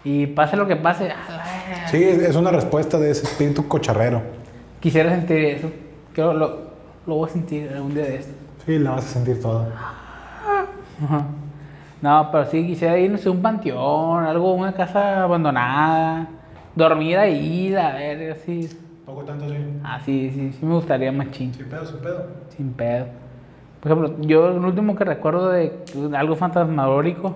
y 0.03 0.27
pase 0.27 0.57
lo 0.57 0.67
que 0.67 0.75
pase. 0.75 1.13
Sí, 1.87 2.03
es 2.03 2.35
una 2.35 2.51
respuesta 2.51 2.99
de 2.99 3.13
ese 3.13 3.27
espíritu 3.29 3.69
cocharrero. 3.69 4.23
quisiera 4.81 5.11
sentir 5.11 5.39
eso. 5.45 5.71
Creo 6.13 6.33
lo, 6.33 6.59
lo 7.07 7.15
voy 7.15 7.31
a 7.31 7.33
sentir 7.33 7.71
algún 7.73 7.95
día 7.95 8.07
de 8.07 8.17
estos. 8.17 8.35
Sí, 8.67 8.77
la 8.77 8.91
vas 8.91 9.05
a 9.05 9.09
sentir. 9.09 9.39
Ajá. 9.45 11.27
No, 12.03 12.29
pero 12.33 12.45
sí 12.47 12.67
quisiera 12.67 12.99
ir, 12.99 13.09
no 13.09 13.19
sé, 13.19 13.29
a 13.29 13.33
un 13.33 13.41
panteón, 13.41 14.25
algo, 14.25 14.53
una 14.53 14.73
casa 14.73 15.23
abandonada, 15.23 16.27
dormir 16.75 17.19
ahí, 17.19 17.71
la 17.71 17.93
verga, 17.95 18.35
así. 18.35 18.69
Poco 19.07 19.23
tanto 19.23 19.49
sí. 19.49 19.57
Ah, 19.83 20.01
sí, 20.05 20.31
sí, 20.35 20.53
sí 20.53 20.65
me 20.67 20.75
gustaría 20.75 21.11
más 21.13 21.31
ching, 21.31 21.53
Sin 21.53 21.69
pedo, 21.69 21.85
sin 21.85 21.99
pedo. 21.99 22.27
sin 22.57 22.73
pedo. 22.73 23.07
Por 23.81 23.93
ejemplo, 23.93 24.17
yo 24.21 24.51
lo 24.51 24.69
último 24.69 24.95
que 24.95 25.05
recuerdo 25.05 25.49
de 25.51 25.73
algo 26.15 26.37
fantasmagórico 26.37 27.35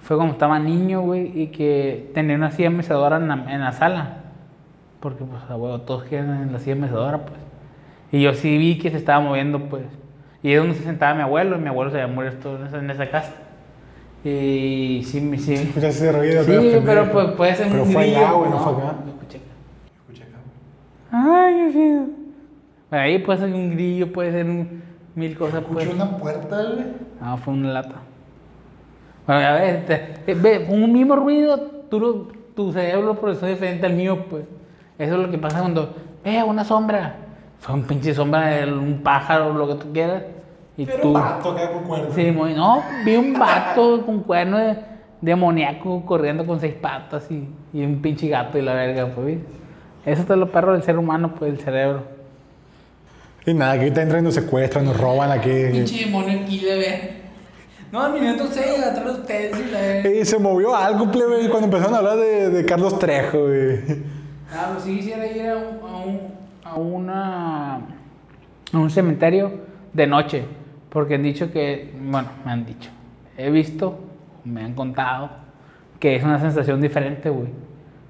fue 0.00 0.16
cuando 0.16 0.32
estaba 0.34 0.58
niño, 0.58 1.02
güey, 1.02 1.32
y 1.42 1.46
que 1.48 2.10
tenía 2.14 2.36
una 2.36 2.50
silla 2.50 2.70
mecedora 2.70 3.16
en 3.16 3.28
la, 3.28 3.34
en 3.52 3.60
la 3.60 3.72
sala. 3.72 4.16
Porque, 5.00 5.24
pues, 5.24 5.42
a 5.48 5.56
huevo, 5.56 5.80
todos 5.80 6.04
quedan 6.04 6.42
en 6.42 6.52
la 6.52 6.58
silla 6.60 6.76
mecedora, 6.76 7.18
pues. 7.18 7.38
Y 8.12 8.22
yo 8.22 8.34
sí 8.34 8.56
vi 8.58 8.78
que 8.78 8.90
se 8.90 8.96
estaba 8.96 9.20
moviendo, 9.20 9.58
pues. 9.68 9.84
Y 10.42 10.52
es 10.52 10.58
donde 10.60 10.74
se 10.76 10.84
sentaba 10.84 11.14
mi 11.14 11.22
abuelo, 11.22 11.56
y 11.56 11.60
mi 11.60 11.68
abuelo 11.68 11.90
se 11.90 12.00
había 12.00 12.12
muerto 12.12 12.56
en 12.56 12.66
esa, 12.66 12.78
en 12.78 12.90
esa 12.90 13.10
casa. 13.10 13.32
Y 14.24 15.02
sí, 15.04 15.36
sí. 15.38 15.54
Escuchaste 15.54 15.88
ese 15.88 16.12
ruido. 16.12 16.44
Sí, 16.44 16.50
pendejo. 16.52 16.82
pero 16.86 17.10
pues, 17.12 17.26
puede 17.32 17.54
ser 17.56 17.68
Pero 17.70 17.82
un 17.82 17.90
fue 17.92 18.02
grillo. 18.04 18.18
allá, 18.18 18.32
güey, 18.32 18.50
no 18.50 18.58
fue 18.58 18.72
acá. 18.72 18.96
lo 19.04 19.10
escuché 19.12 19.38
acá. 19.38 19.46
Escucha 19.96 20.24
acá. 20.24 21.44
Ay, 21.46 21.54
qué 21.54 21.72
feo. 21.72 22.06
Ahí 22.90 23.18
puede 23.18 23.38
ser 23.40 23.54
un 23.54 23.70
grillo, 23.72 24.12
puede 24.12 24.30
ser 24.32 24.46
un- 24.46 24.82
mil 25.14 25.36
cosas. 25.36 25.62
Pues. 25.64 25.86
Escuché 25.86 26.02
una 26.02 26.16
puerta, 26.18 26.62
güey. 26.62 26.84
No, 27.20 27.36
fue 27.38 27.54
una 27.54 27.72
lata. 27.72 27.94
Bueno, 29.26 29.46
a 29.46 29.52
ver, 29.54 29.86
te- 29.86 30.30
eh, 30.32 30.34
ve, 30.34 30.66
un 30.68 30.92
mismo 30.92 31.16
ruido, 31.16 31.58
tú 31.90 32.28
tu 32.54 32.72
cerebro 32.72 33.02
lo 33.06 33.14
procesó 33.20 33.46
diferente 33.46 33.86
al 33.86 33.94
mío, 33.94 34.26
pues. 34.28 34.44
Eso 34.98 35.14
es 35.16 35.20
lo 35.26 35.30
que 35.30 35.38
pasa 35.38 35.60
cuando, 35.60 35.94
ve, 36.24 36.42
una 36.42 36.64
sombra. 36.64 37.16
Fue 37.58 37.74
un 37.74 37.82
pinche 37.84 38.12
sombra 38.14 38.64
un 38.66 39.00
pájaro, 39.02 39.52
lo 39.52 39.66
que 39.68 39.74
tú 39.84 39.92
quieras. 39.92 40.22
Y 40.76 40.86
Pero 40.86 41.00
tú. 41.02 41.08
un 41.08 41.14
vato 41.14 41.50
acá 41.50 41.70
con 41.72 41.84
cuerda. 41.84 42.14
Sí, 42.14 42.30
muy, 42.30 42.54
no, 42.54 42.82
vi 43.04 43.16
un 43.16 43.34
vato 43.34 44.02
con 44.06 44.20
cuerno 44.20 44.58
de 44.58 44.76
demoníaco 45.20 46.04
corriendo 46.04 46.44
con 46.46 46.58
seis 46.60 46.74
patas 46.74 47.30
y, 47.30 47.48
y 47.72 47.84
un 47.84 48.00
pinche 48.02 48.28
gato 48.28 48.58
y 48.58 48.62
la 48.62 48.74
verga, 48.74 49.06
pues. 49.14 49.38
Eso 50.04 50.22
es 50.22 50.28
lo 50.30 50.50
perro 50.50 50.72
del 50.72 50.82
ser 50.82 50.98
humano, 50.98 51.34
pues, 51.38 51.52
el 51.52 51.60
cerebro. 51.60 52.02
Y 53.46 53.54
nada, 53.54 53.72
aquí 53.72 53.90
te 53.90 54.02
entran 54.02 54.20
y 54.22 54.24
nos 54.24 54.34
secuestran, 54.34 54.84
nos 54.84 54.98
roban 54.98 55.30
aquí. 55.30 55.50
Pinche 55.70 56.04
demonio 56.06 56.40
aquí, 56.40 56.58
de 56.60 56.74
ver. 56.78 57.22
No, 57.92 58.00
al 58.00 58.12
minuto 58.14 58.46
6, 58.50 58.82
atrás 58.84 59.04
de 59.04 59.10
ustedes 59.12 59.60
y 59.60 59.70
la 59.70 59.80
verga. 59.80 60.10
Y 60.10 60.24
se 60.24 60.38
movió 60.38 60.74
algo, 60.74 61.10
plebe, 61.10 61.48
cuando 61.50 61.66
empezaron 61.66 61.94
a 61.94 61.98
hablar 61.98 62.16
de, 62.16 62.50
de 62.50 62.64
Carlos 62.64 62.98
Trejo, 62.98 63.42
güey. 63.46 63.80
Ah, 64.50 64.70
pues 64.72 64.84
sí 64.84 64.96
quisiera 64.96 65.26
ir 65.26 65.46
a 65.48 65.56
un, 65.56 65.78
a 65.88 65.96
un, 65.96 66.20
a 66.64 66.74
una, 66.76 67.74
a 67.76 68.78
un 68.78 68.90
cementerio 68.90 69.52
de 69.92 70.06
noche, 70.06 70.44
porque 70.92 71.14
han 71.14 71.22
dicho 71.22 71.50
que, 71.50 71.90
bueno, 71.98 72.28
me 72.44 72.52
han 72.52 72.66
dicho, 72.66 72.90
he 73.38 73.50
visto, 73.50 73.98
me 74.44 74.62
han 74.62 74.74
contado, 74.74 75.30
que 75.98 76.16
es 76.16 76.22
una 76.22 76.38
sensación 76.38 76.80
diferente, 76.80 77.30
güey. 77.30 77.48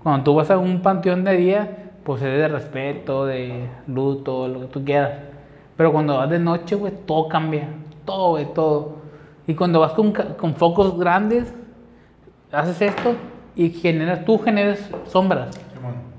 Cuando 0.03 0.25
tú 0.25 0.35
vas 0.35 0.51
a 0.51 0.59
un 0.59 0.83
panteón 0.83 1.23
de 1.23 1.37
día, 1.37 1.93
pues 2.03 2.21
es 2.23 2.39
de 2.39 2.49
respeto, 2.49 3.25
de 3.25 3.69
luto, 3.87 4.49
lo 4.49 4.61
que 4.61 4.67
tú 4.67 4.85
quieras. 4.85 5.13
Pero 5.77 5.93
cuando 5.93 6.17
vas 6.17 6.29
de 6.29 6.41
noche, 6.41 6.75
güey, 6.75 6.93
todo 7.07 7.29
cambia, 7.29 7.69
todo, 8.05 8.31
güey, 8.31 8.53
todo. 8.53 8.97
Y 9.47 9.55
cuando 9.55 9.79
vas 9.79 9.93
con, 9.93 10.13
con 10.13 10.57
focos 10.57 10.99
grandes, 10.99 11.55
haces 12.51 12.83
esto 12.83 13.15
y 13.55 13.71
generas, 13.71 14.25
tú 14.25 14.39
generas 14.39 14.91
sombras. 15.07 15.57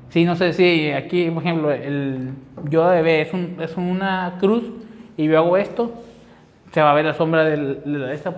Sí, 0.10 0.26
no 0.26 0.36
sé 0.36 0.54
si 0.54 0.92
aquí, 0.92 1.30
por 1.32 1.42
ejemplo, 1.42 1.72
el 1.72 2.30
yo 2.70 2.88
de 2.88 2.98
bebé 2.98 3.22
es, 3.22 3.34
un, 3.34 3.58
es 3.60 3.76
una 3.76 4.36
cruz 4.40 4.64
y 5.18 5.26
yo 5.26 5.40
hago 5.40 5.58
esto, 5.58 5.92
se 6.74 6.82
va 6.82 6.92
a 6.92 6.94
ver 6.94 7.06
la 7.06 7.14
sombra 7.14 7.44
de 7.44 7.82
la 7.86 8.14
esta. 8.14 8.34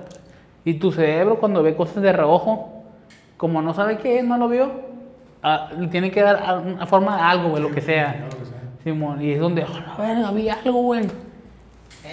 Y 0.63 0.75
tu 0.75 0.91
cerebro 0.91 1.39
cuando 1.39 1.61
ve 1.63 1.75
cosas 1.75 2.01
de 2.01 2.11
reojo, 2.11 2.83
como 3.37 3.61
no 3.61 3.73
sabe 3.73 3.97
qué 3.97 4.19
es, 4.19 4.25
no 4.25 4.37
lo 4.37 4.47
vio, 4.49 4.71
ah, 5.43 5.69
le 5.77 5.87
tiene 5.87 6.11
que 6.11 6.21
dar 6.21 6.37
a- 6.43 6.57
una 6.59 6.85
forma 6.87 7.15
de 7.17 7.21
algo, 7.21 7.49
güey, 7.49 7.61
lo 7.63 7.71
que 7.71 7.81
sea. 7.81 8.25
Simón, 8.83 9.21
y 9.21 9.31
es 9.31 9.39
donde, 9.39 9.63
oh, 9.63 9.67
la 9.79 9.95
verga, 9.97 10.27
había 10.27 10.55
algo, 10.55 10.81
güey. 10.83 11.05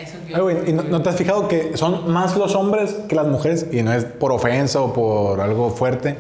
Eso 0.01 0.17
Ay, 0.35 0.41
güey, 0.41 0.71
¿y 0.71 0.73
no, 0.73 0.83
no 0.85 1.03
te 1.03 1.11
has 1.11 1.17
fijado 1.17 1.49
que 1.49 1.77
son 1.77 2.11
más 2.11 2.37
los 2.37 2.55
hombres 2.55 2.95
que 3.09 3.15
las 3.15 3.27
mujeres? 3.27 3.69
Y 3.73 3.83
no 3.83 3.93
es 3.93 4.05
por 4.07 4.33
ofensa 4.33 4.81
o 4.81 4.93
por 4.93 5.39
algo 5.41 5.69
fuerte, 5.71 6.17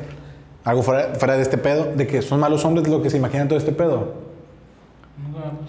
algo 0.65 0.83
fuera, 0.83 1.15
fuera 1.15 1.37
de 1.37 1.43
este 1.43 1.57
pedo, 1.57 1.87
de 1.95 2.07
que 2.07 2.21
son 2.21 2.39
más 2.41 2.51
los 2.51 2.65
hombres 2.67 2.87
lo 2.89 3.01
que 3.01 3.09
se 3.09 3.17
imaginan 3.17 3.49
todo 3.49 3.59
este 3.59 3.73
pedo. 3.73 4.22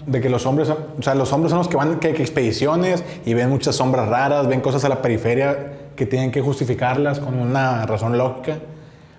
De 0.06 0.20
que 0.20 0.28
los 0.28 0.44
hombres, 0.46 0.68
son- 0.68 0.78
o 0.98 1.02
sea, 1.02 1.14
los 1.14 1.32
hombres 1.32 1.50
son 1.50 1.58
los 1.58 1.68
que 1.68 1.76
van 1.76 1.98
que, 1.98 2.12
que 2.14 2.22
expediciones 2.22 3.04
y 3.24 3.34
ven 3.34 3.48
muchas 3.50 3.76
sombras 3.76 4.08
raras, 4.08 4.46
ven 4.48 4.60
cosas 4.60 4.84
a 4.84 4.88
la 4.88 5.00
periferia 5.02 5.72
que 5.96 6.06
tienen 6.06 6.30
que 6.30 6.40
justificarlas 6.40 7.20
con 7.20 7.38
una 7.38 7.86
razón 7.86 8.18
lógica. 8.18 8.58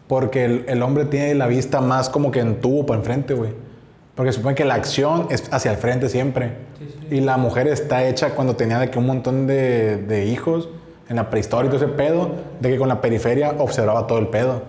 Porque 0.07 0.45
el, 0.45 0.65
el 0.67 0.83
hombre 0.83 1.05
tiene 1.05 1.33
la 1.33 1.47
vista 1.47 1.81
más 1.81 2.09
como 2.09 2.29
que 2.31 2.39
en 2.39 2.61
tubo 2.61 2.85
para 2.85 2.99
enfrente, 2.99 3.33
güey. 3.33 3.51
Porque 4.13 4.31
se 4.31 4.37
supone 4.37 4.55
que 4.55 4.63
la 4.65 4.75
acción 4.75 5.27
es 5.31 5.51
hacia 5.51 5.71
el 5.71 5.77
frente 5.77 6.09
siempre. 6.09 6.51
Y 7.09 7.21
la 7.21 7.37
mujer 7.37 7.67
está 7.67 8.05
hecha 8.07 8.29
cuando 8.35 8.55
tenía 8.55 8.77
de 8.79 8.89
que 8.91 8.99
un 8.99 9.07
montón 9.07 9.47
de, 9.47 9.97
de 9.97 10.25
hijos 10.27 10.69
en 11.09 11.15
la 11.17 11.29
prehistoria 11.29 11.67
y 11.67 11.71
todo 11.73 11.83
ese 11.83 11.93
pedo, 11.93 12.29
de 12.59 12.69
que 12.69 12.77
con 12.77 12.87
la 12.87 13.01
periferia 13.01 13.55
observaba 13.57 14.05
todo 14.07 14.19
el 14.19 14.27
pedo. 14.27 14.61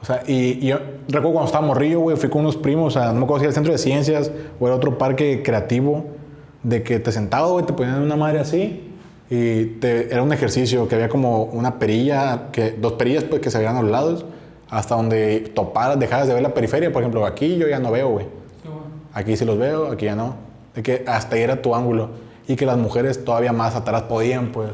O 0.00 0.04
sea, 0.04 0.22
y, 0.26 0.64
y 0.64 0.68
yo 0.68 0.78
recuerdo 1.08 1.32
cuando 1.32 1.46
estaba 1.46 1.66
morrillo, 1.66 2.00
güey, 2.00 2.16
fui 2.16 2.28
con 2.28 2.42
unos 2.42 2.56
primos, 2.56 2.96
a, 2.96 3.12
no 3.12 3.20
me 3.20 3.24
acuerdo 3.24 3.38
si 3.38 3.44
era 3.44 3.48
el 3.50 3.54
centro 3.54 3.72
de 3.72 3.78
ciencias 3.78 4.30
o 4.60 4.66
era 4.66 4.76
otro 4.76 4.98
parque 4.98 5.42
creativo, 5.42 6.04
de 6.62 6.82
que 6.82 6.98
te 6.98 7.12
sentabas, 7.12 7.50
güey, 7.50 7.66
te 7.66 7.72
ponían 7.72 8.02
una 8.02 8.16
madre 8.16 8.40
así 8.40 8.92
y 9.28 9.64
te, 9.80 10.12
era 10.12 10.22
un 10.22 10.32
ejercicio 10.32 10.86
que 10.88 10.94
había 10.94 11.08
como 11.08 11.44
una 11.44 11.78
perilla, 11.78 12.48
que, 12.52 12.72
dos 12.72 12.92
perillas 12.94 13.24
pues, 13.24 13.40
que 13.40 13.50
se 13.50 13.58
veían 13.58 13.76
a 13.76 13.82
los 13.82 13.90
lados 13.90 14.24
hasta 14.68 14.94
donde 14.94 15.40
toparas, 15.54 15.98
dejaras 15.98 16.28
de 16.28 16.34
ver 16.34 16.42
la 16.42 16.54
periferia. 16.54 16.92
Por 16.92 17.02
ejemplo, 17.02 17.24
aquí 17.26 17.56
yo 17.56 17.68
ya 17.68 17.78
no 17.78 17.90
veo, 17.90 18.08
güey. 18.10 18.26
Aquí 19.12 19.36
sí 19.36 19.44
los 19.44 19.58
veo, 19.58 19.90
aquí 19.90 20.06
ya 20.06 20.16
no. 20.16 20.36
De 20.74 20.82
que 20.82 21.04
hasta 21.06 21.36
ahí 21.36 21.42
era 21.42 21.62
tu 21.62 21.74
ángulo. 21.74 22.10
Y 22.48 22.56
que 22.56 22.66
las 22.66 22.76
mujeres 22.76 23.24
todavía 23.24 23.52
más 23.52 23.74
atrás 23.74 24.02
podían, 24.02 24.52
pues. 24.52 24.70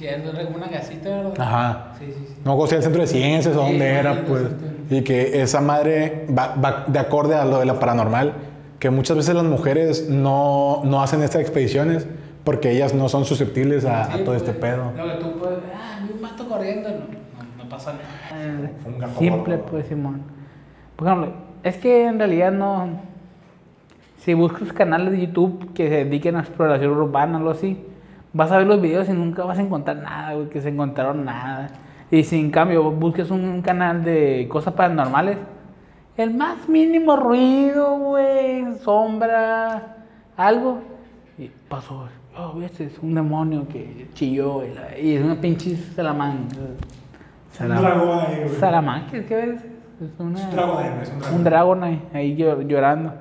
Sí, 0.00 0.06
es 0.06 0.56
una 0.56 0.70
casita, 0.70 1.08
¿verdad? 1.10 1.34
Ajá. 1.38 1.92
Sí, 1.98 2.06
sí, 2.06 2.24
sí. 2.26 2.34
No 2.42 2.56
conocía 2.56 2.78
el 2.78 2.82
centro 2.84 3.02
de 3.02 3.06
ciencias 3.06 3.54
o 3.54 3.60
Sí, 3.66 3.70
dónde 3.70 3.90
sí, 3.90 3.96
era, 3.98 4.24
pues. 4.24 4.44
Y 4.88 5.02
que 5.02 5.42
esa 5.42 5.60
madre 5.60 6.26
va, 6.36 6.54
va 6.54 6.84
de 6.86 6.98
acorde 6.98 7.34
a 7.34 7.44
lo 7.44 7.58
de 7.58 7.66
la 7.66 7.78
paranormal. 7.78 8.32
Que 8.78 8.88
muchas 8.88 9.18
veces 9.18 9.34
las 9.34 9.44
mujeres 9.44 10.08
no, 10.08 10.80
no 10.84 11.02
hacen 11.02 11.22
estas 11.22 11.42
expediciones 11.42 12.06
porque 12.44 12.70
ellas 12.70 12.94
no 12.94 13.10
son 13.10 13.26
susceptibles 13.26 13.84
a, 13.84 14.04
a 14.04 14.16
Sí, 14.16 14.24
todo 14.24 14.34
este 14.34 14.52
pues, 14.52 14.72
pedo. 14.72 14.90
Lo 14.96 15.04
que 15.12 15.22
tú 15.22 15.38
puedes, 15.38 15.58
ah, 15.74 15.98
un 16.14 16.20
mato 16.22 16.48
corriendo, 16.48 16.88
no, 16.88 16.96
no, 16.96 17.64
no 17.64 17.68
pasa 17.68 17.92
nada. 17.92 18.70
Fue 18.82 18.92
un 18.92 18.98
gato 18.98 19.18
Simple, 19.18 19.56
gordo. 19.56 19.70
pues, 19.70 19.86
Simón. 19.86 20.22
Por 20.96 21.08
ejemplo, 21.08 21.32
es 21.62 21.76
que 21.76 22.06
en 22.06 22.18
realidad 22.18 22.52
no. 22.52 22.88
Si 24.24 24.32
buscas 24.32 24.72
canales 24.72 25.12
de 25.12 25.26
YouTube 25.26 25.74
que 25.74 25.88
se 25.90 26.04
dediquen 26.06 26.36
a 26.36 26.40
exploración 26.40 26.90
urbana 26.92 27.34
o 27.34 27.36
algo 27.40 27.50
así, 27.50 27.84
vas 28.32 28.50
a 28.52 28.58
ver 28.58 28.66
los 28.66 28.80
videos 28.80 29.08
y 29.08 29.12
nunca 29.12 29.44
vas 29.44 29.58
a 29.58 29.62
encontrar 29.62 29.96
nada, 29.98 30.34
güey, 30.34 30.48
que 30.48 30.60
se 30.60 30.68
encontraron 30.68 31.24
nada. 31.24 31.68
Y 32.10 32.24
si 32.24 32.38
en 32.40 32.50
cambio 32.50 32.90
busques 32.90 33.30
un 33.30 33.62
canal 33.62 34.04
de 34.04 34.46
cosas 34.50 34.74
paranormales, 34.74 35.38
el 36.16 36.34
más 36.34 36.68
mínimo 36.68 37.16
ruido, 37.16 37.96
güey, 37.98 38.74
sombra, 38.82 39.96
algo, 40.36 40.80
y 41.38 41.50
pasó, 41.68 42.08
oh, 42.36 42.52
viste, 42.54 42.84
es 42.84 42.98
un 42.98 43.14
demonio 43.14 43.66
que 43.68 44.08
chilló 44.14 44.62
y, 45.00 45.14
es 45.14 45.22
una 45.24 45.40
pinche 45.40 45.76
salamanca. 45.76 46.56
güey. 46.56 48.48
Salamanca, 48.58 49.22
¿qué 49.26 49.34
ves? 49.36 49.62
Es 50.00 50.18
una, 50.18 50.38
Es 50.38 50.44
un 50.46 50.50
dragón, 50.52 50.84
es 51.02 51.10
un 51.10 51.18
dragón. 51.20 51.34
un 51.38 51.44
dragón 51.44 51.84
ahí, 51.84 52.02
ahí 52.14 52.36
llo- 52.36 52.62
llorando. 52.66 53.12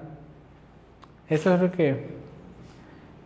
Eso 1.27 1.53
es 1.53 1.61
lo 1.61 1.71
que 1.71 2.18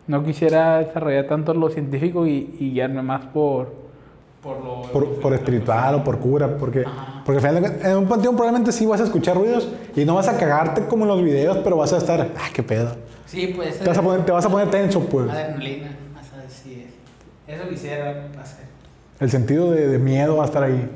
no 0.06 0.22
quisiera 0.24 0.78
desarrollar 0.78 1.26
tanto 1.26 1.54
lo 1.54 1.68
científico 1.70 2.26
y, 2.26 2.56
y 2.60 2.70
guiarme 2.72 3.02
más 3.02 3.24
por, 3.26 3.72
por 4.42 4.62
lo... 4.62 4.82
Por, 4.92 5.20
por 5.20 5.32
espiritual 5.34 5.94
o 5.96 6.04
por 6.04 6.18
cura, 6.18 6.56
porque, 6.58 6.84
porque 7.24 7.46
al 7.46 7.54
final 7.60 7.76
en 7.82 7.96
un 7.96 8.06
panteón 8.06 8.34
probablemente 8.36 8.72
sí 8.72 8.84
vas 8.86 9.00
a 9.00 9.04
escuchar 9.04 9.36
ruidos 9.36 9.68
y 9.96 10.04
no 10.04 10.14
vas 10.16 10.28
a 10.28 10.36
cagarte 10.36 10.84
como 10.86 11.04
en 11.04 11.08
los 11.08 11.22
videos, 11.22 11.58
pero 11.64 11.76
vas 11.76 11.92
a 11.92 11.98
estar, 11.98 12.20
ah, 12.36 12.48
qué 12.52 12.62
pedo. 12.62 12.96
Sí, 13.26 13.52
pues... 13.56 13.78
Te 13.78 13.88
vas 13.88 13.98
a 13.98 14.02
poner, 14.02 14.24
te 14.26 14.32
vas 14.32 14.44
a 14.44 14.50
poner 14.50 14.70
tenso, 14.70 15.00
pues. 15.00 15.30
Adrenalina, 15.30 15.96
así 16.46 16.84
es. 17.48 17.54
Eso 17.56 17.68
quisiera 17.68 18.10
hacer. 18.40 18.64
El 19.20 19.30
sentido 19.30 19.70
de, 19.70 19.88
de 19.88 19.98
miedo 19.98 20.36
va 20.36 20.42
a 20.42 20.46
estar 20.46 20.62
ahí. 20.62 20.88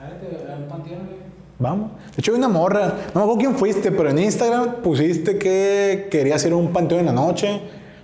A 0.00 0.04
ver, 0.04 0.20
te- 0.20 0.52
a 0.52 0.56
un 0.56 0.64
panteón, 0.68 1.00
güey. 1.06 1.18
Vamos. 1.60 1.90
De 2.14 2.20
hecho, 2.20 2.32
hay 2.32 2.38
una 2.38 2.48
morra, 2.48 2.86
no 3.12 3.20
me 3.20 3.20
acuerdo 3.22 3.36
quién 3.38 3.54
fuiste, 3.56 3.90
pero 3.90 4.08
en 4.10 4.18
Instagram 4.20 4.76
pusiste 4.82 5.38
que 5.38 6.06
querías 6.10 6.44
ir 6.46 6.52
a 6.52 6.56
un 6.56 6.72
panteón 6.72 7.00
en 7.00 7.06
la 7.06 7.12
noche 7.12 7.60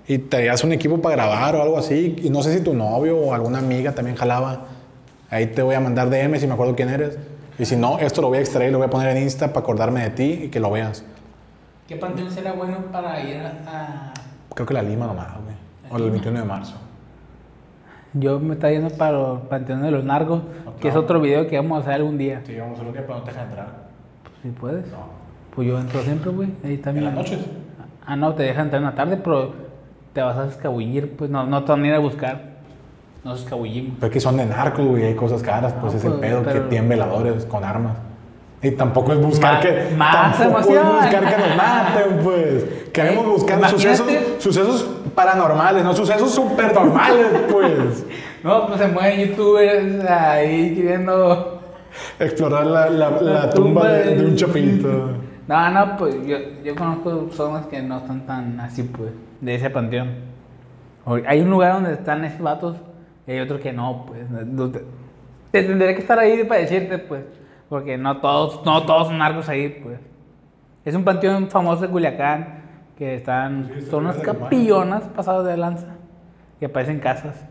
y 0.06 0.18
traías 0.18 0.62
un 0.64 0.72
equipo 0.72 1.00
para 1.00 1.16
grabar 1.16 1.56
o 1.56 1.62
algo 1.62 1.78
así. 1.78 2.16
Y 2.22 2.30
no 2.30 2.42
sé 2.42 2.56
si 2.56 2.62
tu 2.62 2.74
novio 2.74 3.18
o 3.18 3.34
alguna 3.34 3.58
amiga 3.58 3.92
también 3.92 4.16
jalaba. 4.16 4.66
Ahí 5.30 5.46
te 5.46 5.62
voy 5.62 5.74
a 5.74 5.80
mandar 5.80 6.10
DM 6.10 6.38
si 6.38 6.46
me 6.46 6.54
acuerdo 6.54 6.76
quién 6.76 6.90
eres. 6.90 7.18
Y 7.58 7.64
si 7.64 7.76
no, 7.76 7.98
esto 7.98 8.20
lo 8.20 8.28
voy 8.28 8.38
a 8.38 8.40
extraer 8.40 8.68
y 8.68 8.72
lo 8.72 8.78
voy 8.78 8.86
a 8.86 8.90
poner 8.90 9.16
en 9.16 9.22
Insta 9.22 9.48
para 9.48 9.60
acordarme 9.60 10.02
de 10.02 10.10
ti 10.10 10.40
y 10.44 10.48
que 10.48 10.60
lo 10.60 10.70
veas. 10.70 11.04
¿Qué 11.86 11.96
panteón 11.96 12.30
será 12.30 12.52
bueno 12.52 12.78
para 12.90 13.20
ir 13.22 13.40
a...? 13.40 14.12
Creo 14.54 14.66
que 14.66 14.74
la 14.74 14.82
Lima 14.82 15.06
nomás, 15.06 15.28
güey. 15.42 15.54
O 15.90 15.96
el 16.04 16.10
21 16.10 16.40
de 16.40 16.44
marzo. 16.44 16.74
Yo 18.14 18.38
me 18.38 18.54
está 18.54 18.70
yendo 18.70 18.90
para 18.90 19.12
los 19.12 19.40
panteones 19.42 19.84
de 19.84 19.90
los 19.90 20.04
narcos, 20.04 20.42
que 20.80 20.88
es 20.88 20.96
otro 20.96 21.20
video 21.20 21.48
que 21.48 21.56
vamos 21.56 21.78
a 21.78 21.80
hacer 21.82 21.94
algún 21.94 22.16
día. 22.16 22.42
Sí, 22.46 22.56
vamos 22.56 22.78
a 22.78 22.84
lo 22.84 22.92
que 22.92 23.00
pero 23.00 23.18
no 23.18 23.22
te 23.22 23.32
dejan 23.32 23.48
entrar. 23.48 23.66
Pues 24.22 24.34
si 24.42 24.48
puedes. 24.50 24.84
Pues 25.54 25.68
yo 25.68 25.78
entro 25.78 26.00
siempre, 26.02 26.30
güey. 26.30 26.48
Ahí 26.64 26.78
también. 26.78 27.08
¿En 27.08 27.14
las 27.14 27.24
noches? 27.24 27.44
Ah, 28.06 28.16
no, 28.16 28.34
te 28.34 28.44
dejan 28.44 28.66
entrar 28.66 28.82
en 28.82 28.86
la 28.86 28.94
tarde, 28.94 29.16
pero 29.16 29.52
te 30.14 30.22
vas 30.22 30.38
a 30.38 30.46
escabullir, 30.46 31.16
pues 31.16 31.28
no, 31.28 31.44
no 31.44 31.64
te 31.64 31.72
van 31.72 31.82
a 31.84 31.88
ir 31.88 31.94
a 31.94 31.98
buscar. 31.98 32.54
Nos 33.24 33.40
escabullimos. 33.40 33.94
Pero 33.96 34.06
es 34.06 34.12
que 34.12 34.20
son 34.20 34.36
de 34.36 34.46
narcos, 34.46 34.86
güey, 34.86 35.04
hay 35.04 35.14
cosas 35.14 35.42
caras, 35.42 35.74
pues 35.80 35.94
es 35.94 36.04
el 36.04 36.12
pues, 36.12 36.20
pedo 36.20 36.42
que 36.44 36.60
tienen 36.68 36.88
veladores 36.88 37.44
con 37.46 37.64
armas. 37.64 37.96
Y 38.62 38.70
tampoco 38.70 39.12
es 39.12 39.20
buscar 39.20 39.60
que. 39.60 39.94
más 39.96 40.38
tampoco 40.38 40.60
es 40.60 40.66
buscar 40.66 41.20
que 41.28 41.38
nos 41.38 41.56
maten, 41.56 42.18
pues. 42.22 42.64
Queremos 42.92 43.26
buscar 43.26 43.58
imagínate. 43.58 43.96
sucesos, 43.96 44.42
sucesos 44.42 44.90
paranormales, 45.14 45.84
no 45.84 45.94
sucesos 45.94 46.32
super 46.34 46.72
normales, 46.72 47.26
pues. 47.52 48.06
No, 48.42 48.66
pues 48.68 48.80
se 48.80 48.88
mueven 48.88 49.28
youtubers 49.28 50.04
ahí 50.08 50.74
queriendo. 50.74 51.60
Explorar 52.18 52.66
la, 52.66 52.88
la, 52.88 53.10
la 53.20 53.50
tumba 53.50 53.88
de, 53.88 54.16
de 54.16 54.26
un 54.26 54.36
chapito. 54.36 55.10
No, 55.46 55.70
no, 55.70 55.96
pues 55.96 56.26
yo, 56.26 56.38
yo 56.64 56.74
conozco 56.74 57.26
personas 57.26 57.66
que 57.66 57.82
no 57.82 57.98
están 57.98 58.26
tan 58.26 58.60
así, 58.60 58.82
pues, 58.82 59.10
de 59.40 59.54
ese 59.54 59.68
panteón. 59.70 60.14
Hay 61.26 61.40
un 61.40 61.50
lugar 61.50 61.74
donde 61.74 61.92
están 61.92 62.24
esos 62.24 62.40
vatos 62.40 62.76
y 63.26 63.32
hay 63.32 63.40
otro 63.40 63.60
que 63.60 63.72
no, 63.72 64.06
pues. 64.06 64.28
no 64.30 64.70
Te, 64.70 64.84
te 65.50 65.62
tendré 65.62 65.94
que 65.94 66.00
estar 66.00 66.18
ahí 66.18 66.44
para 66.44 66.60
decirte, 66.60 66.98
pues, 66.98 67.24
porque 67.68 67.98
no 67.98 68.18
todos, 68.20 68.64
no 68.64 68.84
todos 68.86 69.08
son 69.08 69.18
narcos 69.18 69.48
ahí, 69.48 69.80
pues. 69.82 69.98
Es 70.84 70.94
un 70.94 71.04
panteón 71.04 71.50
famoso 71.50 71.82
de 71.82 71.88
Culiacán 71.88 72.62
que 72.96 73.14
están, 73.14 73.70
Sí, 73.74 73.86
son 73.86 74.04
unas 74.04 74.18
capillonas 74.18 75.04
pasadas 75.04 75.44
de 75.46 75.56
lanza 75.56 75.88
que 76.58 76.66
aparecen 76.66 77.00
casas. 77.00 77.44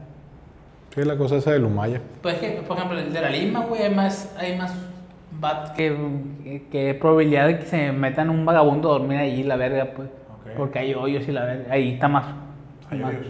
¿Qué 0.89 1.01
es 1.01 1.07
la 1.07 1.17
cosa 1.17 1.37
esa 1.37 1.51
de 1.51 1.59
Lumaya? 1.59 2.01
Pues 2.21 2.35
que, 2.35 2.61
por 2.67 2.77
ejemplo, 2.77 2.99
el 2.99 3.11
de 3.11 3.21
la 3.21 3.29
Lima, 3.29 3.61
güey, 3.61 3.83
hay 3.83 3.93
más, 3.93 4.35
hay 4.37 4.57
más 4.57 4.75
que, 5.75 6.65
que, 6.71 6.93
probabilidad 6.95 7.47
de 7.47 7.59
que 7.59 7.65
se 7.65 7.91
metan 7.91 8.29
un 8.29 8.45
vagabundo 8.45 8.89
a 8.89 8.99
dormir 8.99 9.19
allí, 9.19 9.43
la 9.43 9.55
verga, 9.55 9.89
pues. 9.95 10.09
Ok. 10.09 10.51
Porque 10.57 10.79
hay 10.79 10.93
hoyos 10.93 11.27
y 11.27 11.31
la 11.31 11.45
verga. 11.45 11.73
Ahí 11.73 11.93
está 11.93 12.07
más. 12.07 12.25
Hay 12.89 12.99
más- 12.99 13.11
hoyos. 13.11 13.27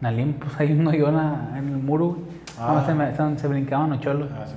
Lima, 0.00 0.32
pues 0.40 0.58
hay 0.58 0.72
un 0.72 0.86
hoyo 0.86 1.08
en, 1.08 1.56
el 1.56 1.76
muro, 1.76 2.06
güey. 2.08 2.20
Ah. 2.58 2.84
Donde 2.86 3.14
se, 3.14 3.38
se 3.38 3.48
brincaban 3.48 3.90
los 3.90 4.00
cholos. 4.00 4.30
Ah, 4.34 4.46
sí. 4.46 4.54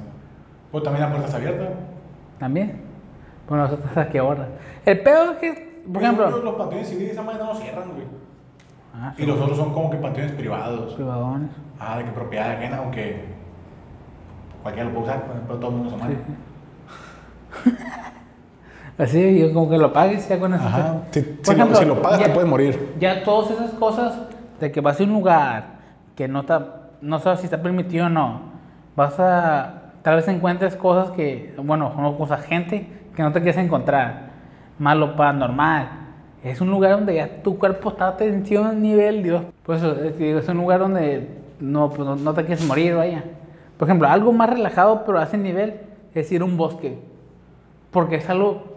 Pues 0.71 0.83
también 0.83 1.03
la 1.03 1.09
puerta 1.09 1.27
está 1.27 1.37
abierta. 1.37 1.69
También. 2.39 2.81
Pues 3.45 3.61
nosotros 3.61 3.97
a 3.97 4.07
qué 4.07 4.21
hora. 4.21 4.47
El 4.85 5.01
peor 5.01 5.33
es 5.33 5.37
que, 5.39 5.83
por 5.91 6.01
ejemplo. 6.01 6.29
Los 6.29 6.55
panteones 6.55 6.87
civiles 6.89 7.11
esa 7.11 7.21
manera 7.23 7.45
no 7.45 7.55
cierran, 7.55 7.89
güey. 7.91 8.05
Ah, 8.95 9.13
Y 9.17 9.25
los 9.25 9.39
otros 9.39 9.57
son 9.57 9.73
como 9.73 9.89
que 9.89 9.97
panteones 9.97 10.33
privados. 10.33 10.93
privadones. 10.93 11.49
Ah, 11.79 11.97
de 11.97 12.05
que 12.05 12.11
propiedad 12.11 12.51
ajena, 12.51 12.77
aunque 12.77 13.25
cualquiera 14.61 14.89
lo 14.89 14.95
puede 14.95 15.07
usar, 15.07 15.25
pues, 15.25 15.39
pero 15.45 15.59
todo 15.59 15.71
el 15.71 15.77
mundo 15.77 15.89
se 15.91 15.97
manda. 15.97 16.19
Así, 18.97 19.39
yo 19.39 19.53
como 19.53 19.69
que 19.69 19.77
lo 19.77 19.91
pagues 19.91 20.27
ya 20.29 20.39
con 20.39 20.53
eso. 20.53 20.63
Ajá. 20.63 21.01
Si, 21.11 21.21
si 21.21 21.27
lo- 21.47 21.51
ejemplo, 21.53 21.75
si 21.77 21.85
lo 21.85 22.01
pagas, 22.01 22.19
ya- 22.19 22.25
te 22.27 22.31
puedes 22.33 22.49
morir. 22.49 22.93
Ya 22.99 23.23
todas 23.23 23.51
esas 23.51 23.71
cosas 23.71 24.13
de 24.59 24.71
que 24.71 24.81
vas 24.81 24.99
a 24.99 25.03
un 25.03 25.13
lugar 25.13 25.65
que 26.15 26.27
no 26.27 26.41
está, 26.41 26.89
no 27.01 27.19
sabes 27.19 27.39
si 27.39 27.45
está 27.45 27.61
permitido 27.61 28.05
o 28.05 28.09
no, 28.09 28.41
vas 28.95 29.19
a, 29.19 29.93
tal 30.03 30.17
vez 30.17 30.27
encuentres 30.27 30.75
cosas 30.75 31.11
que, 31.11 31.53
bueno, 31.57 31.93
no 31.97 32.17
cosas, 32.17 32.45
gente 32.45 32.87
que 33.15 33.23
no 33.23 33.31
te 33.31 33.41
quieres 33.41 33.57
encontrar, 33.63 34.29
malo 34.77 35.15
paranormal. 35.15 35.89
Es 36.43 36.61
un 36.61 36.69
lugar 36.69 36.91
donde 36.91 37.15
ya 37.15 37.41
tu 37.41 37.57
cuerpo 37.57 37.89
está 37.89 38.09
a 38.09 38.17
tensión 38.17 38.81
nivel, 38.81 39.23
Dios. 39.23 39.43
Pues 39.63 39.81
es, 39.81 40.49
un 40.49 40.57
lugar 40.57 40.79
donde 40.81 41.29
no, 41.59 41.89
pues, 41.89 42.19
no 42.21 42.33
te 42.33 42.45
quieres 42.45 42.65
morir, 42.65 42.95
vaya. 42.95 43.23
Por 43.77 43.87
ejemplo, 43.87 44.07
algo 44.07 44.31
más 44.33 44.49
relajado, 44.49 45.03
pero 45.05 45.19
a 45.19 45.23
ese 45.23 45.37
nivel, 45.37 45.75
es 46.13 46.31
ir 46.31 46.41
a 46.41 46.45
un 46.45 46.57
bosque. 46.57 46.99
Porque 47.93 48.17
es 48.17 48.29
algo 48.29 48.73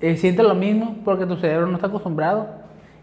eh, 0.00 0.16
siente 0.16 0.42
lo 0.44 0.54
mismo 0.54 0.96
porque 1.04 1.26
tu 1.26 1.36
cerebro 1.36 1.66
no 1.66 1.74
está 1.74 1.88
acostumbrado. 1.88 2.46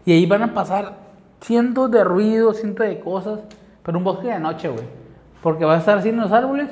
Y 0.04 0.12
ahí 0.12 0.26
van 0.26 0.42
a 0.42 0.54
pasar 0.54 0.94
cientos 1.40 1.90
de 1.90 2.04
ruidos, 2.04 2.58
cientos 2.58 2.86
de 2.86 3.00
cosas. 3.00 3.40
Pero 3.82 3.98
un 3.98 4.04
bosque 4.04 4.28
de 4.28 4.38
noche, 4.38 4.68
güey. 4.68 4.84
Porque 5.42 5.64
vas 5.64 5.76
a 5.76 5.80
estar 5.80 5.98
así 5.98 6.08
en 6.08 6.16
los 6.16 6.32
árboles, 6.32 6.70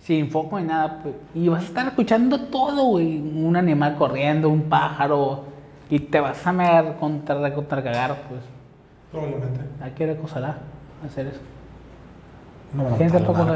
sin 0.00 0.30
foco 0.30 0.58
ni 0.58 0.66
nada. 0.66 1.00
pues, 1.02 1.14
y 1.34 1.48
vas 1.48 1.62
a 1.62 1.66
estar 1.66 1.86
escuchando 1.86 2.40
todo, 2.46 2.84
güey. 2.86 3.18
Un 3.18 3.56
animal 3.56 3.96
corriendo, 3.96 4.48
un 4.48 4.62
pájaro. 4.62 5.44
Y 5.90 5.98
te 5.98 6.18
vas 6.20 6.44
a 6.46 6.52
mear 6.52 6.96
contra, 6.96 7.52
contra 7.54 7.82
cagar, 7.82 8.16
pues. 8.28 8.40
Probablemente. 9.12 9.60
Que 9.94 10.06
recosará 10.06 10.58
hacer 11.04 11.26
eso. 11.28 11.40
No 12.72 12.84
va 12.84 12.88
a 12.88 12.92
matar. 12.92 13.06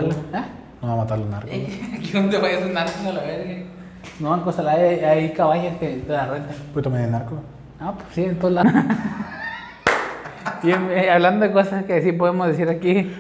¿Eh? 0.05 0.45
No 0.83 0.89
va 0.89 0.93
a 0.93 0.97
matar 0.97 1.19
los 1.19 1.29
narcos. 1.29 1.51
Aquí 1.95 2.13
donde 2.13 2.39
vayas 2.39 2.63
a 2.63 2.67
narcos 2.67 3.07
a 3.07 3.13
la 3.13 3.21
verga. 3.23 3.78
No, 4.21 4.35
en 4.35 4.41
Cosalá 4.41 4.73
hay, 4.73 5.01
hay 5.01 5.33
caballas 5.33 5.77
que 5.79 5.89
te 6.07 6.13
las 6.13 6.29
rentan. 6.29 6.57
Pues 6.73 6.83
también 6.83 7.07
de 7.07 7.11
narco. 7.13 7.35
Ah, 7.81 7.93
pues 7.95 8.07
sí, 8.15 8.25
en 8.25 8.39
todos 8.39 8.55
lados. 8.55 8.73
y 10.63 10.71
eh, 10.71 11.11
hablando 11.11 11.47
de 11.47 11.53
cosas 11.53 11.85
que 11.85 12.03
sí 12.03 12.13
podemos 12.13 12.49
decir 12.49 12.69
aquí, 12.69 13.13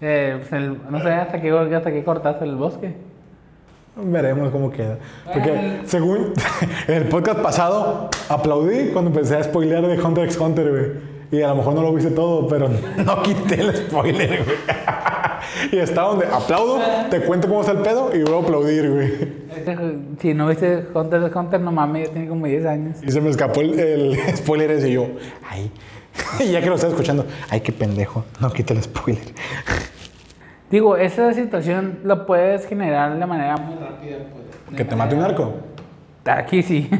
eh, 0.00 0.36
pues 0.40 0.52
el- 0.52 0.78
no 0.90 1.00
sé 1.00 1.12
hasta 1.12 1.40
qué, 1.40 1.50
hasta 1.74 1.90
qué 1.92 2.04
cortaste 2.04 2.44
el 2.44 2.56
bosque. 2.56 2.94
Veremos 3.98 4.50
cómo 4.50 4.70
queda. 4.70 4.98
Porque 5.32 5.80
según 5.86 6.32
en 6.88 6.94
el 6.94 7.04
podcast 7.08 7.40
pasado, 7.40 8.10
aplaudí 8.28 8.90
cuando 8.92 9.10
empecé 9.10 9.36
a 9.36 9.42
spoilear 9.44 9.86
de 9.86 9.98
Hunter 10.00 10.24
x 10.24 10.38
Hunter, 10.38 10.68
güey. 10.70 11.16
Y 11.30 11.42
a 11.42 11.48
lo 11.48 11.56
mejor 11.56 11.74
no 11.74 11.82
lo 11.82 11.92
viste 11.94 12.10
todo, 12.10 12.46
pero 12.46 12.68
no 13.04 13.22
quité 13.22 13.60
el 13.60 13.74
spoiler, 13.76 14.44
güey. 14.44 14.56
y 15.72 15.78
está 15.78 16.02
donde 16.02 16.26
aplaudo, 16.26 16.80
te 17.10 17.20
cuento 17.20 17.48
cómo 17.48 17.60
está 17.60 17.72
el 17.72 17.78
pedo 17.78 18.10
y 18.14 18.22
vuelvo 18.22 18.38
a 18.38 18.42
aplaudir, 18.42 18.90
güey. 18.90 20.16
Si 20.20 20.34
no 20.34 20.48
viste 20.48 20.86
Hunter 20.94 21.22
x 21.22 21.36
Hunter, 21.36 21.60
no 21.60 21.72
mames, 21.72 22.08
ya 22.08 22.12
tiene 22.12 22.28
como 22.28 22.46
10 22.46 22.66
años. 22.66 22.96
Y 23.02 23.10
se 23.10 23.20
me 23.20 23.30
escapó 23.30 23.60
el, 23.60 23.78
el 23.78 24.16
spoiler 24.36 24.70
ese 24.70 24.90
y 24.90 24.92
yo, 24.92 25.06
ay. 25.48 25.70
Y 26.40 26.50
ya 26.52 26.60
que 26.60 26.68
lo 26.68 26.76
estás 26.76 26.90
escuchando, 26.90 27.26
ay, 27.50 27.60
qué 27.60 27.72
pendejo, 27.72 28.24
no 28.40 28.50
quita 28.50 28.74
el 28.74 28.82
spoiler. 28.82 29.22
Digo, 30.70 30.96
esa 30.96 31.32
situación 31.32 32.00
la 32.04 32.26
puedes 32.26 32.66
generar 32.66 33.18
de 33.18 33.26
manera 33.26 33.56
muy 33.56 33.76
rápida. 33.76 34.16
Pues, 34.32 34.76
¿Que 34.76 34.84
te 34.84 34.96
mate 34.96 35.14
un 35.14 35.22
arco? 35.22 35.54
Aquí 36.24 36.62
sí, 36.62 36.90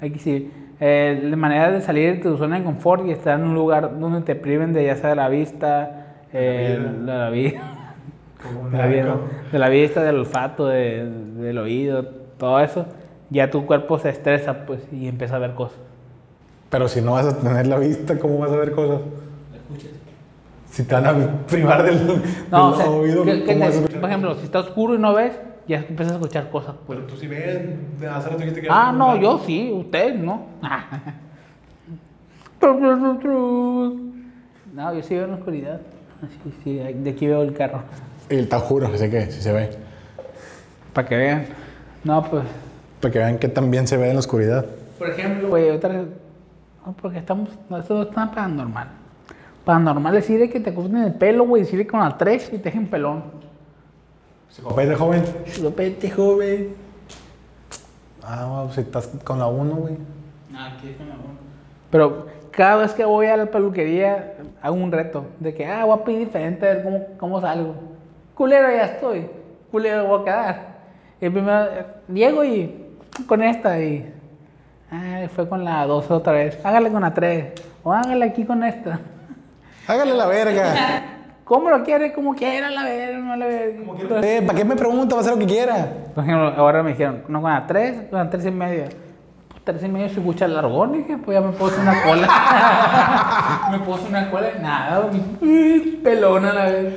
aquí 0.00 0.18
sí. 0.18 0.50
Eh, 0.80 1.20
de 1.28 1.36
manera 1.36 1.72
de 1.72 1.80
salir 1.80 2.14
de 2.14 2.22
tu 2.22 2.36
zona 2.36 2.58
de 2.58 2.64
confort 2.64 3.04
y 3.04 3.10
estar 3.10 3.38
en 3.40 3.46
un 3.46 3.54
lugar 3.54 3.98
donde 3.98 4.20
te 4.20 4.36
priven 4.36 4.72
de 4.72 4.84
ya 4.84 4.94
sea 4.94 5.10
de 5.10 5.16
la 5.16 5.28
vista, 5.28 6.07
eh, 6.32 6.78
de 6.80 7.06
la 7.06 7.30
vida, 7.30 7.94
de 8.70 8.76
la, 8.78 8.86
vida, 8.86 9.16
de 9.52 9.58
la 9.58 9.68
vista, 9.68 10.02
del 10.02 10.16
olfato, 10.16 10.66
de- 10.66 11.04
del 11.06 11.58
oído, 11.58 12.04
todo 12.38 12.60
eso, 12.60 12.86
ya 13.30 13.50
tu 13.50 13.66
cuerpo 13.66 13.98
se 13.98 14.10
estresa 14.10 14.64
pues 14.66 14.80
y 14.92 15.08
empieza 15.08 15.36
a 15.36 15.38
ver 15.38 15.54
cosas. 15.54 15.78
Pero 16.70 16.86
si 16.88 17.00
no 17.00 17.12
vas 17.12 17.26
a 17.26 17.38
tener 17.38 17.66
la 17.66 17.78
vista, 17.78 18.18
¿cómo 18.18 18.38
vas 18.38 18.50
a 18.52 18.56
ver 18.56 18.72
cosas? 18.72 19.00
Si 20.70 20.84
te 20.84 20.94
van 20.94 21.06
a 21.06 21.46
privar 21.46 21.82
del, 21.82 22.22
No, 22.50 22.68
o 22.68 22.70
del 22.72 22.76
sea, 22.80 22.90
oído, 22.90 23.24
que- 23.24 23.38
que 23.42 23.46
¿cómo 23.46 23.58
vas 23.60 23.68
a 23.68 23.70
te- 23.72 23.76
escuchar? 23.78 24.00
por 24.00 24.10
ejemplo, 24.10 24.34
si 24.36 24.44
está 24.44 24.58
oscuro 24.60 24.94
y 24.94 24.98
no 24.98 25.14
ves, 25.14 25.32
ya 25.66 25.78
empiezas 25.78 26.12
a 26.12 26.16
escuchar 26.16 26.50
cosas. 26.50 26.74
Pues. 26.86 27.06
tú 27.06 27.16
sí 27.16 27.26
ves, 27.26 27.98
de 28.00 28.06
hace 28.08 28.28
rato 28.28 28.44
que 28.44 28.52
te 28.52 28.68
Ah, 28.70 28.92
no, 28.96 29.16
yo 29.16 29.38
sí, 29.44 29.70
usted 29.72 30.14
no. 30.14 30.42
No, 34.74 34.94
yo 34.94 35.02
sí 35.02 35.14
veo 35.14 35.24
en 35.24 35.30
la 35.30 35.36
oscuridad. 35.36 35.80
Sí, 36.20 36.54
sí, 36.64 36.76
de 36.76 37.10
aquí 37.10 37.26
veo 37.26 37.42
el 37.42 37.54
carro. 37.54 37.82
Y 38.28 38.42
te 38.42 38.56
juro, 38.58 38.96
sé 38.96 39.08
que 39.08 39.30
sí 39.30 39.40
se 39.40 39.52
ve. 39.52 39.70
Para 40.92 41.08
que 41.08 41.16
vean. 41.16 41.46
No, 42.04 42.22
pues. 42.28 42.44
Para 43.00 43.12
que 43.12 43.18
vean 43.18 43.38
que 43.38 43.48
también 43.48 43.86
se 43.86 43.96
ve 43.96 44.08
en 44.08 44.14
la 44.14 44.20
oscuridad. 44.20 44.66
Por 44.98 45.08
ejemplo, 45.10 45.48
güey, 45.48 45.70
otra 45.70 45.90
vez. 45.90 46.06
No, 46.84 46.92
porque 47.00 47.18
estamos. 47.18 47.50
No, 47.70 47.78
esto 47.78 47.94
no 47.94 48.02
es 48.02 48.10
tan 48.10 48.30
paranormal. 48.30 48.88
Paranormal 49.64 50.16
es 50.16 50.26
decir 50.26 50.50
que 50.50 50.60
te 50.60 50.74
corten 50.74 50.96
el 50.96 51.14
pelo, 51.14 51.44
güey, 51.44 51.62
decirle 51.62 51.86
con 51.86 52.00
la 52.00 52.16
3 52.16 52.48
y 52.48 52.58
te 52.58 52.64
dejen 52.64 52.88
pelón. 52.88 53.22
Vete, 54.76 54.94
joven. 54.94 55.22
Lo 55.62 55.70
pete, 55.70 56.10
joven. 56.10 56.74
Ah, 58.22 58.46
bueno, 58.48 58.72
si 58.72 58.80
estás 58.80 59.08
con 59.24 59.38
la 59.38 59.46
1, 59.46 59.74
güey. 59.74 59.94
aquí 60.54 60.88
es 60.88 60.96
con 60.96 61.08
la 61.08 61.14
Pero 61.90 62.26
cada 62.58 62.74
vez 62.74 62.92
que 62.92 63.04
voy 63.04 63.28
a 63.28 63.36
la 63.36 63.46
peluquería, 63.46 64.34
hago 64.60 64.74
un 64.74 64.90
reto 64.90 65.26
de 65.38 65.54
que, 65.54 65.64
ah, 65.64 65.84
voy 65.84 65.96
a 65.96 66.02
pedir 66.02 66.18
diferente 66.18 66.68
a 66.68 66.74
ver 66.74 66.82
cómo, 66.82 67.06
cómo 67.16 67.40
salgo. 67.40 67.76
Culero, 68.34 68.68
ya 68.68 68.86
estoy. 68.86 69.30
Culero, 69.70 70.06
voy 70.06 70.22
a 70.22 70.24
quedar. 70.24 70.66
Y 71.20 71.30
primero 71.30 71.68
llego 72.12 72.42
y 72.42 72.96
con 73.28 73.44
esta 73.44 73.80
y. 73.80 74.12
Ah, 74.90 75.28
fue 75.36 75.48
con 75.48 75.64
la 75.64 75.86
2 75.86 76.10
otra 76.10 76.32
vez. 76.32 76.58
Hágale 76.64 76.90
con 76.90 77.02
la 77.02 77.14
3. 77.14 77.52
O 77.84 77.92
hágale 77.92 78.24
aquí 78.24 78.44
con 78.44 78.64
esta. 78.64 78.98
Hágale 79.86 80.14
la 80.14 80.26
verga. 80.26 80.74
¿Cómo 81.44 81.70
lo 81.70 81.84
quiere? 81.84 82.12
Como 82.12 82.34
quiera, 82.34 82.70
la 82.70 82.82
verga, 82.82 83.18
no 83.18 83.36
la 83.36 83.46
verga. 83.46 84.20
Eh, 84.20 84.42
¿Para 84.42 84.58
qué 84.58 84.64
me 84.64 84.74
pregunta? 84.74 85.14
Va 85.14 85.20
a 85.20 85.22
hacer 85.22 85.34
lo 85.34 85.38
que 85.38 85.46
quiera. 85.46 85.92
Por 86.12 86.24
ejemplo, 86.24 86.48
ahora 86.56 86.82
me 86.82 86.90
dijeron, 86.90 87.22
no, 87.28 87.40
con 87.40 87.52
la 87.52 87.64
3, 87.68 88.08
con 88.10 88.18
la 88.18 88.28
3 88.28 88.46
y 88.46 88.50
media. 88.50 88.88
3 89.72 89.84
y 89.84 89.88
media 89.88 90.08
se 90.08 90.20
escucha 90.20 90.48
largón, 90.48 90.92
dije, 90.92 91.18
pues 91.22 91.38
ya 91.38 91.46
me 91.46 91.52
puse 91.52 91.78
una 91.78 92.02
cola. 92.02 93.68
me 93.70 93.78
puse 93.80 94.08
una 94.08 94.30
cola 94.30 94.48
y 94.56 94.62
nada, 94.62 95.10
pelona 96.02 96.54
la 96.54 96.64
vez. 96.70 96.94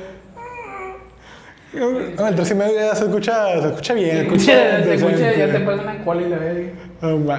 No, 1.74 2.28
el 2.28 2.34
3 2.34 2.50
y 2.50 2.54
medio 2.54 2.74
ya 2.74 2.94
se 2.94 3.04
escucha, 3.04 3.60
se 3.60 3.68
escucha 3.68 3.94
bien. 3.94 4.10
Se 4.10 4.22
escucha, 4.22 4.82
se 4.84 4.94
escucha, 4.94 5.34
ya 5.34 5.52
te 5.52 5.60
pones 5.60 5.82
una 5.82 6.02
cola 6.02 6.22
y 6.22 6.28
la 6.30 6.38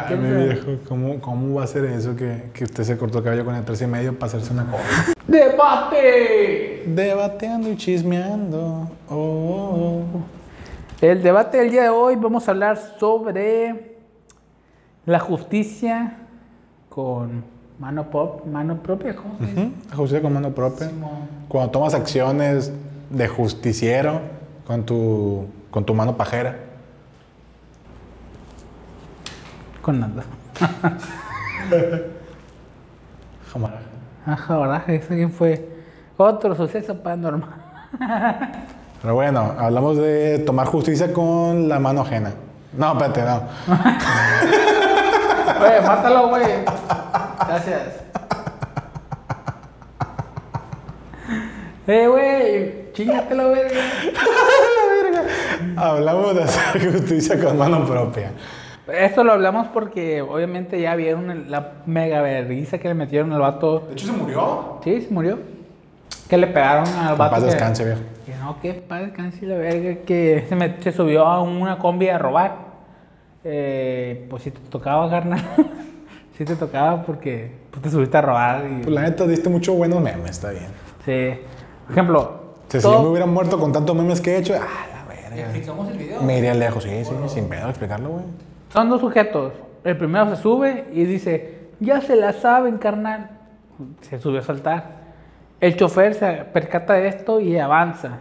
¿Qué 0.07 0.15
fue? 0.15 0.45
viejo. 0.45 0.71
¿Cómo, 0.87 1.19
¿Cómo 1.19 1.55
va 1.55 1.63
a 1.63 1.67
ser 1.67 1.85
eso 1.85 2.15
que, 2.15 2.43
que 2.53 2.65
usted 2.65 2.83
se 2.83 2.95
cortó 2.95 3.17
el 3.17 3.23
cabello 3.23 3.45
con 3.45 3.55
el 3.55 3.65
3 3.65 3.81
y 3.81 3.87
medio 3.87 4.13
para 4.13 4.27
hacerse 4.27 4.53
una 4.53 4.65
cola? 4.65 4.83
¡Debate! 5.27 6.83
Debateando 6.85 7.71
y 7.71 7.77
chismeando. 7.77 8.87
Oh, 9.09 9.15
oh, 9.15 10.03
oh. 10.13 10.21
El 11.01 11.23
debate 11.23 11.57
del 11.57 11.71
día 11.71 11.83
de 11.83 11.89
hoy 11.89 12.17
vamos 12.17 12.47
a 12.47 12.51
hablar 12.51 12.77
sobre 12.99 13.92
la 15.05 15.19
justicia 15.19 16.17
con 16.89 17.43
mano, 17.79 18.09
pop, 18.09 18.45
mano 18.45 18.77
propia. 18.77 19.15
¿Cómo 19.15 19.37
se 19.39 19.45
dice? 19.45 19.71
Justicia 19.95 20.21
con 20.21 20.33
mano 20.33 20.51
propia. 20.51 20.89
Cuando 21.47 21.71
tomas 21.71 21.93
acciones 21.93 22.71
de 23.09 23.27
justiciero 23.27 24.21
con 24.65 24.85
tu, 24.85 25.47
con 25.69 25.85
tu 25.85 25.93
mano 25.93 26.15
pajera. 26.15 26.57
Con 29.81 29.99
nada. 29.99 30.23
Jamás. 33.51 33.71
Ajá, 34.25 34.57
¿verdad? 34.57 34.89
Ese 34.89 35.15
quién 35.15 35.31
fue 35.31 35.67
otro 36.15 36.55
suceso 36.55 36.97
paranormal. 37.03 37.61
Pero 39.01 39.15
bueno, 39.15 39.53
hablamos 39.57 39.97
de 39.97 40.39
tomar 40.39 40.67
justicia 40.67 41.11
con 41.11 41.67
la 41.67 41.79
mano 41.79 42.01
ajena. 42.01 42.31
No, 42.77 42.93
espérate, 42.93 43.21
no. 43.23 43.43
Oye, 45.63 45.81
mátalo, 45.81 46.27
güey. 46.29 46.43
Gracias. 47.47 48.03
Eh, 51.87 52.07
güey, 52.07 52.93
chingatelo, 52.93 53.49
verga. 53.49 53.81
Hablamos 55.77 56.35
de 56.35 56.43
hacer 56.43 56.91
justicia 56.93 57.39
con 57.43 57.57
mano 57.57 57.85
propia. 57.85 58.31
Esto 58.87 59.23
lo 59.23 59.33
hablamos 59.33 59.67
porque 59.67 60.21
obviamente 60.21 60.79
ya 60.79 60.95
vieron 60.95 61.29
el- 61.31 61.51
la 61.51 61.71
mega 61.85 62.21
vergüenza 62.21 62.77
que 62.77 62.87
le 62.89 62.93
metieron 62.93 63.31
al 63.33 63.39
vato. 63.41 63.79
De 63.87 63.93
hecho, 63.93 64.07
se 64.07 64.11
murió. 64.13 64.79
Sí, 64.83 65.01
se 65.01 65.13
murió. 65.13 65.39
Que 66.29 66.37
le 66.37 66.47
pegaron 66.47 66.87
al 66.87 67.15
vato. 67.15 67.35
Paz 67.35 67.43
descanse, 67.45 67.85
viejo. 67.85 67.99
Que 68.25 68.35
no, 68.35 68.59
que 68.61 68.73
paz 68.73 69.01
descanse 69.01 69.45
la 69.45 69.55
verga. 69.55 70.01
Que 70.05 70.45
se 70.81 70.91
subió 70.91 71.25
a 71.25 71.41
una 71.41 71.77
combi 71.79 72.09
a 72.09 72.17
robar. 72.17 72.62
Eh, 73.43 74.25
pues 74.29 74.43
si 74.43 74.51
te 74.51 74.59
tocaba, 74.69 75.09
carnal. 75.09 75.41
si 76.37 76.45
te 76.45 76.55
tocaba 76.55 77.01
porque 77.03 77.51
pues, 77.71 77.81
te 77.83 77.89
subiste 77.89 78.17
a 78.17 78.21
robar. 78.21 78.65
Y, 78.69 78.83
Pues 78.83 78.93
la 78.95 79.01
neta, 79.01 79.25
diste 79.27 79.49
mucho 79.49 79.73
buenos 79.73 80.01
memes, 80.01 80.31
está 80.31 80.51
bien. 80.51 80.67
sí. 81.05 81.39
Por 81.83 81.91
ejemplo, 81.91 82.43
Si 82.69 82.79
todo- 82.79 82.93
yo 82.93 83.01
me 83.03 83.09
hubiera 83.09 83.25
muerto 83.25 83.59
con 83.59 83.73
tantos 83.73 83.93
memes 83.95 84.21
que 84.21 84.35
he 84.35 84.37
hecho, 84.37 84.53
ah, 84.55 84.85
la 84.93 85.03
verga. 85.13 85.41
¿Explicamos 85.49 85.89
el 85.91 85.97
video? 85.97 86.21
Me 86.23 86.37
iría 86.37 86.53
lejos, 86.53 86.83
sí, 86.83 87.03
sí, 87.03 87.11
sin 87.27 87.49
pedo 87.49 87.67
explicarlo, 87.69 88.09
güey. 88.09 88.23
Son 88.69 88.89
dos 88.89 89.01
sujetos. 89.01 89.51
El 89.83 89.97
primero 89.97 90.29
se 90.33 90.41
sube 90.41 90.85
y 90.93 91.03
dice, 91.03 91.67
ya 91.81 91.99
se 91.99 92.15
la 92.15 92.31
saben, 92.31 92.77
carnal. 92.77 93.31
Se 94.01 94.17
subió 94.19 94.39
a 94.39 94.43
saltar. 94.43 95.03
El 95.59 95.75
chofer 95.75 96.13
se 96.13 96.31
percata 96.53 96.93
de 96.93 97.07
esto 97.09 97.41
y 97.41 97.57
avanza. 97.59 98.19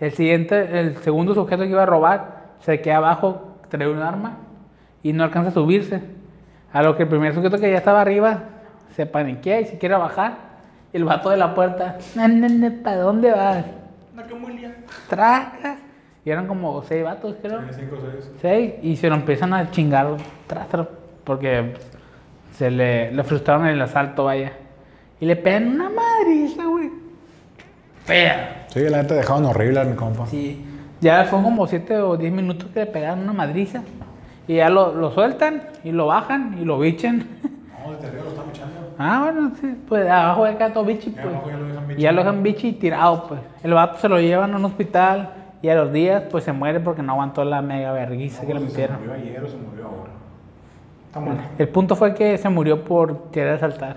El 0.00 0.12
siguiente, 0.12 0.80
el 0.80 0.96
segundo 0.98 1.34
sujeto 1.34 1.62
que 1.64 1.68
iba 1.68 1.82
a 1.82 1.86
robar, 1.86 2.54
se 2.60 2.80
queda 2.80 2.96
abajo, 2.96 3.58
trae 3.68 3.86
un 3.88 3.98
arma 4.00 4.38
y 5.04 5.12
no 5.12 5.22
alcanza 5.22 5.50
a 5.50 5.52
subirse. 5.52 6.00
A 6.72 6.82
lo 6.82 6.96
que 6.96 7.04
el 7.04 7.08
primer 7.08 7.32
sujeto 7.32 7.60
que 7.60 7.70
ya 7.70 7.76
estaba 7.76 8.00
arriba 8.00 8.40
se 8.96 9.06
paniquea 9.06 9.60
y 9.60 9.66
se 9.66 9.78
quiere 9.78 9.94
bajar. 9.94 10.54
El 10.92 11.04
vato 11.04 11.30
de 11.30 11.36
la 11.36 11.54
puerta, 11.54 11.98
¿para 12.82 12.96
dónde 12.96 13.30
vas? 13.30 13.64
Tracas. 15.08 15.78
Y 16.24 16.30
eran 16.30 16.46
como 16.46 16.82
seis 16.84 17.04
vatos, 17.04 17.36
creo. 17.42 17.60
Sí, 18.40 18.76
y 18.82 18.96
se 18.96 19.08
lo 19.08 19.16
empiezan 19.16 19.52
a 19.52 19.70
chingar 19.70 20.16
tras, 20.46 20.68
tras, 20.68 20.86
porque 21.22 21.74
se 22.52 22.70
le, 22.70 23.12
le 23.12 23.24
frustraron 23.24 23.66
el 23.66 23.80
asalto, 23.82 24.24
vaya. 24.24 24.52
Y 25.20 25.26
le 25.26 25.36
pegan 25.36 25.68
una 25.68 25.90
madriza, 25.90 26.64
güey. 26.64 26.90
Fea. 28.04 28.66
Sí, 28.68 28.80
la 28.88 29.02
neta 29.02 29.14
dejaron 29.14 29.44
horrible 29.44 29.80
a 29.80 29.84
mi 29.84 29.94
compa. 29.94 30.26
Sí. 30.26 30.64
Ya 31.00 31.24
fue 31.24 31.42
como 31.42 31.66
7 31.66 31.98
o 31.98 32.16
10 32.16 32.32
minutos 32.32 32.70
que 32.72 32.80
le 32.80 32.86
pegaron 32.86 33.20
una 33.20 33.32
madriza. 33.34 33.82
Y 34.46 34.56
ya 34.56 34.68
lo, 34.68 34.94
lo 34.94 35.10
sueltan 35.10 35.62
y 35.82 35.92
lo 35.92 36.06
bajan 36.06 36.56
y 36.60 36.64
lo 36.64 36.78
bichan. 36.78 37.26
No, 37.84 37.92
desde 37.92 38.08
arriba 38.08 38.24
lo 38.24 38.30
están 38.30 38.48
echando. 38.50 38.94
Ah, 38.98 39.20
bueno, 39.24 39.52
sí, 39.60 39.74
pues 39.88 40.08
abajo 40.08 40.44
de 40.44 40.56
cada 40.56 40.72
todo 40.72 40.84
bichi, 40.84 41.10
pues. 41.10 41.26
abajo 41.26 41.50
ya 41.50 41.56
lo 41.56 41.66
dejan 41.66 41.88
bichi. 41.88 42.00
Y 42.00 42.02
ya 42.02 42.12
lo 42.12 42.18
dejan 42.20 42.42
bichi 42.42 42.72
tirado, 42.72 43.26
pues. 43.26 43.40
El 43.62 43.74
vato 43.74 43.98
se 43.98 44.08
lo 44.08 44.20
llevan 44.20 44.54
a 44.54 44.56
un 44.56 44.64
hospital 44.64 45.30
y 45.62 45.68
a 45.68 45.74
los 45.74 45.92
días, 45.92 46.24
pues 46.30 46.44
se 46.44 46.52
muere 46.52 46.80
porque 46.80 47.02
no 47.02 47.12
aguantó 47.12 47.44
la 47.44 47.62
mega 47.62 47.92
vergüenza 47.92 48.46
que 48.46 48.54
le 48.54 48.60
metieron. 48.60 48.98
murió 48.98 49.14
ayer 49.14 49.42
o 49.42 49.48
se 49.48 49.56
murió 49.56 49.86
ahora. 49.86 50.10
Está 51.06 51.20
bueno. 51.20 51.40
El 51.58 51.68
punto 51.68 51.96
fue 51.96 52.14
que 52.14 52.38
se 52.38 52.48
murió 52.48 52.84
por 52.84 53.30
querer 53.30 53.58
saltar. 53.58 53.96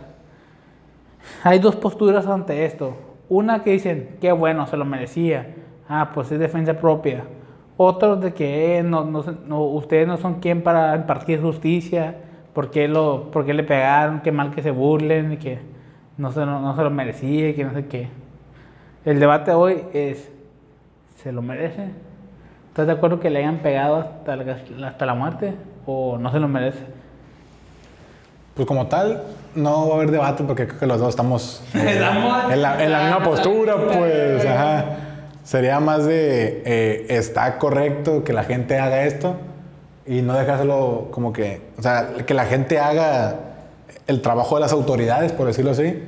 Hay 1.43 1.59
dos 1.59 1.75
posturas 1.75 2.25
ante 2.25 2.65
esto. 2.65 2.95
Una 3.29 3.63
que 3.63 3.71
dicen, 3.71 4.17
qué 4.21 4.31
bueno, 4.31 4.65
se 4.67 4.77
lo 4.77 4.85
merecía. 4.85 5.55
Ah, 5.89 6.11
pues 6.13 6.31
es 6.31 6.39
defensa 6.39 6.73
propia. 6.73 7.23
Otros 7.77 8.19
de 8.21 8.33
que 8.33 8.79
eh, 8.79 8.83
no, 8.83 9.05
no, 9.05 9.23
no- 9.45 9.61
ustedes 9.63 10.07
no 10.07 10.17
son 10.17 10.39
quien 10.39 10.63
para 10.63 10.95
impartir 10.95 11.41
justicia. 11.41 12.15
¿Por 12.53 12.71
qué, 12.71 12.87
lo, 12.87 13.29
por 13.31 13.45
qué 13.45 13.53
le 13.53 13.63
pegaron? 13.63 14.21
Qué 14.21 14.31
mal 14.31 14.51
que 14.51 14.63
se 14.63 14.71
burlen. 14.71 15.33
Y 15.33 15.37
que 15.37 15.59
no 16.17 16.31
se, 16.31 16.39
no, 16.45 16.59
no 16.59 16.75
se 16.75 16.81
lo 16.83 16.89
merecía 16.89 17.53
que 17.55 17.63
no 17.63 17.73
sé 17.73 17.85
qué. 17.85 18.07
El 19.05 19.19
debate 19.19 19.51
hoy 19.51 19.83
es, 19.93 20.31
se 21.21 21.31
lo 21.31 21.41
merece. 21.43 21.89
¿Estás 22.69 22.87
de 22.87 22.93
acuerdo 22.93 23.19
que 23.19 23.29
le 23.29 23.39
hayan 23.39 23.57
pegado 23.59 23.97
hasta 23.97 24.35
la, 24.35 24.57
hasta 24.87 25.05
la 25.05 25.13
muerte? 25.13 25.53
¿O 25.85 26.17
no 26.17 26.31
se 26.31 26.39
lo 26.39 26.47
merece? 26.47 26.83
Pues 28.55 28.67
como 28.67 28.87
tal, 28.87 29.21
no 29.53 29.87
va 29.87 29.93
a 29.93 29.97
haber 29.97 30.11
debate 30.11 30.43
porque 30.43 30.67
creo 30.67 30.79
que 30.79 30.87
los 30.87 30.99
dos 30.99 31.09
estamos 31.09 31.63
en, 31.75 32.01
la, 32.61 32.83
en 32.83 32.91
la 32.91 33.01
misma 33.03 33.23
postura, 33.23 33.75
pues, 33.75 34.45
ajá. 34.45 34.85
Sería 35.47 35.79
más 35.79 36.03
de, 36.05 36.61
eh, 36.65 37.05
está 37.07 37.57
correcto 37.57 38.25
que 38.25 38.33
la 38.33 38.43
gente 38.43 38.77
haga 38.79 39.05
esto 39.05 39.37
y 40.05 40.21
no 40.21 40.33
dejárselo 40.33 41.07
como 41.09 41.31
que, 41.31 41.61
o 41.79 41.81
sea, 41.81 42.15
que 42.25 42.33
la 42.33 42.43
gente 42.43 42.79
haga 42.79 43.35
el 44.07 44.21
trabajo 44.21 44.55
de 44.55 44.61
las 44.61 44.73
autoridades, 44.73 45.31
por 45.31 45.47
decirlo 45.47 45.71
así, 45.71 46.03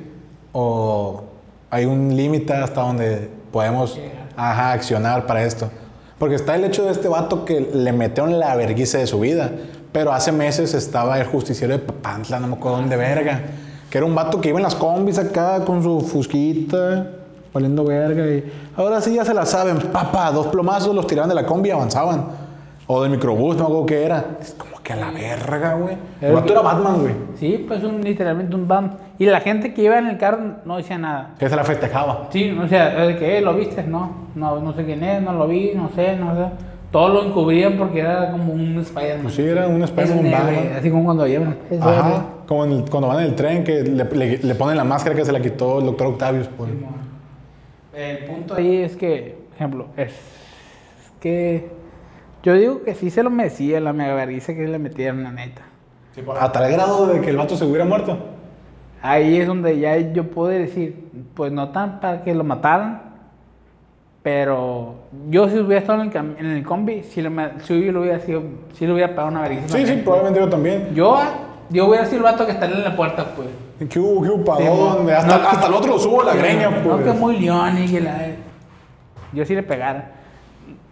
o 0.52 1.22
hay 1.70 1.86
un 1.86 2.14
límite 2.14 2.52
hasta 2.52 2.82
donde 2.82 3.30
podemos 3.50 3.98
ajá, 4.36 4.72
accionar 4.72 5.26
para 5.26 5.42
esto. 5.42 5.70
Porque 6.18 6.34
está 6.34 6.54
el 6.54 6.64
hecho 6.64 6.84
de 6.84 6.92
este 6.92 7.08
vato 7.08 7.46
que 7.46 7.62
le 7.72 7.92
metieron 7.92 8.38
la 8.38 8.54
vergüenza 8.56 8.98
de 8.98 9.06
su 9.06 9.20
vida, 9.20 9.52
pero 9.90 10.12
hace 10.12 10.32
meses 10.32 10.74
estaba 10.74 11.18
el 11.18 11.24
justiciero 11.24 11.72
de 11.72 11.78
Papantla, 11.78 12.40
no 12.40 12.46
me 12.46 12.56
acuerdo 12.56 12.76
dónde 12.76 12.96
verga, 12.98 13.40
que 13.88 13.96
era 13.96 14.06
un 14.06 14.14
vato 14.14 14.38
que 14.38 14.50
iba 14.50 14.58
en 14.58 14.64
las 14.64 14.74
combis 14.74 15.16
acá 15.16 15.64
con 15.64 15.82
su 15.82 16.02
fusquita 16.02 17.12
valiendo 17.52 17.84
verga. 17.84 18.26
Y 18.26 18.44
ahora 18.76 19.00
sí 19.00 19.14
ya 19.14 19.24
se 19.24 19.34
la 19.34 19.46
saben, 19.46 19.78
papá, 19.78 20.30
dos 20.30 20.48
plomazos 20.48 20.94
los 20.94 21.06
tiraban 21.06 21.28
de 21.28 21.34
la 21.34 21.46
combi 21.46 21.68
y 21.68 21.72
avanzaban. 21.72 22.50
O 22.86 23.02
del 23.02 23.12
microbús, 23.12 23.56
no 23.56 23.62
me 23.62 23.66
acuerdo 23.66 23.86
qué 23.86 24.04
era. 24.04 24.24
Es 24.40 24.52
como 24.58 24.82
que 24.82 24.92
a 24.92 24.96
la 24.96 25.12
verga, 25.12 25.74
güey. 25.74 25.96
El 26.20 26.32
vato 26.32 26.52
era 26.52 26.60
Batman, 26.60 27.00
güey. 27.00 27.14
Sí, 27.38 27.64
pues 27.68 27.84
un, 27.84 28.00
literalmente 28.00 28.56
un 28.56 28.66
Batman. 28.66 28.96
Y 29.16 29.26
la 29.26 29.40
gente 29.40 29.72
que 29.72 29.82
iba 29.82 29.96
en 29.96 30.08
el 30.08 30.18
carro 30.18 30.56
no 30.64 30.76
decía 30.76 30.98
nada. 30.98 31.34
Que 31.38 31.48
se 31.48 31.54
la 31.54 31.62
festejaba. 31.62 32.28
Sí, 32.30 32.50
o 32.50 32.66
sea, 32.66 33.04
el 33.04 33.16
que 33.16 33.40
lo 33.42 33.54
viste, 33.54 33.84
no, 33.84 34.10
no, 34.34 34.58
no 34.58 34.72
sé 34.72 34.84
quién 34.84 35.04
es, 35.04 35.22
no 35.22 35.32
lo 35.32 35.46
vi, 35.46 35.72
no 35.76 35.88
sé, 35.94 36.16
no 36.16 36.34
sé. 36.34 36.50
Todos 36.90 37.12
lo 37.12 37.24
encubrían 37.24 37.78
porque 37.78 38.00
era 38.00 38.32
como 38.32 38.52
un 38.52 38.78
Spider-Man. 38.78 39.22
Pues 39.22 39.34
sí, 39.34 39.42
era 39.42 39.68
un 39.68 39.82
Spider-Man. 39.82 40.72
Así 40.76 40.90
como 40.90 41.04
cuando 41.04 41.26
llevan. 41.28 41.56
Ajá, 41.80 42.24
como 42.48 42.66
cuando 42.90 43.06
van 43.06 43.20
en 43.20 43.26
el 43.26 43.34
tren 43.36 43.62
que 43.62 43.84
le, 43.84 44.38
le, 44.38 44.54
ponen 44.56 44.76
la 44.76 44.82
máscara 44.82 45.14
que 45.14 45.24
se 45.24 45.30
la 45.30 45.40
quitó 45.40 45.78
el 45.78 45.86
doctor 45.86 46.08
Octavius, 46.08 46.48
pues. 46.56 46.70
Sí, 46.70 46.84
el 47.94 48.24
punto 48.24 48.54
ahí 48.54 48.78
es 48.78 48.96
que, 48.96 49.36
por 49.48 49.56
ejemplo, 49.56 49.86
es, 49.96 50.12
que 51.20 51.68
yo 52.42 52.54
digo 52.54 52.82
que 52.82 52.94
sí 52.94 53.10
se 53.10 53.22
lo 53.22 53.30
merecía 53.30 53.80
la 53.80 53.92
mega 53.92 54.14
vergüenza 54.14 54.54
que 54.54 54.66
le 54.66 54.78
metieron, 54.78 55.22
la 55.22 55.32
neta. 55.32 55.62
Pues, 56.14 56.40
a 56.40 56.50
tal 56.50 56.70
grado 56.72 57.06
de 57.06 57.20
que 57.20 57.30
el 57.30 57.36
vato 57.36 57.56
se 57.56 57.64
hubiera 57.64 57.84
muerto. 57.84 58.18
Ahí 59.02 59.38
es 59.38 59.46
donde 59.46 59.78
ya 59.78 59.96
yo 59.98 60.30
puedo 60.30 60.48
decir, 60.48 61.08
pues 61.34 61.52
no 61.52 61.70
tan 61.70 62.00
para 62.00 62.22
que 62.22 62.34
lo 62.34 62.44
mataran, 62.44 63.02
pero 64.22 64.96
yo 65.30 65.48
si 65.48 65.58
hubiera 65.58 65.80
estado 65.80 66.02
en 66.02 66.10
el, 66.10 66.36
en 66.38 66.46
el 66.56 66.64
combi, 66.64 67.02
si, 67.02 67.22
lo, 67.22 67.30
si 67.62 67.82
yo 67.82 67.92
lo 67.92 68.02
hubiera 68.02 68.20
sido, 68.20 68.42
si 68.74 68.86
lo 68.86 68.94
hubiera 68.94 69.14
pagado 69.14 69.28
una 69.28 69.42
vergüenza. 69.42 69.76
Sí, 69.76 69.86
sí, 69.86 70.00
probablemente 70.04 70.40
yo 70.40 70.48
también. 70.50 70.94
Yo, 70.94 71.18
yo 71.70 71.86
hubiera 71.86 72.04
sido 72.04 72.18
el 72.18 72.24
vato 72.24 72.44
que 72.44 72.52
está 72.52 72.66
en 72.66 72.84
la 72.84 72.94
puerta, 72.94 73.34
pues. 73.34 73.48
¿Qué 73.88 73.98
hubo? 73.98 74.22
¿Qué 74.22 74.28
hubo? 74.28 74.44
¿Para 74.44 74.68
dónde? 74.68 75.14
Hasta, 75.14 75.50
hasta 75.50 75.66
el 75.66 75.74
otro 75.74 75.92
lo 75.92 75.98
subo 75.98 76.22
la 76.22 76.34
greña, 76.34 76.82
pues. 76.82 76.98
No, 76.98 77.04
que 77.04 77.12
muy 77.12 77.38
león 77.38 77.82
y 77.82 77.90
que 77.90 78.00
la... 78.00 78.26
Yo 79.32 79.44
sí 79.44 79.54
le 79.54 79.62
pegara. 79.62 80.12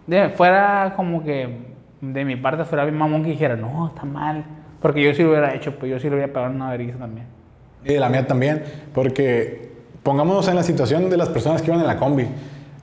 De, 0.07 0.29
fuera 0.29 0.93
como 0.95 1.23
que 1.23 1.69
de 2.01 2.25
mi 2.25 2.35
parte 2.35 2.65
fuera 2.65 2.85
bien 2.85 2.97
mamón 2.97 3.23
que 3.23 3.29
dijera, 3.29 3.55
no, 3.55 3.87
está 3.87 4.05
mal. 4.05 4.43
Porque 4.81 5.03
yo 5.03 5.13
sí 5.13 5.21
lo 5.21 5.29
hubiera 5.29 5.53
hecho, 5.53 5.75
pues 5.77 5.91
yo 5.91 5.99
sí 5.99 6.07
lo 6.07 6.15
hubiera 6.15 6.31
pegado 6.31 6.51
una 6.51 6.71
vergüenza 6.71 6.99
también. 6.99 7.27
Y 7.83 7.93
la 7.97 8.09
mía 8.09 8.25
también, 8.25 8.63
porque 8.93 9.71
pongámonos 10.03 10.47
en 10.47 10.55
la 10.55 10.63
situación 10.63 11.09
de 11.09 11.17
las 11.17 11.29
personas 11.29 11.61
que 11.61 11.67
iban 11.67 11.81
en 11.81 11.87
la 11.87 11.97
combi. 11.97 12.27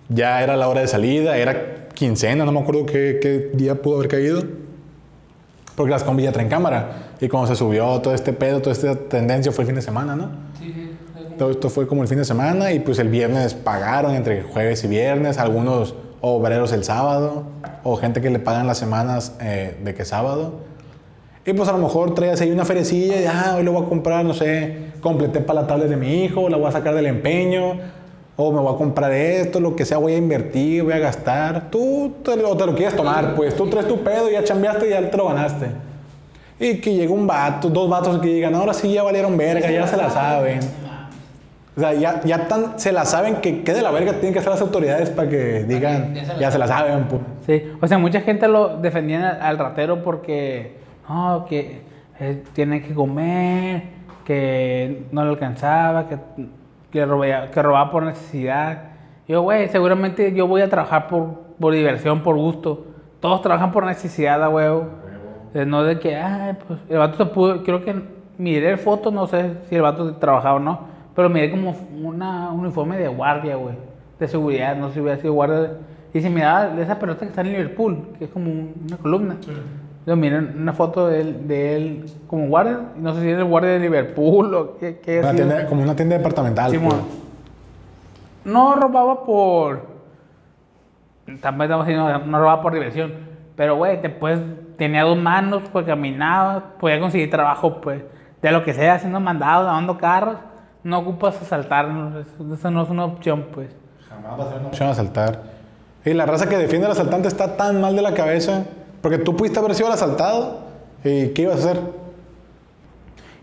Ya 0.08 0.42
era 0.42 0.56
la 0.56 0.68
hora 0.68 0.82
de 0.82 0.88
salida, 0.88 1.36
era 1.36 1.88
quincena, 1.94 2.44
no 2.44 2.52
me 2.52 2.60
acuerdo 2.60 2.86
qué, 2.86 3.18
qué 3.20 3.50
día 3.54 3.74
pudo 3.74 3.96
haber 3.96 4.08
caído. 4.08 4.42
Porque 5.74 5.90
las 5.90 6.04
combi 6.04 6.22
ya 6.22 6.32
traen 6.32 6.48
cámara. 6.48 7.05
Y 7.20 7.28
cuando 7.28 7.48
se 7.48 7.56
subió 7.56 8.00
todo 8.00 8.14
este 8.14 8.32
pedo, 8.32 8.60
toda 8.60 8.72
esta 8.72 8.94
tendencia 8.94 9.52
fue 9.52 9.62
el 9.62 9.66
fin 9.66 9.76
de 9.76 9.82
semana, 9.82 10.16
¿no? 10.16 10.30
Sí. 10.58 10.92
Todo 11.38 11.50
esto 11.50 11.68
fue 11.68 11.86
como 11.86 12.02
el 12.02 12.08
fin 12.08 12.18
de 12.18 12.24
semana 12.24 12.72
y 12.72 12.80
pues 12.80 12.98
el 12.98 13.08
viernes 13.08 13.54
pagaron 13.54 14.14
entre 14.14 14.42
jueves 14.42 14.82
y 14.84 14.88
viernes, 14.88 15.38
algunos 15.38 15.94
obreros 16.20 16.72
el 16.72 16.82
sábado 16.82 17.44
o 17.82 17.96
gente 17.96 18.20
que 18.20 18.30
le 18.30 18.38
pagan 18.38 18.66
las 18.66 18.78
semanas 18.78 19.36
eh, 19.40 19.76
de 19.82 19.94
que 19.94 20.04
sábado. 20.04 20.54
Y 21.44 21.52
pues 21.52 21.68
a 21.68 21.72
lo 21.72 21.78
mejor 21.78 22.14
traes 22.14 22.40
ahí 22.40 22.50
una 22.50 22.64
ferecilla 22.64 23.20
y 23.20 23.26
ah, 23.26 23.54
hoy 23.56 23.62
lo 23.62 23.72
voy 23.72 23.84
a 23.84 23.88
comprar, 23.88 24.24
no 24.24 24.34
sé, 24.34 24.92
completé 25.00 25.40
para 25.40 25.62
la 25.62 25.66
tablet 25.66 25.88
de 25.88 25.96
mi 25.96 26.24
hijo, 26.24 26.48
la 26.48 26.56
voy 26.56 26.66
a 26.66 26.72
sacar 26.72 26.94
del 26.94 27.06
empeño, 27.06 27.78
o 28.34 28.52
me 28.52 28.60
voy 28.60 28.74
a 28.74 28.76
comprar 28.76 29.12
esto, 29.12 29.60
lo 29.60 29.76
que 29.76 29.84
sea, 29.84 29.98
voy 29.98 30.14
a 30.14 30.16
invertir, 30.16 30.82
voy 30.82 30.94
a 30.94 30.98
gastar. 30.98 31.70
Tú 31.70 32.14
te, 32.24 32.32
o 32.32 32.56
te 32.56 32.66
lo 32.66 32.74
quieres 32.74 32.96
tomar, 32.96 33.36
pues 33.36 33.54
tú 33.54 33.68
traes 33.68 33.86
tu 33.86 34.02
pedo, 34.02 34.30
ya 34.30 34.42
chambeaste 34.42 34.88
y 34.88 34.90
ya 34.90 35.10
te 35.10 35.16
lo 35.16 35.28
ganaste. 35.28 35.66
Y 36.58 36.80
que 36.80 36.94
llega 36.94 37.12
un 37.12 37.26
vato, 37.26 37.68
dos 37.68 37.88
vatos 37.88 38.18
que 38.20 38.28
digan, 38.28 38.54
ahora 38.54 38.72
sí 38.72 38.92
ya 38.92 39.02
valieron 39.02 39.36
verga, 39.36 39.70
ya 39.70 39.86
se 39.86 39.96
la 39.96 40.08
saben. 40.10 40.60
O 41.76 41.80
sea, 41.80 41.92
ya, 41.92 42.22
ya 42.22 42.48
tan, 42.48 42.78
se 42.78 42.90
la 42.90 43.04
saben 43.04 43.36
que 43.36 43.62
qué 43.62 43.74
de 43.74 43.82
la 43.82 43.90
verga 43.90 44.12
tienen 44.12 44.32
que 44.32 44.38
hacer 44.38 44.50
las 44.50 44.62
autoridades 44.62 45.10
para 45.10 45.28
que 45.28 45.64
digan, 45.64 46.14
ya 46.14 46.50
se 46.50 46.58
la, 46.58 46.66
saben. 46.66 47.04
Pues. 47.04 47.20
Sí, 47.44 47.70
o 47.82 47.86
sea, 47.86 47.98
mucha 47.98 48.22
gente 48.22 48.48
lo 48.48 48.78
defendía 48.78 49.38
al 49.42 49.58
ratero 49.58 50.02
porque, 50.02 50.78
no, 51.06 51.44
que 51.46 51.82
eh, 52.18 52.42
tiene 52.54 52.82
que 52.82 52.94
comer, 52.94 53.82
que 54.24 55.04
no 55.12 55.22
le 55.22 55.30
alcanzaba, 55.30 56.08
que, 56.08 56.16
que, 56.90 57.04
robaba, 57.04 57.50
que 57.50 57.62
robaba 57.62 57.90
por 57.90 58.04
necesidad. 58.04 58.84
Yo, 59.28 59.42
güey, 59.42 59.68
seguramente 59.68 60.32
yo 60.32 60.46
voy 60.46 60.62
a 60.62 60.70
trabajar 60.70 61.08
por, 61.08 61.26
por 61.60 61.74
diversión, 61.74 62.22
por 62.22 62.36
gusto. 62.36 62.86
Todos 63.20 63.42
trabajan 63.42 63.70
por 63.70 63.84
necesidad, 63.84 64.42
a 64.42 64.48
huevo. 64.48 64.88
No 65.64 65.82
de 65.84 65.98
que, 65.98 66.16
ay, 66.16 66.56
pues 66.66 66.78
el 66.88 66.98
vato 66.98 67.16
se 67.16 67.26
pudo, 67.26 67.62
creo 67.62 67.84
que 67.84 67.94
miré 68.36 68.76
fotos, 68.76 69.12
no 69.12 69.26
sé 69.26 69.52
si 69.68 69.76
el 69.76 69.82
vato 69.82 70.16
trabajaba 70.16 70.56
o 70.56 70.60
no, 70.60 70.80
pero 71.14 71.30
miré 71.30 71.50
como 71.50 71.74
una, 72.02 72.50
un 72.50 72.60
uniforme 72.60 72.98
de 72.98 73.08
guardia, 73.08 73.56
güey, 73.56 73.74
de 74.18 74.28
seguridad, 74.28 74.76
no 74.76 74.88
sé 74.88 74.94
si 74.94 75.00
hubiera 75.00 75.18
sido 75.18 75.32
guardia. 75.32 75.78
Y 76.12 76.20
se 76.20 76.30
miraba 76.30 76.68
de 76.68 76.82
esa 76.82 76.98
pelota 76.98 77.20
que 77.20 77.26
está 77.26 77.40
en 77.40 77.52
Liverpool, 77.52 78.08
que 78.18 78.24
es 78.24 78.30
como 78.30 78.50
una 78.50 78.96
columna. 78.98 79.36
Yo 80.06 80.14
miré 80.14 80.38
una 80.38 80.72
foto 80.72 81.08
de 81.08 81.20
él, 81.20 81.48
de 81.48 81.76
él 81.76 82.04
como 82.26 82.48
guardia, 82.48 82.80
no 82.96 83.14
sé 83.14 83.22
si 83.22 83.30
es 83.30 83.38
el 83.38 83.44
guardia 83.44 83.72
de 83.72 83.80
Liverpool 83.80 84.54
o 84.54 84.76
qué, 84.76 84.98
qué 85.00 85.66
Como 85.68 85.82
una 85.82 85.96
tienda 85.96 86.16
departamental. 86.16 86.70
Sí, 86.70 86.78
pues. 86.78 86.94
No 88.44 88.76
robaba 88.76 89.24
por. 89.24 89.96
También 91.40 91.62
estamos 91.62 91.86
diciendo, 91.86 92.18
no 92.24 92.38
robaba 92.38 92.62
por 92.62 92.72
diversión. 92.72 93.12
Pero, 93.56 93.76
güey, 93.76 94.00
te 94.00 94.08
puedes 94.08 94.38
tenía 94.76 95.02
dos 95.04 95.16
manos, 95.16 95.62
pues 95.72 95.86
caminaba, 95.86 96.74
podía 96.78 97.00
conseguir 97.00 97.30
trabajo, 97.30 97.80
pues, 97.80 98.02
de 98.42 98.50
lo 98.50 98.64
que 98.64 98.74
sea, 98.74 98.94
haciendo 98.94 99.20
mandados, 99.20 99.66
lavando 99.66 99.98
carros, 99.98 100.36
no 100.82 100.98
ocupas 100.98 101.40
asaltar, 101.40 101.88
eso 102.52 102.70
no 102.70 102.82
es 102.82 102.90
una 102.90 103.04
opción, 103.04 103.46
pues. 103.52 103.70
Jamás 104.08 104.38
va 104.38 104.44
a 104.44 104.48
ser 104.48 104.58
una 104.58 104.68
opción 104.68 104.88
asaltar. 104.88 105.42
Y 106.04 106.14
la 106.14 106.26
raza 106.26 106.48
que 106.48 106.56
defiende 106.56 106.86
al 106.86 106.92
asaltante 106.92 107.28
está 107.28 107.56
tan 107.56 107.80
mal 107.80 107.96
de 107.96 108.02
la 108.02 108.14
cabeza, 108.14 108.64
porque 109.02 109.18
tú 109.18 109.34
pudiste 109.34 109.58
haber 109.58 109.74
sido 109.74 109.88
el 109.88 109.94
asaltado, 109.94 110.60
¿y 111.02 111.28
qué 111.28 111.42
ibas 111.42 111.56
a 111.56 111.70
hacer? 111.70 111.80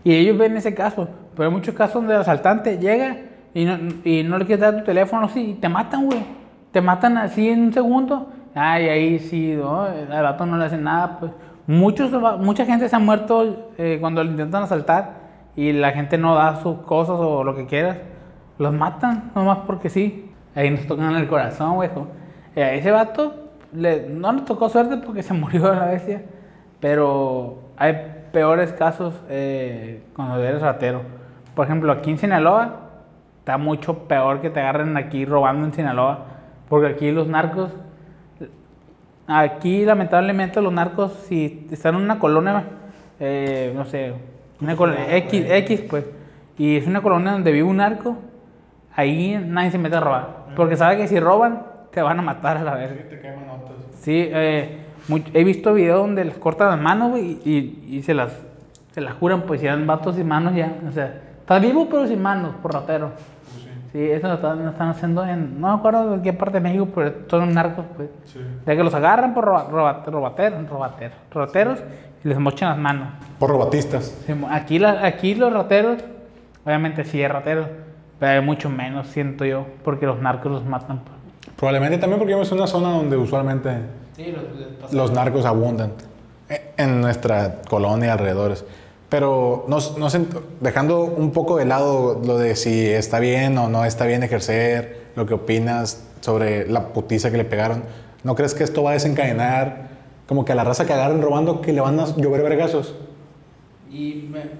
Y 0.04 0.14
ellos 0.14 0.38
ven 0.38 0.56
ese 0.56 0.74
caso, 0.74 1.08
pero 1.36 1.48
hay 1.48 1.54
muchos 1.54 1.74
casos 1.74 1.94
donde 1.94 2.14
el 2.14 2.20
asaltante 2.20 2.78
llega 2.78 3.18
y 3.52 3.64
no, 3.64 3.78
y 4.04 4.22
no 4.22 4.38
le 4.38 4.46
quieres 4.46 4.60
dar 4.60 4.76
tu 4.78 4.84
teléfono, 4.84 5.28
sí, 5.28 5.50
y 5.50 5.54
te 5.54 5.68
matan, 5.68 6.06
güey. 6.06 6.24
Te 6.72 6.80
matan 6.80 7.18
así 7.18 7.48
en 7.48 7.66
un 7.66 7.72
segundo 7.72 8.28
Ay, 8.54 8.88
ahí 8.88 9.18
sí, 9.18 9.54
¿no? 9.56 9.82
al 9.82 10.22
vato 10.22 10.46
no 10.46 10.56
le 10.56 10.64
hacen 10.64 10.84
nada, 10.84 11.18
pues. 11.18 11.32
Muchos, 11.66 12.10
mucha 12.40 12.66
gente 12.66 12.88
se 12.88 12.94
ha 12.94 12.98
muerto 12.98 13.72
eh, 13.78 13.98
cuando 14.00 14.22
le 14.22 14.30
intentan 14.30 14.62
asaltar 14.62 15.14
y 15.56 15.72
la 15.72 15.92
gente 15.92 16.18
no 16.18 16.34
da 16.34 16.56
sus 16.56 16.78
cosas 16.80 17.16
o 17.18 17.42
lo 17.42 17.56
que 17.56 17.66
quieras. 17.66 17.98
Los 18.58 18.72
matan, 18.72 19.32
nomás 19.34 19.58
porque 19.66 19.88
sí. 19.88 20.30
Ahí 20.54 20.70
nos 20.70 20.86
tocan 20.86 21.16
el 21.16 21.26
corazón, 21.26 21.74
güey. 21.76 21.90
Eh, 22.54 22.62
a 22.62 22.74
ese 22.74 22.90
vato 22.90 23.34
le, 23.72 24.08
no 24.08 24.32
nos 24.32 24.44
tocó 24.44 24.68
suerte 24.68 24.98
porque 24.98 25.22
se 25.22 25.34
murió 25.34 25.74
la 25.74 25.86
bestia, 25.86 26.22
pero 26.80 27.58
hay 27.76 27.96
peores 28.32 28.72
casos 28.72 29.14
eh, 29.28 30.02
cuando 30.14 30.42
eres 30.42 30.60
ratero. 30.60 31.02
Por 31.54 31.66
ejemplo, 31.66 31.92
aquí 31.92 32.10
en 32.10 32.18
Sinaloa 32.18 32.80
está 33.38 33.58
mucho 33.58 34.06
peor 34.06 34.40
que 34.40 34.50
te 34.50 34.60
agarren 34.60 34.96
aquí 34.96 35.24
robando 35.24 35.66
en 35.66 35.72
Sinaloa, 35.72 36.26
porque 36.68 36.88
aquí 36.88 37.10
los 37.10 37.26
narcos 37.26 37.70
Aquí, 39.26 39.84
lamentablemente, 39.84 40.60
los 40.60 40.72
narcos, 40.72 41.12
si 41.28 41.66
están 41.70 41.94
en 41.94 42.02
una 42.02 42.18
colonia, 42.18 42.64
eh, 43.18 43.72
no 43.74 43.86
sé, 43.86 44.12
una 44.60 44.76
colonia 44.76 45.16
X, 45.16 45.46
X, 45.48 45.80
pues, 45.88 46.04
y 46.58 46.76
es 46.76 46.86
una 46.86 47.00
colonia 47.00 47.32
donde 47.32 47.50
vive 47.50 47.66
un 47.66 47.78
narco, 47.78 48.18
ahí 48.94 49.42
nadie 49.46 49.70
se 49.70 49.78
mete 49.78 49.96
a 49.96 50.00
robar. 50.00 50.44
Porque 50.54 50.76
sabe 50.76 50.98
que 50.98 51.08
si 51.08 51.18
roban, 51.18 51.62
te 51.90 52.02
van 52.02 52.18
a 52.18 52.22
matar 52.22 52.58
a 52.58 52.62
la 52.62 52.74
vez. 52.74 52.90
Sí, 54.00 54.28
eh, 54.30 54.84
he 55.32 55.44
visto 55.44 55.72
videos 55.72 56.00
donde 56.00 56.24
les 56.24 56.36
cortan 56.36 56.68
las 56.68 56.80
manos, 56.80 57.18
y, 57.18 57.80
y, 57.86 58.02
se 58.02 58.12
las 58.12 58.32
se 58.92 59.00
las 59.00 59.14
juran, 59.14 59.42
pues, 59.42 59.60
si 59.60 59.66
dan 59.66 59.86
vatos 59.86 60.16
sin 60.16 60.28
manos 60.28 60.54
ya. 60.54 60.76
O 60.86 60.92
sea, 60.92 61.20
está 61.40 61.58
vivo 61.58 61.88
pero 61.90 62.06
sin 62.06 62.22
manos, 62.22 62.54
por 62.62 62.74
ratero. 62.74 63.12
Sí, 63.94 64.10
eso 64.10 64.26
lo 64.26 64.34
están, 64.34 64.64
lo 64.64 64.70
están 64.72 64.88
haciendo 64.88 65.24
en. 65.24 65.60
No 65.60 65.68
me 65.68 65.74
acuerdo 65.74 66.16
de 66.16 66.22
qué 66.22 66.32
parte 66.32 66.54
de 66.54 66.60
México, 66.62 66.88
pero 66.92 67.12
son 67.30 67.54
narcos, 67.54 67.84
pues. 67.96 68.08
De 68.66 68.76
que 68.76 68.82
los 68.82 68.92
agarran 68.92 69.34
por 69.34 69.44
roba- 69.44 69.68
roba- 69.70 70.02
robateros, 70.04 70.68
robateros, 70.68 71.16
robateros 71.30 71.78
y 72.24 72.28
les 72.28 72.36
mochan 72.40 72.70
las 72.70 72.78
manos. 72.78 73.08
Por 73.38 73.50
robatistas. 73.50 74.12
Sí, 74.26 74.34
Aquí, 74.50 74.80
la- 74.80 75.06
aquí 75.06 75.36
los 75.36 75.52
rateros, 75.52 75.98
obviamente 76.66 77.04
sí 77.04 77.22
hay 77.22 77.28
rateros, 77.28 77.68
pero 78.18 78.32
hay 78.32 78.44
mucho 78.44 78.68
menos, 78.68 79.06
siento 79.06 79.44
yo, 79.44 79.64
porque 79.84 80.06
los 80.06 80.20
narcos 80.20 80.50
los 80.50 80.64
matan. 80.66 80.98
pues. 80.98 81.54
Probablemente 81.56 81.98
también 81.98 82.18
porque 82.18 82.40
es 82.40 82.50
una 82.50 82.66
zona 82.66 82.88
donde 82.90 83.16
usualmente 83.16 83.70
Sí, 84.16 84.34
los, 84.82 84.92
los 84.92 85.12
narcos 85.12 85.44
abundan 85.44 85.92
eh, 86.48 86.72
en 86.78 87.00
nuestra 87.00 87.62
colonia 87.70 88.08
y 88.08 88.10
alrededores. 88.10 88.64
Pero 89.14 89.64
no, 89.68 89.78
no 89.96 90.10
sé, 90.10 90.22
dejando 90.60 91.04
un 91.04 91.30
poco 91.30 91.56
de 91.56 91.66
lado 91.66 92.20
lo 92.26 92.36
de 92.36 92.56
si 92.56 92.84
está 92.88 93.20
bien 93.20 93.56
o 93.58 93.68
no 93.68 93.84
está 93.84 94.06
bien 94.06 94.24
ejercer, 94.24 95.02
lo 95.14 95.24
que 95.24 95.34
opinas 95.34 96.04
sobre 96.20 96.66
la 96.68 96.88
putiza 96.88 97.30
que 97.30 97.36
le 97.36 97.44
pegaron, 97.44 97.84
¿no 98.24 98.34
crees 98.34 98.54
que 98.54 98.64
esto 98.64 98.82
va 98.82 98.90
a 98.90 98.94
desencadenar 98.94 99.90
como 100.26 100.44
que 100.44 100.50
a 100.50 100.56
la 100.56 100.64
raza 100.64 100.84
que 100.84 100.94
agarren 100.94 101.22
robando 101.22 101.60
que 101.60 101.72
le 101.72 101.80
van 101.80 102.00
a 102.00 102.06
llover 102.16 102.42
vergazos? 102.42 102.96
Y 103.88 104.28
me- 104.32 104.50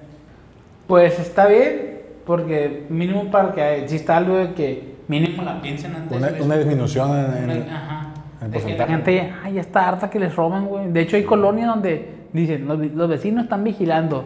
pues 0.87 1.19
está 1.19 1.49
bien, 1.49 2.03
porque 2.25 2.87
mínimo 2.91 3.33
para 3.33 3.55
que 3.55 3.79
exista 3.83 4.17
algo 4.19 4.37
de 4.37 4.53
que 4.55 4.95
mínimo 5.09 5.43
la 5.43 5.61
piensen 5.61 5.97
antes. 5.97 6.17
Una, 6.17 6.31
una 6.45 6.57
disminución 6.59 7.11
en... 7.11 7.51
en- 7.51 7.69
Ajá. 7.71 8.15
en 8.41 8.51
De 8.53 8.59
que 8.59 8.77
la 8.77 8.87
porcentaje. 8.87 8.93
gente 8.93 9.33
ay, 9.43 9.55
ya 9.55 9.61
está 9.63 9.89
harta 9.89 10.09
que 10.09 10.21
les 10.21 10.37
roban, 10.37 10.67
güey. 10.67 10.93
De 10.93 11.01
hecho, 11.01 11.17
hay 11.17 11.25
colonias 11.25 11.67
donde 11.67 12.09
dicen, 12.33 12.69
los, 12.69 12.79
los 12.79 13.09
vecinos 13.09 13.43
están 13.45 13.65
vigilando, 13.65 14.25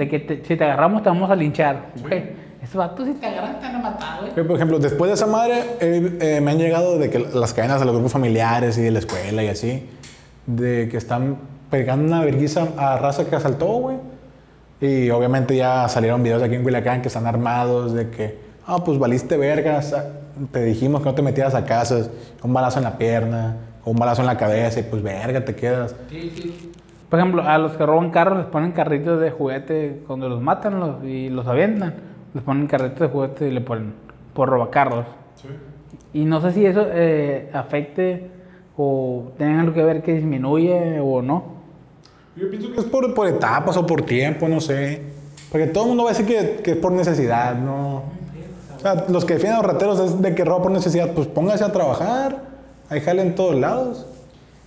de 0.00 0.08
que 0.08 0.18
te- 0.18 0.42
si 0.44 0.56
te 0.56 0.64
agarramos 0.64 1.02
te 1.02 1.08
vamos 1.10 1.30
a 1.30 1.36
linchar. 1.36 1.90
Güey, 2.00 2.24
esos 2.62 2.76
vatos 2.76 3.06
si 3.06 3.12
te 3.14 3.26
agarran 3.26 3.60
te 3.60 3.66
van 3.66 3.76
a 3.76 3.78
matar, 3.78 4.20
güey. 4.20 4.32
Que, 4.34 4.44
Por 4.44 4.56
ejemplo, 4.56 4.78
después 4.78 5.08
de 5.10 5.14
esa 5.14 5.26
madre, 5.26 5.62
eh, 5.80 6.18
eh, 6.20 6.40
me 6.40 6.50
han 6.52 6.58
llegado 6.58 6.98
de 6.98 7.10
que 7.10 7.18
las 7.18 7.52
cadenas 7.54 7.80
de 7.80 7.86
los 7.86 7.94
grupos 7.94 8.12
familiares 8.12 8.78
y 8.78 8.82
de 8.82 8.90
la 8.90 8.98
escuela 9.00 9.42
y 9.44 9.48
así, 9.48 9.88
de 10.46 10.88
que 10.90 10.96
están 10.96 11.36
pegando 11.70 12.04
una 12.06 12.24
vergüenza 12.24 12.66
a 12.76 12.96
raza 12.96 13.28
que 13.28 13.36
asaltó, 13.36 13.66
güey. 13.66 13.96
Y 14.80 15.10
obviamente 15.10 15.54
ya 15.54 15.86
salieron 15.88 16.22
videos 16.22 16.42
aquí 16.42 16.54
en 16.54 16.62
Culiacán 16.62 17.02
que 17.02 17.08
están 17.08 17.26
armados, 17.26 17.92
de 17.92 18.08
que, 18.10 18.38
ah, 18.66 18.78
pues 18.82 18.98
valiste 18.98 19.36
vergas, 19.36 19.94
te 20.50 20.64
dijimos 20.64 21.02
que 21.02 21.08
no 21.10 21.14
te 21.14 21.20
metieras 21.22 21.54
a 21.54 21.64
casas, 21.66 22.08
un 22.42 22.52
balazo 22.54 22.78
en 22.78 22.84
la 22.84 22.96
pierna, 22.96 23.56
o 23.84 23.90
un 23.90 23.96
balazo 23.98 24.22
en 24.22 24.26
la 24.26 24.36
cabeza, 24.38 24.80
y 24.80 24.84
pues 24.84 25.02
verga, 25.02 25.44
te 25.44 25.54
quedas. 25.54 25.94
Por 27.10 27.18
ejemplo, 27.18 27.42
a 27.42 27.58
los 27.58 27.72
que 27.72 27.84
roban 27.84 28.10
carros 28.10 28.38
les 28.38 28.46
ponen 28.46 28.70
carritos 28.72 29.20
de 29.20 29.30
juguete 29.32 30.02
cuando 30.06 30.28
los 30.28 30.40
matan 30.40 30.78
los- 30.80 31.04
y 31.04 31.28
los 31.28 31.46
avientan. 31.46 31.94
Les 32.32 32.42
ponen 32.44 32.66
carritos 32.68 33.00
de 33.00 33.08
juguete 33.08 33.48
y 33.48 33.50
le 33.50 33.60
ponen 33.60 33.92
por 34.32 34.48
robacarros. 34.48 35.06
Y 36.12 36.24
no 36.24 36.40
sé 36.40 36.52
si 36.52 36.64
eso 36.64 36.86
eh, 36.88 37.50
afecte 37.52 38.30
o 38.76 39.32
tenga 39.36 39.60
algo 39.60 39.74
que 39.74 39.82
ver 39.82 40.02
que 40.02 40.14
disminuye 40.14 41.00
o 41.00 41.20
no. 41.20 41.42
Yo 42.36 42.48
pienso 42.48 42.72
que 42.72 42.78
es 42.80 42.86
por, 42.86 43.12
por 43.12 43.26
etapas 43.26 43.76
o 43.76 43.84
por 43.86 44.02
tiempo, 44.02 44.48
no 44.48 44.60
sé. 44.60 45.02
Porque 45.50 45.66
todo 45.66 45.84
el 45.84 45.88
mundo 45.88 46.04
va 46.04 46.10
a 46.10 46.12
decir 46.12 46.26
que, 46.26 46.62
que 46.62 46.70
es 46.72 46.76
por 46.76 46.92
necesidad, 46.92 47.56
¿no? 47.56 48.04
O 48.76 48.78
sea, 48.80 49.04
los 49.08 49.24
que 49.24 49.34
defienden 49.34 49.58
a 49.58 49.62
los 49.62 49.72
rateros 49.72 49.98
es 50.00 50.22
de 50.22 50.34
que 50.34 50.44
roba 50.44 50.62
por 50.62 50.70
necesidad, 50.70 51.12
pues 51.12 51.26
póngase 51.26 51.64
a 51.64 51.72
trabajar, 51.72 52.36
ahí 52.88 53.00
jale 53.00 53.22
en 53.22 53.34
todos 53.34 53.56
lados. 53.56 54.06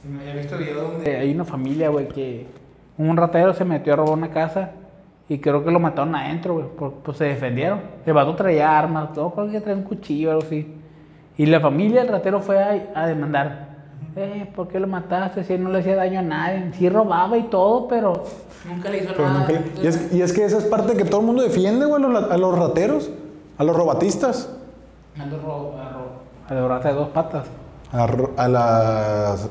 He 0.06 0.38
visto 0.38 0.58
videos 0.58 0.92
donde 0.94 1.16
hay 1.18 1.34
una 1.34 1.46
familia, 1.46 1.90
güey, 1.90 2.08
que 2.10 2.46
un 2.98 3.16
ratero 3.16 3.54
se 3.54 3.64
metió 3.64 3.94
a 3.94 3.96
robar 3.96 4.14
una 4.18 4.30
casa 4.32 4.72
y 5.30 5.40
creo 5.40 5.64
que 5.64 5.72
lo 5.72 5.80
mataron 5.80 6.14
adentro, 6.16 6.56
güey, 6.56 6.92
pues 7.04 7.18
se 7.18 7.26
defendieron. 7.26 7.80
El 8.06 8.14
vato 8.14 8.36
traía 8.36 8.78
armas, 8.78 9.14
todo, 9.14 9.32
creo 9.32 9.50
que 9.50 9.62
traía 9.62 9.78
un 9.78 9.84
cuchillo 9.86 10.30
o 10.30 10.32
algo 10.34 10.44
así. 10.44 10.76
Y 11.38 11.46
la 11.46 11.60
familia 11.62 12.02
del 12.02 12.10
ratero 12.12 12.42
fue 12.42 12.62
a, 12.62 12.92
a 12.96 13.08
demandar. 13.08 13.72
Eh, 14.16 14.48
¿por 14.56 14.68
qué 14.68 14.80
lo 14.80 14.86
mataste? 14.88 15.44
Si 15.44 15.54
él 15.54 15.64
no 15.64 15.70
le 15.72 15.80
hacía 15.80 15.96
daño 15.96 16.20
a 16.20 16.24
nadie. 16.24 16.72
Sí 16.74 16.88
robaba 16.90 17.36
y 17.38 17.44
todo, 17.44 17.88
pero 17.88 18.26
nunca 18.68 18.90
le 18.90 18.98
hizo 19.00 19.14
Pero 19.16 19.30
nada. 19.30 19.48
nunca- 19.48 19.82
y, 19.82 19.88
es, 19.88 20.14
y 20.14 20.22
es 20.22 20.34
que 20.34 20.44
esa 20.46 20.58
es 20.60 20.66
parte 20.66 20.96
que 20.96 21.06
todo 21.06 21.22
el 21.22 21.26
mundo 21.28 21.42
defiende, 21.42 21.86
güey, 21.86 22.04
a 22.04 22.08
los, 22.08 22.32
a 22.32 22.38
los 22.38 22.60
rateros, 22.60 23.10
a 23.58 23.64
los 23.64 23.76
robatistas, 23.76 24.56
A 25.20 25.26
los 25.26 25.42
ro- 25.42 25.74
a 25.80 25.90
ro- 25.94 26.12
a 26.50 26.54
los 26.54 26.70
ratas 26.70 26.94
de 26.94 27.00
dos 27.00 27.10
patas. 27.10 27.46
a, 27.92 28.06
ro- 28.06 28.32
a 28.38 28.48
las 28.48 29.50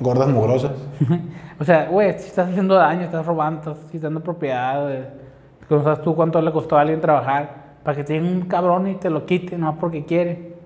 gordas 0.00 0.28
mugrosas. 0.28 0.72
o 1.60 1.64
sea, 1.64 1.86
güey, 1.86 2.12
si 2.18 2.28
estás 2.28 2.48
haciendo 2.48 2.74
daño, 2.74 3.02
estás 3.02 3.24
robando, 3.24 3.72
estás 3.72 3.90
quitando 3.90 4.20
propiedades. 4.20 5.06
¿Cómo 5.68 5.82
sabes 5.82 6.02
tú 6.02 6.14
cuánto 6.14 6.40
le 6.40 6.52
costó 6.52 6.76
a 6.76 6.82
alguien 6.82 7.00
trabajar 7.00 7.68
para 7.84 7.96
que 7.96 8.04
tenga 8.04 8.28
un 8.28 8.42
cabrón 8.42 8.86
y 8.88 8.94
te 8.94 9.10
lo 9.10 9.26
quite, 9.26 9.58
no 9.58 9.78
porque 9.78 10.04
quiere? 10.04 10.56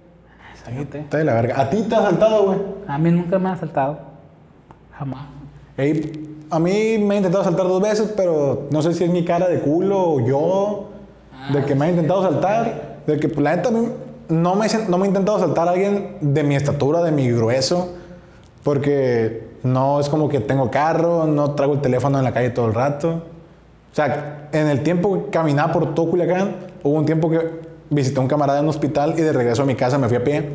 Está 0.92 1.18
de 1.18 1.24
la 1.24 1.34
verga. 1.34 1.60
A 1.60 1.68
ti 1.68 1.82
te 1.82 1.94
has 1.94 2.02
saltado, 2.02 2.44
güey. 2.44 2.58
A 2.86 2.98
mí 2.98 3.10
nunca 3.10 3.38
me 3.38 3.48
ha 3.48 3.52
asaltado. 3.52 3.98
Jamás. 4.96 5.22
Ey, 5.76 6.36
a 6.50 6.58
mí 6.58 6.98
me 6.98 7.14
ha 7.14 7.16
intentado 7.16 7.42
saltar 7.42 7.66
dos 7.66 7.82
veces, 7.82 8.12
pero 8.16 8.68
no 8.70 8.82
sé 8.82 8.92
si 8.92 9.04
es 9.04 9.10
mi 9.10 9.24
cara 9.24 9.48
de 9.48 9.60
culo 9.60 9.98
o 9.98 10.20
yo, 10.20 10.90
de 11.52 11.64
que 11.64 11.74
me 11.74 11.86
ha 11.86 11.90
intentado 11.90 12.22
saltar, 12.22 13.00
de 13.06 13.18
que 13.18 13.28
la 13.40 13.56
neta 13.56 13.70
a 13.70 13.72
no 13.72 14.54
me, 14.54 14.66
no 14.88 14.98
me 14.98 15.04
ha 15.04 15.06
intentado 15.08 15.38
saltar 15.40 15.68
alguien 15.68 16.18
de 16.20 16.42
mi 16.42 16.54
estatura, 16.54 17.02
de 17.02 17.10
mi 17.10 17.30
grueso, 17.30 17.94
porque 18.62 19.48
no 19.62 20.00
es 20.00 20.08
como 20.08 20.28
que 20.28 20.40
tengo 20.40 20.70
carro, 20.70 21.26
no 21.26 21.52
traigo 21.52 21.74
el 21.74 21.80
teléfono 21.80 22.18
en 22.18 22.24
la 22.24 22.32
calle 22.32 22.50
todo 22.50 22.66
el 22.66 22.74
rato. 22.74 23.22
O 23.92 23.94
sea, 23.94 24.48
en 24.52 24.68
el 24.68 24.82
tiempo 24.82 25.24
que 25.24 25.30
caminaba 25.30 25.72
por 25.72 25.94
todo 25.94 26.10
Culiacán, 26.10 26.56
hubo 26.82 26.96
un 26.96 27.04
tiempo 27.04 27.28
que 27.28 27.60
visité 27.90 28.18
a 28.18 28.22
un 28.22 28.28
camarada 28.28 28.58
en 28.58 28.64
un 28.64 28.70
hospital 28.70 29.14
y 29.18 29.22
de 29.22 29.32
regreso 29.32 29.62
a 29.62 29.66
mi 29.66 29.74
casa 29.74 29.98
me 29.98 30.08
fui 30.08 30.16
a 30.16 30.24
pie. 30.24 30.50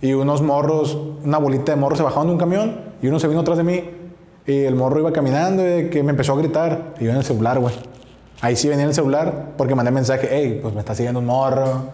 Y 0.00 0.12
unos 0.12 0.42
morros, 0.42 0.96
una 1.24 1.38
bolita 1.38 1.72
de 1.72 1.80
morros 1.80 1.98
se 1.98 2.04
bajaron 2.04 2.28
de 2.28 2.32
un 2.34 2.38
camión 2.38 2.80
y 3.02 3.08
uno 3.08 3.18
se 3.18 3.28
vino 3.28 3.40
atrás 3.40 3.58
de 3.58 3.64
mí. 3.64 3.90
Y 4.46 4.60
el 4.60 4.76
morro 4.76 5.00
iba 5.00 5.12
caminando 5.12 5.62
y 5.62 5.66
de 5.66 5.90
que 5.90 6.02
me 6.02 6.10
empezó 6.10 6.34
a 6.34 6.36
gritar. 6.36 6.94
Y 7.00 7.04
yo 7.04 7.10
en 7.10 7.16
el 7.16 7.24
celular, 7.24 7.58
güey. 7.58 7.74
Ahí 8.40 8.54
sí 8.54 8.68
venía 8.68 8.84
en 8.84 8.90
el 8.90 8.94
celular 8.94 9.54
porque 9.56 9.74
mandé 9.74 9.90
mensaje, 9.90 10.28
hey, 10.30 10.60
pues 10.62 10.74
me 10.74 10.80
está 10.80 10.94
siguiendo 10.94 11.18
un 11.18 11.26
morro. 11.26 11.86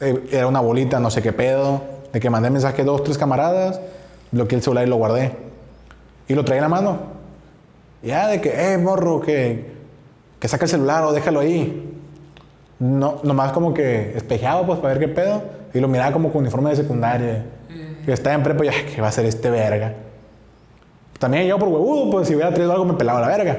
Eh, 0.00 0.28
era 0.30 0.46
una 0.46 0.60
bolita, 0.60 1.00
no 1.00 1.10
sé 1.10 1.22
qué 1.22 1.32
pedo. 1.32 1.80
De 2.12 2.20
que 2.20 2.30
mandé 2.30 2.50
mensaje 2.50 2.82
a 2.82 2.84
dos, 2.84 3.02
tres 3.02 3.18
camaradas. 3.18 3.80
Bloqueé 4.30 4.56
el 4.56 4.62
celular 4.62 4.86
y 4.86 4.90
lo 4.90 4.96
guardé. 4.96 5.32
Y 6.28 6.34
lo 6.34 6.44
traía 6.44 6.58
en 6.58 6.64
la 6.64 6.68
mano. 6.68 6.98
Ya 8.02 8.28
de 8.28 8.40
que, 8.40 8.72
eh, 8.72 8.78
morro, 8.78 9.20
que, 9.20 9.72
que 10.38 10.48
saca 10.48 10.64
el 10.66 10.70
celular 10.70 11.04
o 11.04 11.12
déjalo 11.12 11.40
ahí. 11.40 11.84
No, 12.78 13.20
nomás 13.24 13.52
como 13.52 13.74
que 13.74 14.16
espejeado, 14.16 14.66
pues, 14.66 14.78
para 14.78 14.94
ver 14.94 15.00
qué 15.00 15.08
pedo. 15.08 15.42
Y 15.74 15.80
lo 15.80 15.88
miraba 15.88 16.12
como 16.12 16.30
con 16.30 16.42
uniforme 16.42 16.70
de 16.70 16.76
secundaria. 16.76 17.44
Que 18.04 18.12
estaba 18.12 18.34
en 18.34 18.42
prepa 18.42 18.64
y 18.64 18.68
"Ay, 18.68 18.86
¿qué 18.94 19.00
va 19.00 19.08
a 19.08 19.10
hacer 19.10 19.26
este 19.26 19.50
verga? 19.50 19.94
También 21.18 21.46
yo 21.46 21.58
por 21.58 21.68
huevudo, 21.68 22.10
pues, 22.10 22.28
si 22.28 22.34
hubiera 22.34 22.52
traído 22.54 22.72
algo 22.72 22.84
me 22.84 22.94
pelaba 22.94 23.20
la 23.20 23.26
verga. 23.28 23.58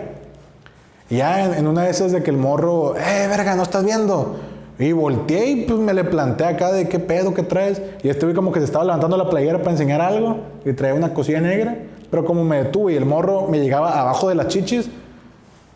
Y 1.10 1.18
ya 1.18 1.44
en, 1.46 1.54
en 1.56 1.68
una 1.68 1.84
de 1.84 1.90
esas 1.90 2.12
de 2.12 2.24
que 2.24 2.30
el 2.32 2.38
morro, 2.38 2.96
eh, 2.96 3.28
verga, 3.28 3.56
¿no 3.56 3.64
estás 3.64 3.84
viendo? 3.84 4.38
Y 4.80 4.94
volteé 4.94 5.50
y 5.50 5.56
pues 5.66 5.78
me 5.78 5.94
le 5.94 6.06
planteé 6.06 6.48
acá 6.48 6.72
de 6.72 6.88
qué 6.88 7.00
pedo, 7.00 7.34
qué 7.34 7.44
traes. 7.44 7.82
Y 8.02 8.08
este 8.08 8.34
como 8.34 8.54
que 8.54 8.60
se 8.60 8.66
estaba 8.66 8.86
levantando 8.86 9.18
la 9.18 9.30
playera 9.30 9.58
para 9.60 9.72
enseñar 9.72 10.00
algo 10.00 10.38
y 10.64 10.72
traía 10.72 10.96
una 10.96 11.14
cosilla 11.14 11.42
negra. 11.42 11.78
Pero 12.10 12.24
como 12.24 12.46
me 12.46 12.64
detuve 12.64 12.94
y 12.94 12.96
el 12.96 13.06
morro 13.06 13.48
me 13.50 13.60
llegaba 13.60 14.00
abajo 14.00 14.30
de 14.30 14.36
las 14.36 14.48
chichis, 14.48 14.90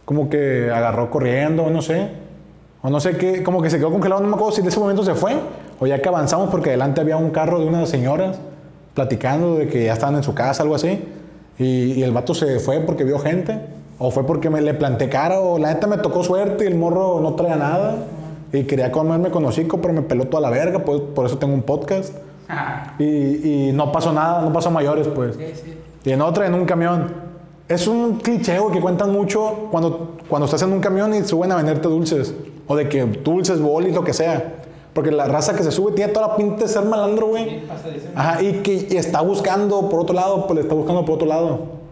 como 0.06 0.30
que 0.30 0.72
agarró 0.74 1.12
corriendo, 1.12 1.70
no 1.70 1.82
sé. 1.82 2.12
O 2.82 2.90
no 2.90 3.02
sé 3.02 3.18
qué, 3.18 3.44
como 3.44 3.62
que 3.62 3.70
se 3.70 3.78
quedó 3.78 3.92
congelado, 3.92 4.22
no 4.22 4.28
me 4.28 4.36
acuerdo 4.36 4.54
si 4.54 4.62
en 4.62 4.68
ese 4.68 4.80
momento 4.80 5.04
se 5.04 5.16
fue. 5.16 5.36
O 5.82 5.86
ya 5.86 6.02
que 6.02 6.08
avanzamos 6.08 6.50
porque 6.50 6.70
delante 6.70 7.02
había 7.02 7.18
un 7.18 7.32
carro 7.32 7.60
de 7.60 7.66
unas 7.66 7.90
señoras 7.90 8.38
platicando 8.94 9.56
de 9.56 9.68
que 9.68 9.84
ya 9.84 9.94
estaban 9.94 10.16
en 10.16 10.24
su 10.24 10.34
casa, 10.34 10.64
algo 10.64 10.76
así. 10.76 11.04
Y, 11.60 11.92
y 11.94 12.04
el 12.04 12.12
vato 12.14 12.34
se 12.34 12.60
fue 12.60 12.80
porque 12.80 13.04
vio 13.04 13.20
gente. 13.20 13.60
O 14.00 14.12
fue 14.12 14.26
porque 14.26 14.50
me 14.50 14.62
le 14.62 14.74
planté 14.74 15.10
cara. 15.10 15.42
O 15.42 15.60
la 15.60 15.74
neta 15.74 15.88
me 15.88 15.98
tocó 15.98 16.24
suerte 16.24 16.64
y 16.64 16.68
el 16.68 16.76
morro 16.76 17.20
no 17.20 17.34
traía 17.36 17.58
nada. 17.58 17.98
Y 18.54 18.64
quería 18.66 18.92
comerme 18.92 19.32
con 19.32 19.44
hocico, 19.46 19.82
pero 19.82 19.94
me 19.94 20.04
peló 20.04 20.26
toda 20.26 20.42
la 20.42 20.52
verga. 20.52 20.80
Pues, 20.80 21.02
por 21.02 21.26
eso 21.26 21.40
tengo 21.40 21.54
un 21.54 21.64
podcast. 21.64 22.14
Y, 23.00 23.04
y 23.70 23.72
no 23.74 23.92
pasó 23.92 24.14
nada, 24.14 24.42
no 24.44 24.54
pasó 24.54 24.70
mayores, 24.70 25.08
pues. 25.08 25.38
Y 26.06 26.12
en 26.12 26.22
otra, 26.22 26.46
en 26.46 26.54
un 26.54 26.66
camión. 26.66 27.12
Es 27.68 27.88
un 27.88 28.20
cliché, 28.20 28.60
que 28.72 28.80
cuentan 28.80 29.12
mucho 29.12 29.70
cuando, 29.72 30.18
cuando 30.30 30.46
estás 30.46 30.62
en 30.62 30.72
un 30.72 30.82
camión 30.82 31.14
y 31.16 31.24
suben 31.24 31.52
a 31.52 31.56
venderte 31.56 31.88
dulces. 31.88 32.36
O 32.68 32.76
de 32.76 32.88
que 32.88 33.04
dulces, 33.04 33.60
bolis, 33.60 33.96
lo 33.96 34.04
que 34.04 34.14
sea. 34.14 34.54
Porque 34.94 35.12
la 35.12 35.26
raza 35.26 35.56
que 35.56 35.64
se 35.64 35.72
sube 35.72 35.94
tiene 35.94 36.14
toda 36.14 36.28
la 36.28 36.36
pinta 36.36 36.64
de 36.64 36.68
ser 36.68 36.86
malandro, 36.86 37.30
güey. 37.30 37.64
Ajá, 38.14 38.44
y 38.44 38.62
que 38.62 38.88
y 38.92 38.98
está 38.98 39.22
buscando 39.22 39.90
por 39.90 40.02
otro 40.02 40.14
lado, 40.14 40.46
pues 40.46 40.58
le 40.58 40.62
está 40.62 40.76
buscando 40.76 41.04
por 41.04 41.16
otro 41.16 41.28
lado. 41.28 41.83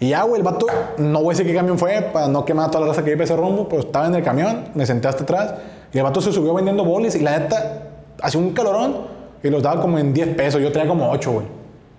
Y 0.00 0.08
ya, 0.08 0.22
güey, 0.22 0.40
el 0.40 0.42
vato, 0.42 0.66
no 0.98 1.18
voy 1.22 1.28
a 1.34 1.36
decir 1.36 1.46
qué 1.46 1.54
camión 1.54 1.78
fue 1.78 2.00
para 2.12 2.26
no 2.26 2.44
quemar 2.44 2.68
a 2.68 2.70
toda 2.70 2.80
la 2.86 2.88
raza 2.92 3.04
que 3.04 3.12
iba 3.12 3.22
ese 3.22 3.36
rumbo, 3.36 3.68
pero 3.68 3.82
estaba 3.82 4.06
en 4.06 4.14
el 4.14 4.22
camión, 4.22 4.64
me 4.74 4.86
senté 4.86 5.08
hasta 5.08 5.24
atrás 5.24 5.54
y 5.92 5.98
el 5.98 6.04
vato 6.04 6.20
se 6.22 6.32
subió 6.32 6.54
vendiendo 6.54 6.84
bolis 6.84 7.14
y 7.16 7.20
la 7.20 7.38
neta, 7.38 7.82
hacía 8.22 8.40
un 8.40 8.50
calorón 8.52 8.96
y 9.42 9.50
los 9.50 9.62
daba 9.62 9.80
como 9.82 9.98
en 9.98 10.14
10 10.14 10.34
pesos, 10.36 10.60
yo 10.62 10.72
traía 10.72 10.88
como 10.88 11.10
8, 11.10 11.32
güey. 11.32 11.46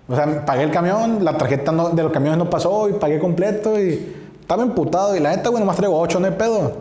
O 0.08 0.16
sea, 0.16 0.44
pagué 0.44 0.64
el 0.64 0.72
camión, 0.72 1.24
la 1.24 1.38
tarjeta 1.38 1.70
no- 1.70 1.90
de 1.90 2.02
los 2.02 2.10
camiones 2.10 2.38
no 2.38 2.50
pasó 2.50 2.88
y 2.88 2.94
pagué 2.94 3.20
completo 3.20 3.78
y 3.80 4.14
estaba 4.40 4.64
emputado 4.64 5.14
y 5.16 5.20
la 5.20 5.30
neta, 5.36 5.48
güey, 5.50 5.60
nomás 5.60 5.76
traigo 5.76 5.96
8, 5.98 6.18
no 6.18 6.26
hay 6.26 6.32
pedo. 6.32 6.72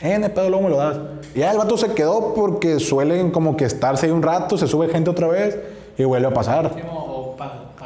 Eh, 0.00 0.16
no 0.16 0.28
pedo, 0.28 0.48
luego 0.48 0.62
me 0.64 0.70
lo 0.70 0.76
das. 0.76 0.96
Y 1.34 1.40
ya 1.40 1.50
el 1.50 1.58
vato 1.58 1.76
se 1.76 1.88
quedó 1.92 2.34
porque 2.34 2.78
suelen 2.78 3.32
como 3.32 3.56
que 3.56 3.64
estarse 3.64 4.06
ahí 4.06 4.12
un 4.12 4.22
rato, 4.22 4.56
se 4.56 4.68
sube 4.68 4.88
gente 4.88 5.10
otra 5.10 5.26
vez 5.26 5.58
y 5.98 6.04
vuelve 6.04 6.28
a 6.28 6.32
pasar. 6.32 6.70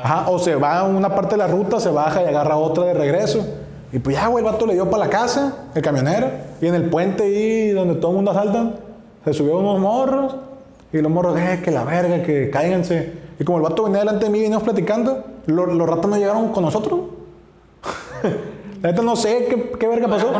Ajá, 0.02 0.28
o 0.30 0.38
se 0.38 0.54
va 0.56 0.80
a 0.80 0.84
una 0.84 1.14
parte 1.14 1.32
de 1.36 1.38
la 1.38 1.46
ruta, 1.46 1.78
se 1.80 1.90
baja 1.90 2.22
y 2.22 2.26
agarra 2.26 2.56
otra 2.56 2.84
de 2.84 2.94
regreso. 2.94 3.44
Y 3.92 3.98
pues 3.98 4.16
ya, 4.16 4.26
güey, 4.28 4.44
el 4.44 4.50
vato 4.50 4.66
le 4.66 4.74
dio 4.74 4.88
para 4.90 5.04
la 5.04 5.10
casa, 5.10 5.66
el 5.74 5.82
camionero. 5.82 6.28
Y 6.60 6.66
en 6.66 6.74
el 6.74 6.88
puente 6.90 7.22
ahí 7.24 7.70
donde 7.70 7.94
todo 7.96 8.10
el 8.12 8.16
mundo 8.16 8.30
asaltan, 8.30 8.74
se 9.24 9.32
subió 9.34 9.58
unos 9.58 9.78
morros. 9.78 10.36
Y 10.92 10.98
los 10.98 11.10
morros, 11.12 11.38
eh, 11.38 11.60
que 11.64 11.70
la 11.70 11.84
verga, 11.84 12.22
que 12.22 12.50
cáiganse. 12.50 13.12
Y 13.38 13.44
como 13.44 13.58
el 13.58 13.64
vato 13.64 13.84
venía 13.84 14.00
delante 14.00 14.24
de 14.26 14.30
mí 14.30 14.38
y 14.38 14.42
veníamos 14.42 14.64
platicando, 14.64 15.24
lo- 15.46 15.66
los 15.66 15.88
ratos 15.88 16.10
no 16.10 16.16
llegaron 16.16 16.48
con 16.52 16.64
nosotros. 16.64 17.00
La 18.82 18.90
neta 18.90 19.02
no 19.02 19.14
sé 19.14 19.46
qué, 19.48 19.72
qué 19.78 19.86
verga 19.86 20.08
pasó. 20.08 20.32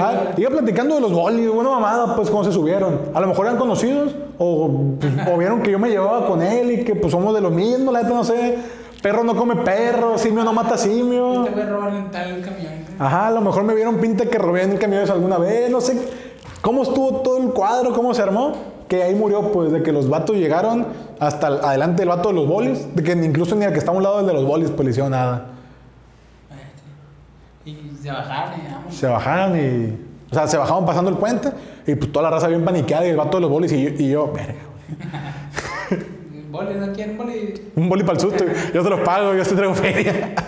Ah, 0.00 0.32
iba 0.38 0.48
platicando 0.50 0.94
de 0.94 1.02
los 1.02 1.12
bolis, 1.12 1.48
una 1.48 1.68
mamada, 1.68 2.16
pues 2.16 2.30
cómo 2.30 2.42
se 2.44 2.50
subieron. 2.52 2.98
A 3.12 3.20
lo 3.20 3.26
mejor 3.26 3.44
eran 3.46 3.58
conocidos 3.58 4.14
o, 4.38 4.70
pues, 4.98 5.12
o 5.30 5.36
vieron 5.36 5.60
que 5.62 5.70
yo 5.70 5.78
me 5.78 5.90
llevaba 5.90 6.26
con 6.26 6.40
él 6.40 6.70
y 6.72 6.84
que 6.84 6.94
pues 6.94 7.12
somos 7.12 7.34
de 7.34 7.42
los 7.42 7.52
mismos, 7.52 7.92
la 7.92 8.00
neta 8.02 8.14
no 8.14 8.24
sé. 8.24 8.56
Perro 9.02 9.24
no 9.24 9.34
come 9.34 9.56
perro, 9.56 10.18
simio 10.18 10.44
no 10.44 10.52
mata 10.52 10.76
simio. 10.76 11.44
Te 11.44 11.50
voy 11.50 11.60
a 11.62 11.66
robar 11.66 11.94
en 11.94 12.10
tal 12.10 12.40
camión. 12.42 12.72
Ajá, 12.98 13.28
a 13.28 13.30
lo 13.30 13.40
mejor 13.40 13.64
me 13.64 13.74
vieron 13.74 13.96
pinta 13.98 14.26
que 14.26 14.36
robé 14.38 14.62
en 14.62 14.76
camiones 14.76 15.08
alguna 15.08 15.38
vez, 15.38 15.70
no 15.70 15.80
sé 15.80 15.98
cómo 16.60 16.82
estuvo 16.82 17.20
todo 17.22 17.38
el 17.38 17.48
cuadro, 17.50 17.94
cómo 17.94 18.12
se 18.12 18.20
armó, 18.20 18.52
que 18.88 19.02
ahí 19.02 19.14
murió, 19.14 19.52
pues, 19.52 19.72
de 19.72 19.82
que 19.82 19.90
los 19.92 20.10
vatos 20.10 20.36
llegaron 20.36 20.86
hasta 21.18 21.48
el- 21.48 21.60
adelante 21.64 22.02
del 22.02 22.10
vato 22.10 22.28
de 22.28 22.34
los 22.34 22.46
bolis, 22.46 22.94
de 22.94 23.02
que 23.02 23.12
incluso 23.12 23.54
ni 23.56 23.64
al 23.64 23.72
que 23.72 23.78
está 23.78 23.90
a 23.90 23.94
un 23.94 24.02
lado 24.02 24.18
del 24.18 24.26
de 24.26 24.34
los 24.34 24.44
bolis, 24.44 24.70
pues 24.70 24.84
le 24.84 24.90
hicieron 24.90 25.12
nada. 25.12 25.46
Y 27.64 27.76
se 28.02 28.10
bajaron 28.10 28.60
y 28.60 28.72
vamos. 28.72 28.94
Se 28.94 29.06
bajaron 29.06 29.58
y. 29.58 29.98
O 30.30 30.34
sea, 30.34 30.46
se 30.46 30.56
bajaron 30.56 30.84
pasando 30.86 31.10
el 31.10 31.16
puente 31.16 31.50
y 31.86 31.94
pues 31.94 32.12
toda 32.12 32.24
la 32.24 32.30
raza 32.36 32.48
bien 32.48 32.64
paniqueada 32.64 33.06
y 33.06 33.10
el 33.10 33.16
vato 33.16 33.36
de 33.38 33.40
los 33.42 33.50
bolis 33.50 33.72
y 33.72 33.82
yo, 33.82 33.90
y 33.98 34.08
yo 34.10 34.32
verga, 34.32 34.54
Bolis, 36.50 36.76
¿no 36.76 36.92
quieren 36.92 37.16
bolis? 37.16 37.62
un 37.76 37.88
boli 37.88 38.02
para 38.02 38.14
el 38.14 38.20
susto, 38.20 38.44
yo 38.74 38.82
se 38.82 38.90
los 38.90 39.00
pago, 39.00 39.34
yo 39.34 39.42
te 39.44 39.54
traigo 39.54 39.74
feria. 39.74 40.34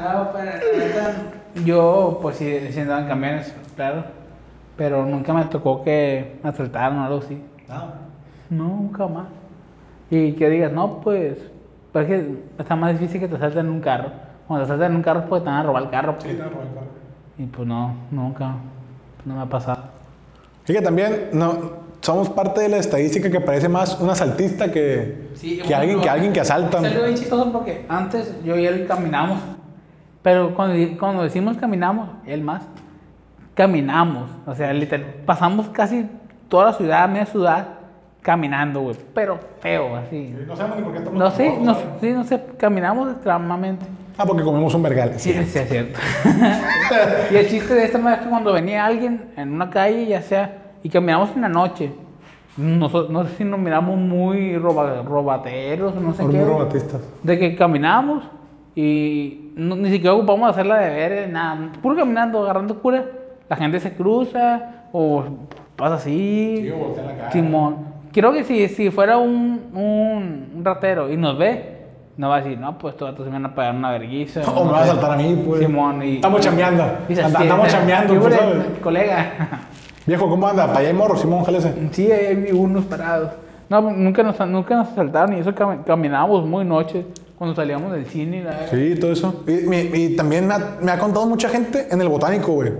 No, 0.00 0.30
pero 0.32 0.50
neta, 0.78 1.14
yo 1.64 2.18
pues 2.22 2.36
sí, 2.36 2.58
sí 2.72 2.80
andaba 2.80 3.02
en 3.02 3.06
camiones, 3.06 3.54
claro. 3.76 4.04
Pero 4.76 5.04
nunca 5.04 5.32
me 5.34 5.44
tocó 5.44 5.84
que 5.84 6.38
me 6.42 6.48
asaltaran 6.48 6.98
o 6.98 7.04
algo 7.04 7.18
así. 7.18 7.40
No, 7.68 7.92
nunca 8.48 9.06
más. 9.06 9.26
Y 10.10 10.32
que 10.32 10.48
digas, 10.48 10.72
no, 10.72 11.00
pues, 11.02 11.36
pues 11.92 12.08
es 12.08 12.26
que 12.26 12.34
está 12.58 12.74
más 12.76 12.98
difícil 12.98 13.20
que 13.20 13.28
te 13.28 13.36
asalten 13.36 13.66
en 13.66 13.72
un 13.72 13.80
carro. 13.80 14.10
Cuando 14.48 14.64
te 14.66 14.72
asaltan 14.72 14.92
en 14.92 14.96
un 14.96 15.02
carro, 15.02 15.26
pues 15.28 15.42
te 15.44 15.50
van 15.50 15.58
a 15.58 15.62
robar 15.64 15.82
el 15.82 15.90
carro. 15.90 16.16
pues. 16.18 16.34
Y 17.38 17.44
pues 17.44 17.68
no, 17.68 17.94
nunca, 18.10 18.54
no 19.26 19.34
me 19.34 19.42
ha 19.42 19.46
pasado. 19.46 19.82
Fíjate 20.64 20.86
también, 20.86 21.28
no, 21.34 21.79
somos 22.00 22.30
parte 22.30 22.62
de 22.62 22.68
la 22.68 22.78
estadística 22.78 23.30
que 23.30 23.40
parece 23.40 23.68
más 23.68 24.00
un 24.00 24.08
asaltista 24.08 24.70
que, 24.72 25.30
que, 25.66 25.74
alguien, 25.74 26.00
que 26.00 26.08
alguien 26.08 26.32
que 26.32 26.40
asalta. 26.40 26.78
Es 26.78 26.92
algo 26.92 27.04
bien 27.04 27.16
chistoso 27.16 27.52
porque 27.52 27.84
antes 27.88 28.34
yo 28.44 28.56
y 28.56 28.66
él 28.66 28.86
caminamos. 28.86 29.38
Pero 30.22 30.54
cuando, 30.54 30.98
cuando 30.98 31.22
decimos 31.22 31.56
caminamos, 31.56 32.08
él 32.26 32.42
más, 32.42 32.62
caminamos. 33.54 34.30
O 34.46 34.54
sea, 34.54 34.72
literal, 34.72 35.06
pasamos 35.26 35.68
casi 35.68 36.06
toda 36.48 36.66
la 36.66 36.72
ciudad, 36.74 37.08
media 37.08 37.26
ciudad, 37.26 37.68
caminando, 38.22 38.80
güey. 38.80 38.96
Pero 39.14 39.38
feo, 39.60 39.96
así. 39.96 40.34
No 40.46 40.56
sabemos 40.56 40.78
ni 40.78 40.84
por 40.84 40.92
qué 40.92 40.98
estamos 40.98 41.18
No 41.18 41.30
sé, 41.30 41.58
no, 41.58 41.76
sí, 42.00 42.12
no 42.12 42.24
sé, 42.24 42.42
caminamos 42.58 43.12
extremadamente. 43.12 43.86
Ah, 44.18 44.26
porque 44.26 44.42
comemos 44.42 44.74
un 44.74 44.82
vergal. 44.82 45.14
Sí, 45.16 45.32
sí, 45.32 45.58
es 45.58 45.68
cierto. 45.68 45.98
y 47.30 47.36
el 47.36 47.48
chiste 47.48 47.72
de 47.72 47.84
esta 47.84 47.96
manera 47.96 48.16
es 48.16 48.24
que 48.24 48.30
cuando 48.30 48.52
venía 48.52 48.84
alguien 48.84 49.30
en 49.36 49.52
una 49.52 49.70
calle, 49.70 50.06
ya 50.06 50.20
sea, 50.20 50.59
y 50.82 50.88
caminamos 50.88 51.30
en 51.34 51.42
la 51.42 51.48
noche, 51.48 51.92
noso- 52.56 53.08
no 53.08 53.24
sé 53.24 53.36
si 53.36 53.44
nos 53.44 53.58
miramos 53.60 53.96
muy 53.98 54.56
roba- 54.56 55.02
robateros 55.02 55.94
no 55.94 56.12
sé 56.14 56.22
Por 56.22 56.32
qué. 56.32 56.44
robatistas. 56.44 57.00
De 57.22 57.38
que 57.38 57.54
caminamos 57.56 58.24
y 58.74 59.52
no- 59.56 59.76
ni 59.76 59.90
siquiera 59.90 60.14
ocupamos 60.14 60.50
hacerla 60.50 60.78
de 60.78 60.90
ver, 60.90 61.28
nada. 61.30 61.72
Puro 61.82 61.96
caminando, 61.96 62.42
agarrando 62.42 62.78
cura. 62.80 63.04
La 63.48 63.56
gente 63.56 63.80
se 63.80 63.92
cruza 63.94 64.84
o 64.92 65.24
pasa 65.76 65.96
así. 65.96 66.60
Sí, 66.62 66.70
o 66.70 66.94
la 67.04 67.16
cara. 67.16 67.32
Simón. 67.32 67.76
Creo 68.12 68.32
que 68.32 68.44
si, 68.44 68.68
si 68.68 68.90
fuera 68.90 69.18
un, 69.18 69.70
un, 69.74 70.50
un 70.56 70.64
ratero 70.64 71.10
y 71.10 71.16
nos 71.16 71.36
ve, 71.38 71.78
no 72.16 72.28
va 72.28 72.36
a 72.36 72.40
decir, 72.42 72.58
no, 72.58 72.76
pues 72.78 72.94
estos 72.94 73.10
vatos 73.10 73.24
se 73.24 73.30
me 73.30 73.38
van 73.38 73.46
a 73.46 73.54
pagar 73.54 73.74
una 73.74 73.90
vergüenza. 73.92 74.40
O 74.52 74.64
me 74.64 74.72
va 74.72 74.82
a 74.82 74.86
saltar 74.86 75.12
a 75.12 75.16
mí, 75.16 75.42
pues. 75.46 75.60
Simón. 75.60 76.02
Y, 76.02 76.16
Estamos 76.16 76.40
chambeando. 76.40 76.84
y 77.08 77.18
andamos 77.18 77.68
eh, 77.68 77.70
chambeando, 77.70 78.12
¿qué 78.14 78.20
pues, 78.20 78.34
¿sabes? 78.34 78.64
Colega. 78.82 79.60
Viejo, 80.10 80.28
¿cómo 80.28 80.44
anda? 80.48 80.66
Para 80.66 80.80
allá 80.80 80.88
hay 80.88 80.94
morro, 80.94 81.16
Simón, 81.16 81.44
jálese. 81.44 81.72
Sí, 81.92 82.10
ahí 82.10 82.34
vi 82.34 82.50
unos 82.50 82.84
parados. 82.86 83.30
No, 83.68 83.80
nunca 83.80 84.24
nos, 84.24 84.36
nunca 84.48 84.74
nos 84.74 84.88
asaltaron 84.88 85.36
y 85.36 85.38
eso 85.38 85.52
cam- 85.54 85.84
caminábamos 85.84 86.44
muy 86.44 86.64
noche 86.64 87.06
cuando 87.38 87.54
salíamos 87.54 87.92
del 87.92 88.04
cine. 88.06 88.38
y 88.38 88.42
la- 88.42 88.66
Sí, 88.68 88.96
todo 88.98 89.12
eso. 89.12 89.44
Y, 89.46 89.52
mi- 89.68 89.88
y 89.94 90.16
también 90.16 90.48
me 90.48 90.54
ha, 90.54 90.78
me 90.82 90.90
ha 90.90 90.98
contado 90.98 91.26
mucha 91.26 91.48
gente 91.48 91.86
en 91.92 92.00
el 92.00 92.08
botánico, 92.08 92.50
güey. 92.54 92.72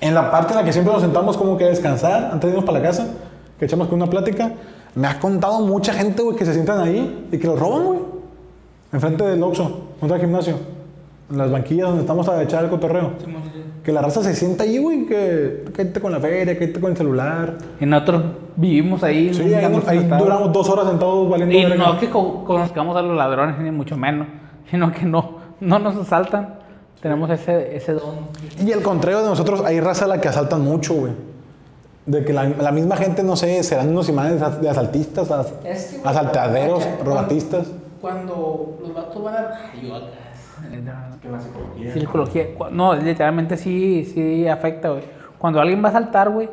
En 0.00 0.12
la 0.16 0.32
parte 0.32 0.52
en 0.52 0.58
la 0.58 0.64
que 0.64 0.72
siempre 0.72 0.92
nos 0.92 1.00
sentamos 1.00 1.36
como 1.36 1.56
que 1.56 1.66
a 1.66 1.68
descansar 1.68 2.24
antes 2.32 2.40
de 2.42 2.48
irnos 2.48 2.64
para 2.64 2.80
la 2.80 2.84
casa, 2.84 3.06
que 3.56 3.66
echamos 3.66 3.86
con 3.86 4.02
una 4.02 4.10
plática, 4.10 4.50
me 4.96 5.06
ha 5.06 5.20
contado 5.20 5.60
mucha 5.60 5.92
gente, 5.92 6.22
güey, 6.24 6.34
que 6.36 6.44
se 6.44 6.54
sientan 6.54 6.80
ahí 6.80 7.28
y 7.30 7.38
que 7.38 7.46
los 7.46 7.56
roban, 7.56 7.84
güey. 7.84 8.00
Enfrente 8.92 9.22
del 9.22 9.40
Oxxo, 9.44 9.80
contra 10.00 10.16
el 10.16 10.22
gimnasio. 10.24 10.56
En 11.30 11.38
las 11.38 11.52
banquillas 11.52 11.86
donde 11.86 12.00
estamos 12.00 12.28
a 12.28 12.42
echar 12.42 12.64
el 12.64 12.70
cotorreo. 12.70 13.12
Que 13.82 13.92
la 13.92 14.02
raza 14.02 14.22
se 14.22 14.34
sienta 14.34 14.64
ahí, 14.64 14.76
güey, 14.78 15.06
que 15.06 15.64
quédate 15.74 16.00
con 16.00 16.12
la 16.12 16.20
feria, 16.20 16.58
quédate 16.58 16.80
con 16.80 16.90
el 16.90 16.96
celular. 16.96 17.54
Y 17.80 17.86
nosotros 17.86 18.22
vivimos 18.56 19.02
ahí. 19.02 19.32
Sí, 19.32 19.54
ahí, 19.54 19.72
nos 19.72 19.88
ahí 19.88 20.06
duramos 20.18 20.52
dos 20.52 20.68
horas 20.68 20.86
sentados 20.88 21.30
valiendo 21.30 21.56
Y 21.74 21.78
no 21.78 21.98
que 21.98 22.10
co- 22.10 22.44
conozcamos 22.44 22.94
a 22.96 23.02
los 23.02 23.16
ladrones, 23.16 23.58
ni 23.58 23.70
mucho 23.70 23.96
menos, 23.96 24.26
sino 24.70 24.92
que 24.92 25.04
no, 25.04 25.38
no 25.60 25.78
nos 25.78 25.96
asaltan. 25.96 26.56
Tenemos 27.00 27.30
ese, 27.30 27.74
ese 27.74 27.94
don. 27.94 28.16
Y 28.62 28.70
al 28.72 28.82
contrario 28.82 29.20
de 29.22 29.26
nosotros, 29.28 29.62
hay 29.64 29.80
raza 29.80 30.04
a 30.04 30.08
la 30.08 30.20
que 30.20 30.28
asaltan 30.28 30.60
mucho, 30.60 30.92
güey. 30.94 31.12
De 32.04 32.22
que 32.24 32.34
la, 32.34 32.44
la 32.48 32.72
misma 32.72 32.96
gente, 32.96 33.22
no 33.22 33.36
sé, 33.36 33.62
serán 33.62 33.88
unos 33.88 34.10
imanes 34.10 34.42
de 34.60 34.68
asaltistas, 34.68 35.30
as- 35.30 35.54
Es 35.64 35.84
que, 35.86 35.98
güey, 35.98 36.08
asaltaderos, 36.10 36.86
robatistas. 37.02 37.68
Cuando 38.02 38.78
los 38.82 38.94
vatos 38.94 39.22
van 39.22 39.34
a. 39.36 39.38
Ay, 39.72 39.86
yo 39.88 39.94
acá. 39.94 40.06
Psicología. 41.92 42.54
Cu- 42.56 42.70
No, 42.70 42.94
literalmente 42.94 43.56
sí, 43.56 44.04
sí 44.04 44.46
afecta, 44.48 44.90
güey. 44.90 45.02
Cuando 45.38 45.60
alguien 45.60 45.82
va 45.84 45.88
a 45.88 45.92
saltar, 45.92 46.30
güey, 46.30 46.48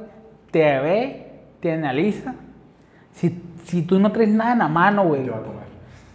te 0.51 0.79
ve, 0.79 1.41
te 1.59 1.73
analiza. 1.73 2.35
Si, 3.11 3.41
si 3.63 3.81
tú 3.81 3.99
no 3.99 4.11
traes 4.11 4.29
nada 4.29 4.53
en 4.53 4.59
la 4.59 4.67
mano, 4.67 5.03
güey, 5.05 5.23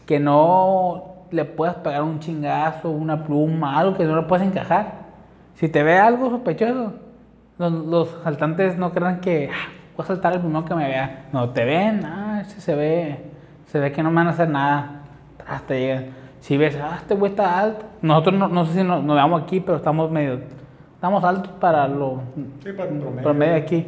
que 0.07 0.19
no 0.21 1.05
le 1.31 1.45
puedas 1.45 1.77
pegar 1.77 2.03
un 2.03 2.19
chingazo, 2.21 2.91
una 2.91 3.25
pluma, 3.25 3.79
algo 3.79 3.97
que 3.97 4.05
no 4.05 4.17
le 4.17 4.23
puedas 4.23 4.47
encajar. 4.47 5.03
Si 5.55 5.69
te 5.69 5.83
ve 5.83 5.99
algo 5.99 6.31
sospechoso, 6.31 6.95
los, 7.59 7.73
los 7.73 8.15
asaltantes 8.21 8.77
no 8.79 8.93
crean 8.93 9.21
que 9.21 9.49
"Ah, 9.53 9.69
voy 9.97 10.05
a 10.05 10.07
saltar 10.07 10.33
el 10.35 10.41
primero 10.41 10.65
que 10.65 10.75
me 10.75 10.87
vea. 10.89 11.27
No, 11.33 11.51
te 11.51 11.65
ven, 11.65 12.05
ah, 12.05 12.41
ese 12.43 12.61
se 12.61 12.75
ve, 12.75 13.25
se 13.67 13.79
ve 13.79 13.93
que 13.93 14.03
no 14.03 14.11
me 14.11 14.17
van 14.17 14.29
a 14.29 14.31
hacer 14.31 14.49
nada. 14.49 15.03
Tras 15.37 15.63
te 15.67 15.79
llegan. 15.81 16.07
Si 16.43 16.57
ves, 16.57 16.77
ah, 16.83 16.97
este 17.01 17.15
güey 17.15 17.31
está 17.31 17.59
alto. 17.61 17.85
Nosotros 18.03 18.35
no, 18.35 18.49
no 18.49 18.67
sé 18.67 18.73
si 18.73 18.83
nos, 18.83 19.03
nos 19.05 19.15
veamos 19.15 19.43
aquí, 19.43 19.61
pero 19.61 19.77
estamos 19.77 20.11
medio, 20.11 20.41
estamos 20.97 21.23
altos 21.23 21.53
para 21.61 21.87
lo 21.87 22.21
Sí, 22.65 22.73
para 22.73 22.89
el 22.91 22.99
promedio. 22.99 23.23
promedio 23.23 23.55
aquí. 23.57 23.87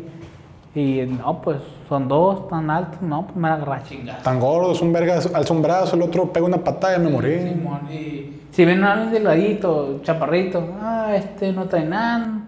Y 0.76 1.02
no, 1.06 1.40
pues 1.42 1.58
son 1.88 2.06
dos 2.08 2.48
tan 2.48 2.70
altos, 2.70 3.02
no, 3.02 3.22
pues 3.26 3.34
me 3.36 3.42
van 3.42 3.52
a 3.52 3.54
agarrar 3.56 3.82
chingazo. 3.82 4.22
Tan 4.22 4.38
gordos, 4.38 4.80
un 4.82 4.92
verga 4.92 5.14
alza 5.16 5.52
un 5.52 5.62
brazo, 5.62 5.96
el 5.96 6.02
otro 6.02 6.32
pega 6.32 6.46
una 6.46 6.58
patada 6.58 6.96
y 6.96 7.00
me 7.00 7.10
morí. 7.10 7.40
Simón, 7.40 7.80
y 7.92 8.40
si 8.50 8.64
ven 8.64 8.84
a 8.84 8.92
alguien 8.92 9.12
delgadito, 9.12 10.00
chaparrito, 10.02 10.64
ah, 10.80 11.10
este 11.14 11.52
no 11.52 11.64
trae 11.64 11.84
nada, 11.84 12.40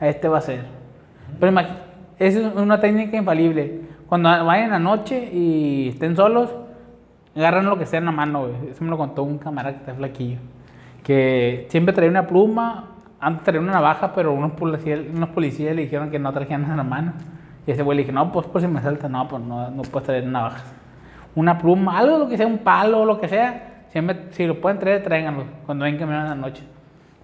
a 0.00 0.08
este 0.08 0.26
va 0.28 0.38
a 0.38 0.40
ser. 0.40 0.64
Pero 1.38 1.52
imag- 1.52 1.76
esa 2.18 2.40
es 2.40 2.54
una 2.56 2.80
técnica 2.80 3.16
infalible. 3.16 3.82
Cuando 4.08 4.28
vayan 4.44 4.72
a 4.72 4.78
noche 4.80 5.30
y 5.32 5.88
estén 5.90 6.14
solos, 6.16 6.50
agarran 7.36 7.66
lo 7.66 7.78
que 7.78 7.86
sea 7.86 7.98
en 7.98 8.06
la 8.06 8.12
mano. 8.12 8.48
Eso 8.70 8.84
me 8.84 8.90
lo 8.90 8.98
contó 8.98 9.22
un 9.22 9.38
camarada 9.38 9.74
que 9.74 9.80
está 9.80 9.94
flaquillo. 9.94 10.38
Que 11.02 11.66
siempre 11.68 11.94
traía 11.94 12.10
una 12.10 12.26
pluma, 12.26 12.90
antes 13.20 13.44
traía 13.44 13.60
una 13.60 13.72
navaja, 13.72 14.12
pero 14.14 14.32
unos 14.32 14.52
policías, 14.52 15.00
unos 15.14 15.30
policías 15.30 15.74
le 15.74 15.82
dijeron 15.82 16.10
que 16.10 16.18
no 16.18 16.32
trajeran 16.32 16.62
nada 16.62 16.74
en 16.74 16.78
la 16.78 16.84
mano. 16.84 17.12
Y 17.66 17.70
ese 17.70 17.82
güey 17.82 17.96
le 17.96 18.02
dije, 18.02 18.12
no, 18.12 18.30
pues 18.32 18.46
por 18.46 18.60
si 18.60 18.66
me 18.66 18.80
salta, 18.80 19.08
no, 19.08 19.26
pues 19.28 19.42
no, 19.42 19.70
no 19.70 19.82
puedes 19.82 20.06
traer 20.06 20.26
navajas 20.26 20.74
una 21.34 21.58
pluma, 21.58 21.98
algo 21.98 22.18
lo 22.18 22.28
que 22.28 22.36
sea, 22.36 22.46
un 22.46 22.58
palo, 22.58 23.04
lo 23.04 23.20
que 23.20 23.28
sea, 23.28 23.84
siempre, 23.90 24.26
si 24.30 24.46
lo 24.46 24.60
pueden 24.60 24.78
traer, 24.78 25.02
tráiganlo 25.02 25.44
cuando 25.66 25.84
vengan 25.84 26.00
caminando 26.00 26.32
en 26.32 26.40
la 26.40 26.46
noche. 26.48 26.62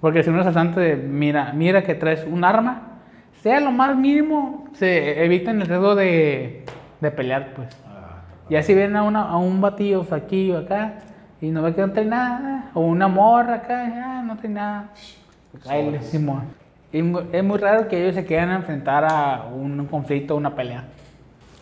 Porque 0.01 0.23
si 0.23 0.31
un 0.31 0.39
asaltante 0.39 0.97
mira, 0.97 1.53
mira 1.53 1.83
que 1.83 1.95
traes 1.95 2.27
un 2.29 2.43
arma, 2.45 3.01
sea 3.43 3.61
lo 3.61 3.71
más 3.71 3.97
mínimo, 3.97 4.69
se 4.73 5.25
evitan 5.25 5.61
el 5.61 5.69
riesgo 5.69 5.95
de, 5.95 6.65
de 7.01 7.11
pelear, 7.11 7.53
pues. 7.55 7.69
Ya 8.51 8.63
si 8.63 8.75
ven 8.75 8.97
a, 8.97 9.03
una, 9.05 9.23
a 9.23 9.37
un 9.37 9.61
batillo 9.61 10.03
flaquillo 10.03 10.59
acá 10.59 10.95
y 11.41 11.51
no 11.51 11.63
ve 11.63 11.73
que 11.75 11.81
no 11.81 11.93
trae 11.93 12.05
nada, 12.05 12.71
o 12.75 12.81
una 12.81 13.09
morra 13.09 13.55
acá, 13.55 13.85
ah, 14.05 14.23
no 14.27 14.37
trae 14.37 14.53
nada, 14.53 14.89
cáele, 15.65 16.03
Simón. 16.03 16.43
es 16.93 17.03
mu- 17.05 17.23
es 17.33 17.45
muy 17.45 17.59
raro 17.59 17.87
que 17.89 18.03
ellos 18.03 18.15
se 18.15 18.27
quieran 18.27 18.51
enfrentar 18.51 19.05
a 19.05 19.47
un 19.55 19.87
conflicto, 19.87 20.37
una 20.37 20.55
pelea. 20.55 20.85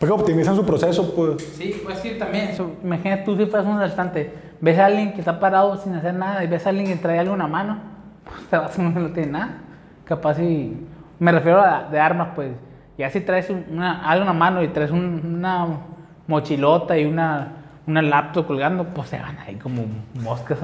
Porque 0.01 0.12
optimizan 0.14 0.55
su 0.57 0.64
proceso, 0.64 1.14
pues. 1.14 1.43
Sí, 1.57 1.80
pues 1.84 1.99
sí, 1.99 2.16
también. 2.18 2.49
eso, 2.49 2.72
imagínate 2.82 3.22
tú 3.24 3.36
si 3.36 3.47
fueras 3.47 3.66
un 3.68 3.76
asaltante, 3.80 4.32
ves 4.61 4.78
a 4.78 4.86
alguien 4.86 5.12
que 5.12 5.20
está 5.20 5.39
parado 5.39 5.76
sin 5.76 5.95
hacer 5.95 6.14
nada 6.14 6.43
y 6.43 6.47
ves 6.47 6.64
a 6.66 6.70
alguien 6.70 6.86
que 6.86 6.97
trae 6.97 7.18
algo 7.18 7.34
en 7.34 7.41
la 7.41 7.47
mano, 7.49 7.78
pues 8.24 8.47
te 8.49 8.57
vas 8.57 8.78
a 8.78 8.82
no 8.82 8.91
no 8.99 9.11
tiene 9.11 9.32
nada. 9.32 9.59
Capaz 10.05 10.36
si. 10.36 10.86
Me 11.18 11.32
refiero 11.32 11.61
a 11.61 11.82
de 11.91 12.01
armas, 12.01 12.28
pues. 12.34 12.53
Ya 12.97 13.11
si 13.11 13.20
traes 13.20 13.51
un- 13.51 13.64
una, 13.70 14.09
algo 14.09 14.22
en 14.22 14.28
la 14.28 14.32
mano 14.32 14.62
y 14.62 14.68
traes 14.68 14.91
un- 14.91 15.20
una 15.36 15.66
mochilota 16.29 16.97
y 16.97 17.05
una, 17.05 17.49
una 17.87 18.01
laptop 18.03 18.47
colgando, 18.47 18.85
pues 18.85 19.09
se 19.09 19.18
van 19.18 19.37
ahí 19.41 19.57
como 19.57 19.83
moscas. 20.22 20.59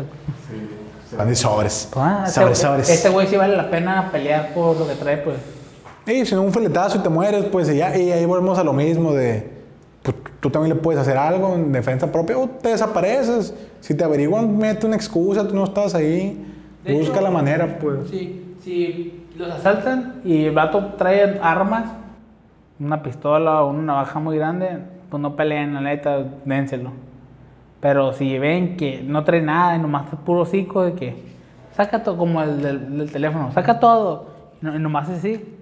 Se 1.11 1.17
van 1.17 1.29
de 1.29 1.35
sobres. 1.35 1.91
Ah, 1.97 2.27
sobres, 2.29 2.59
este- 2.59 2.67
sobres. 2.69 2.89
Este 2.91 3.09
güey 3.09 3.27
sí 3.27 3.37
vale 3.37 3.57
la 3.57 3.69
pena 3.71 4.11
pelear 4.13 4.55
por 4.55 4.79
lo 4.79 4.87
que 4.87 4.95
trae, 4.95 5.17
pues. 5.19 5.37
Y 6.07 6.25
si 6.27 6.35
no, 6.35 6.43
un 6.43 6.53
filetazo 6.53 6.99
y 6.99 7.01
te 7.01 7.09
mueres, 7.09 7.47
pues 7.47 7.69
y 7.71 7.79
ya, 7.79 7.97
y 7.97 8.13
ahí 8.13 8.25
volvemos 8.27 8.59
a 8.59 8.63
lo 8.65 8.73
mismo 8.73 9.13
de. 9.13 9.53
Pues 10.03 10.17
tú 10.39 10.51
también 10.51 10.77
le 10.77 10.81
puedes 10.83 11.01
hacer 11.01 11.17
algo 11.17 11.55
en 11.55 11.73
defensa 11.73 12.13
propia 12.13 12.37
o 12.37 12.47
te 12.47 12.69
desapareces. 12.69 13.55
Si 13.81 13.95
te 13.95 14.05
averiguan, 14.05 14.59
mete 14.59 14.87
una 14.87 14.97
excusa, 14.97 15.49
tú 15.49 15.55
no 15.55 15.65
estás 15.65 15.95
ahí. 15.95 16.47
De 16.85 16.93
Busca 16.93 17.15
hecho, 17.15 17.23
la 17.23 17.31
manera, 17.31 17.79
pues. 17.79 18.11
Sí, 18.11 18.55
si 18.63 19.25
los 19.39 19.51
asaltan 19.51 20.21
y 20.27 20.45
el 20.45 20.55
vato 20.55 20.93
trae 20.99 21.41
armas, 21.43 21.85
una 22.79 23.03
pistola 23.03 23.63
o 23.63 23.71
una 23.71 23.83
navaja 23.95 24.19
muy 24.19 24.37
grande, 24.37 24.79
pues 25.15 25.23
no 25.23 25.37
peleen, 25.37 25.73
la 25.75 25.81
neta, 25.81 26.25
dénselo. 26.45 26.91
Pero 27.81 28.13
si 28.15 28.37
ven 28.37 28.77
que 28.77 29.01
no 29.01 29.23
trae 29.23 29.41
nada 29.41 29.77
y 29.77 29.79
nomás 29.79 30.13
es 30.13 30.19
puro 30.19 30.41
hocico 30.41 30.83
de 30.83 30.95
que 30.95 31.23
saca 31.71 32.03
todo, 32.03 32.17
como 32.17 32.43
el 32.43 32.61
del, 32.61 33.13
teléfono, 33.13 33.53
saca 33.53 33.79
todo, 33.79 34.27
y, 34.61 34.65
no- 34.67 34.75
y 34.75 34.81
nomás 34.81 35.09
así, 35.09 35.55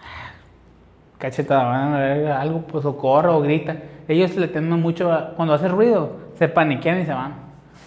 cacheta, 1.18 1.62
van 1.62 1.92
a 1.92 1.98
ver 1.98 2.32
algo, 2.32 2.62
pues 2.62 2.86
o 2.86 2.96
corre 2.96 3.28
o 3.28 3.42
grita. 3.42 3.76
Ellos 4.08 4.34
le 4.34 4.48
temen 4.48 4.80
mucho, 4.80 5.10
cuando 5.36 5.52
hace 5.52 5.68
ruido, 5.68 6.12
se 6.38 6.48
paniquean 6.48 7.00
y 7.02 7.04
se 7.04 7.12
van, 7.12 7.34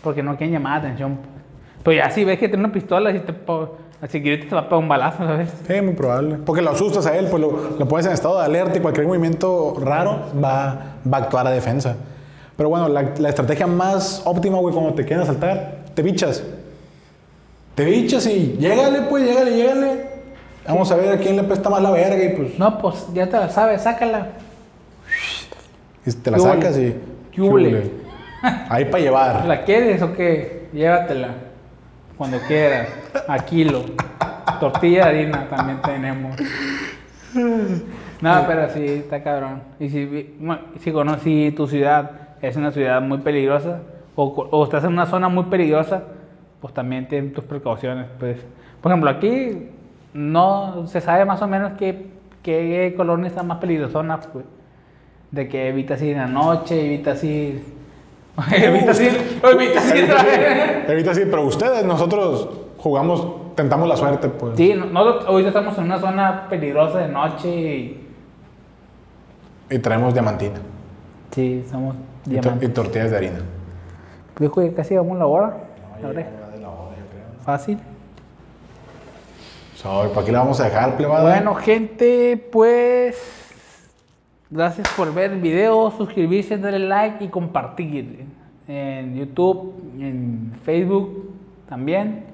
porque 0.04 0.22
no 0.22 0.38
quieren 0.38 0.54
llamar 0.54 0.74
la 0.74 0.90
atención. 0.90 1.16
pues. 1.16 1.30
Pero 1.82 1.98
ya 2.04 2.12
si 2.12 2.24
ves 2.24 2.38
que 2.38 2.50
tiene 2.50 2.66
una 2.66 2.72
pistola, 2.72 3.12
si 3.12 3.20
te 3.22 3.34
así 4.02 4.22
que 4.24 4.38
te 4.38 4.56
va 4.56 4.62
a 4.62 4.64
pegar 4.66 4.80
un 4.80 4.88
balazo, 4.90 5.18
¿sabes? 5.26 5.50
Sí, 5.68 5.82
muy 5.82 5.94
probable. 5.94 6.38
Porque 6.46 6.62
lo 6.62 6.72
asustas 6.72 7.06
a 7.06 7.18
él, 7.18 7.28
pues 7.30 7.42
lo, 7.42 7.76
lo 7.78 7.88
pones 7.88 8.06
en 8.06 8.14
estado 8.14 8.40
de 8.40 8.46
alerta 8.46 8.78
y 8.78 8.82
cualquier 8.82 9.08
movimiento 9.08 9.76
raro 9.82 10.26
va, 10.44 10.96
va 11.12 11.18
a 11.18 11.22
actuar 11.22 11.48
a 11.48 11.52
defensa. 11.52 11.96
Pero 12.58 12.70
bueno, 12.70 12.88
la, 12.90 13.14
la 13.18 13.30
estrategia 13.30 13.68
más 13.68 14.22
óptima, 14.26 14.58
güey, 14.58 14.74
cuando 14.74 14.94
te 14.94 15.06
quieren 15.06 15.24
asaltar, 15.24 15.78
te 15.94 16.02
bichas. 16.02 16.44
Te 17.76 17.86
bichas 17.86 18.26
y 18.28 18.58
llégale, 18.60 19.04
pues, 19.04 19.24
llégale, 19.26 19.52
llégale. 19.56 20.10
Vamos 20.68 20.92
a 20.92 20.96
ver 20.98 21.14
a 21.14 21.18
quién 21.18 21.36
le 21.38 21.44
pesta 21.44 21.70
más 21.70 21.82
la 21.82 21.90
verga 21.92 22.22
y 22.24 22.36
pues 22.36 22.60
No, 22.60 22.78
pues 22.78 23.08
ya 23.14 23.28
te 23.28 23.38
la 23.38 23.50
sabes, 23.50 23.82
sácala. 23.82 24.28
y 26.06 26.12
te 26.12 26.30
la 26.32 26.38
¿Qué 26.38 26.44
sacas 26.44 26.78
y... 26.78 26.96
¿Qué 27.32 27.42
hule? 27.42 27.70
hule. 27.70 27.92
Ahí 28.70 28.86
para 28.86 29.04
llevar. 29.04 29.46
¿La 29.46 29.64
quieres 29.64 30.02
o 30.02 30.14
qué? 30.14 30.68
Llévatela. 30.74 31.30
Cuando 32.20 32.38
quieras. 32.42 32.90
A 33.30 33.40
kilo. 33.40 33.86
Tortilla 34.60 35.06
de 35.06 35.22
harina 35.22 35.48
también 35.50 35.82
tenemos. 35.82 36.36
No, 38.22 38.44
pero 38.46 38.70
sí, 38.72 38.86
está 38.86 39.24
cabrón. 39.24 39.62
Y 39.80 39.88
si, 39.88 40.36
si 40.80 40.92
conocí 40.92 41.54
tu 41.56 41.66
ciudad, 41.66 42.12
es 42.42 42.58
una 42.58 42.72
ciudad 42.72 43.02
muy 43.02 43.20
peligrosa, 43.20 43.80
o, 44.16 44.64
estás 44.66 44.84
en 44.84 44.92
una 44.92 45.06
zona 45.06 45.30
muy 45.30 45.46
peligrosa, 45.46 46.04
pues 46.60 46.74
también 46.74 47.08
ten 47.08 47.32
tus 47.32 47.46
precauciones. 47.46 48.08
Pues. 48.20 48.38
Por 48.82 48.92
ejemplo, 48.92 49.10
aquí 49.10 49.70
no 50.14 50.88
se 50.88 51.00
sabe 51.00 51.24
más 51.24 51.42
o 51.42 51.48
menos 51.48 51.72
qué, 51.80 52.08
qué 52.44 52.94
colonia 52.98 53.28
está 53.28 53.44
más 53.44 53.60
peligrosona, 53.60 54.20
pues. 54.20 54.44
De 55.32 55.48
que 55.48 55.70
evitas 55.70 56.02
ir 56.02 56.18
en 56.18 56.18
la 56.18 56.28
noche, 56.28 56.86
evitas 56.86 57.24
ir. 57.24 57.79
Evitas 58.52 59.00
ir. 59.02 59.40
Evitas 59.44 59.90
ir. 59.96 59.98
Evita 60.04 60.20
sí, 60.20 60.92
evita 60.92 61.14
sí, 61.14 61.22
pero 61.30 61.44
ustedes, 61.46 61.86
nosotros 61.86 62.50
jugamos, 62.78 63.56
tentamos 63.56 63.88
la 63.88 63.98
suerte, 63.98 64.30
pues. 64.30 64.56
Sí, 64.58 64.74
no- 64.76 64.86
nosotros 64.86 65.26
ahorita 65.28 65.50
estamos 65.50 65.78
en 65.78 65.84
una 65.86 66.00
zona 66.00 66.48
peligrosa 66.50 67.00
de 67.00 67.08
noche 67.10 67.50
y. 67.50 68.08
Y 69.72 69.80
traemos 69.80 70.14
diamantina. 70.14 70.60
Sí, 71.32 71.64
somos 71.70 71.96
Y, 72.26 72.36
tor- 72.38 72.58
y 72.62 72.68
tortillas 72.70 73.12
de 73.12 73.18
harina. 73.18 73.40
Creo 74.34 74.52
que 74.52 74.74
casi 74.74 74.96
vamos 74.96 75.18
la 75.18 75.26
hora. 75.28 75.58
La 76.02 76.08
hora. 76.10 76.28
Fácil. 77.46 77.78
So, 79.76 80.12
¿Para 80.14 80.26
qué 80.26 80.32
la 80.32 80.40
vamos 80.40 80.60
a 80.60 80.66
dejar, 80.66 80.98
plebada? 80.98 81.30
Bueno, 81.36 81.56
gente, 81.56 82.36
pues. 82.52 83.39
Gracias 84.52 84.88
por 84.98 85.14
ver 85.14 85.32
el 85.34 85.42
video, 85.42 85.92
suscribirse, 85.96 86.58
darle 86.58 86.80
like 86.80 87.24
y 87.24 87.28
compartir. 87.28 88.26
En 88.68 89.16
YouTube, 89.16 89.74
en 90.00 90.54
Facebook 90.64 91.30
también. 91.68 92.26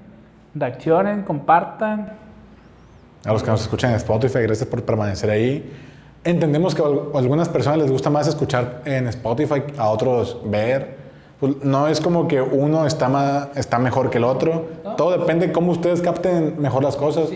Reaccionen, 0.53 1.24
compartan. 1.24 2.13
A 3.26 3.34
los 3.34 3.43
que 3.43 3.51
nos 3.51 3.61
escuchan 3.61 3.91
en 3.91 3.97
Spotify, 3.97 4.39
gracias 4.43 4.68
por 4.70 4.84
permanecer 4.84 5.30
ahí. 5.30 5.70
Entendemos 6.24 6.74
que 6.74 6.82
a 6.82 6.86
al- 6.86 7.01
a 7.13 7.18
algunas 7.20 7.49
personas 7.49 7.80
les 7.80 7.91
gusta 7.91 8.09
más 8.09 8.28
escuchar 8.28 8.82
en 8.86 9.07
Spotify, 9.07 9.61
a 9.78 9.89
otros 9.89 10.39
ver. 10.45 10.95
Pues 11.39 11.57
no 11.63 11.88
es 11.89 11.99
como 11.99 12.28
que 12.30 12.41
uno 12.41 12.86
está, 12.86 13.09
ma- 13.09 13.49
está 13.55 13.78
mejor 13.78 14.09
que 14.09 14.18
el 14.20 14.24
otro. 14.24 14.66
Todo 14.95 15.18
depende 15.18 15.47
de 15.47 15.53
cómo 15.53 15.72
ustedes 15.74 16.01
capten 16.01 16.55
mejor 16.61 16.82
las 16.84 16.95
cosas. 16.95 17.30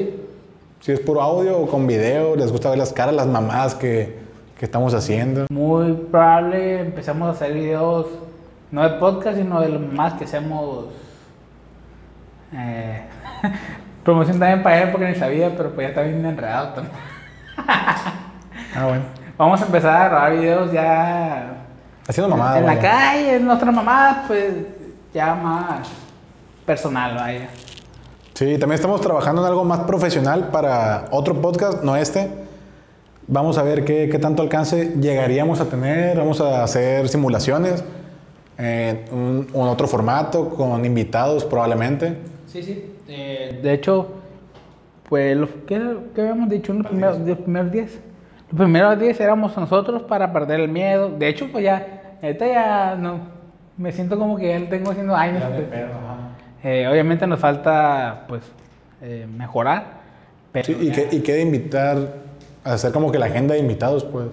Si 0.80 0.92
es 0.94 1.00
puro 1.02 1.22
audio 1.22 1.58
o 1.60 1.68
con 1.68 1.86
video, 1.86 2.38
les 2.38 2.50
gusta 2.52 2.70
ver 2.70 2.78
las 2.80 2.94
caras, 2.94 3.14
las 3.14 3.28
mamadas 3.28 3.76
que, 3.76 4.18
que 4.60 4.66
estamos 4.66 4.94
haciendo. 4.94 5.46
Muy 5.50 5.94
probable 5.94 6.82
empezamos 6.82 7.30
a 7.30 7.32
hacer 7.32 7.54
videos, 7.54 8.08
no 8.72 8.84
de 8.84 8.90
podcast, 9.00 9.38
sino 9.38 9.62
de 9.62 9.70
lo 9.70 9.80
más 9.80 10.14
que 10.16 10.26
hacemos. 10.26 10.88
Eh, 12.54 13.06
promoción 14.04 14.38
también 14.38 14.62
para 14.62 14.82
él 14.82 14.92
porque 14.92 15.08
ni 15.08 15.16
sabía, 15.16 15.56
pero 15.56 15.72
pues 15.72 15.86
ya 15.86 15.90
está 15.90 16.02
bien 16.02 16.26
enredado 16.26 16.74
también. 16.74 16.96
Ah, 18.76 18.86
bueno. 18.86 19.02
Vamos 19.36 19.60
a 19.64 19.66
empezar 19.66 20.00
a 20.00 20.10
grabar 20.10 20.38
videos 20.38 20.72
ya 20.72 21.66
Haciendo 22.08 22.30
mamadas. 22.36 22.60
en 22.60 22.66
la 22.68 22.80
calle, 22.80 23.36
en 23.38 23.46
nuestra 23.46 23.72
mamá, 23.72 24.26
pues 24.28 24.54
ya 25.12 25.34
más 25.34 25.88
personal, 26.68 27.16
vaya. 27.16 27.50
Sí, 28.36 28.60
también 28.60 28.74
estamos 28.76 29.02
trabajando 29.02 29.42
en 29.42 29.48
algo 29.48 29.66
más 29.66 29.80
profesional 29.80 30.50
para 30.50 31.06
otro 31.10 31.42
podcast, 31.42 31.82
no 31.84 31.96
este. 31.96 32.49
Vamos 33.32 33.60
a 33.60 33.64
ver 33.64 33.86
qué, 33.86 34.10
qué 34.10 34.18
tanto 34.18 34.42
alcance 34.42 34.96
llegaríamos 35.00 35.62
a 35.62 35.66
tener. 35.66 36.18
Vamos 36.18 36.42
a 36.42 36.64
hacer 36.64 37.08
simulaciones 37.08 37.84
en 38.58 39.06
un, 39.12 39.48
un 39.54 39.68
otro 39.68 39.88
formato, 39.88 40.50
con 40.50 40.84
invitados 40.84 41.46
probablemente. 41.46 42.18
Sí, 42.48 42.64
sí. 42.64 42.96
Eh, 43.08 43.60
de 43.62 43.74
hecho, 43.74 44.08
pues, 45.08 45.38
¿qué, 45.68 45.98
qué 46.16 46.22
habíamos 46.22 46.50
dicho 46.50 46.72
en 46.72 46.80
los 46.80 46.88
primeros, 46.88 47.20
los 47.20 47.38
primeros 47.38 47.72
10? 47.72 48.00
Los 48.52 48.58
primeros 48.58 49.00
10 49.00 49.20
éramos 49.22 49.56
nosotros 49.56 50.02
para 50.04 50.34
perder 50.34 50.62
el 50.62 50.70
miedo. 50.70 51.10
De 51.10 51.28
hecho, 51.28 51.48
pues 51.52 51.64
ya, 51.64 52.18
ahorita 52.24 52.48
ya 52.48 52.96
no, 52.96 53.20
me 53.78 53.92
siento 53.92 54.18
como 54.18 54.38
que 54.38 54.50
ya 54.50 54.70
tengo 54.70 54.92
haciendo 54.92 55.16
años. 55.16 55.44
Eh, 56.64 56.88
obviamente 56.92 57.26
nos 57.28 57.40
falta, 57.40 58.26
pues, 58.28 58.42
eh, 59.02 59.28
mejorar. 59.32 60.00
Pero 60.52 60.66
Sí, 60.66 60.78
y, 60.82 60.92
que, 60.92 61.08
y 61.12 61.20
queda 61.22 61.40
invitar, 61.40 61.98
a 61.98 62.08
hacer 62.64 62.92
como 62.92 63.12
que 63.12 63.20
la 63.20 63.28
agenda 63.28 63.54
de 63.54 63.60
invitados, 63.62 64.04
pues. 64.04 64.28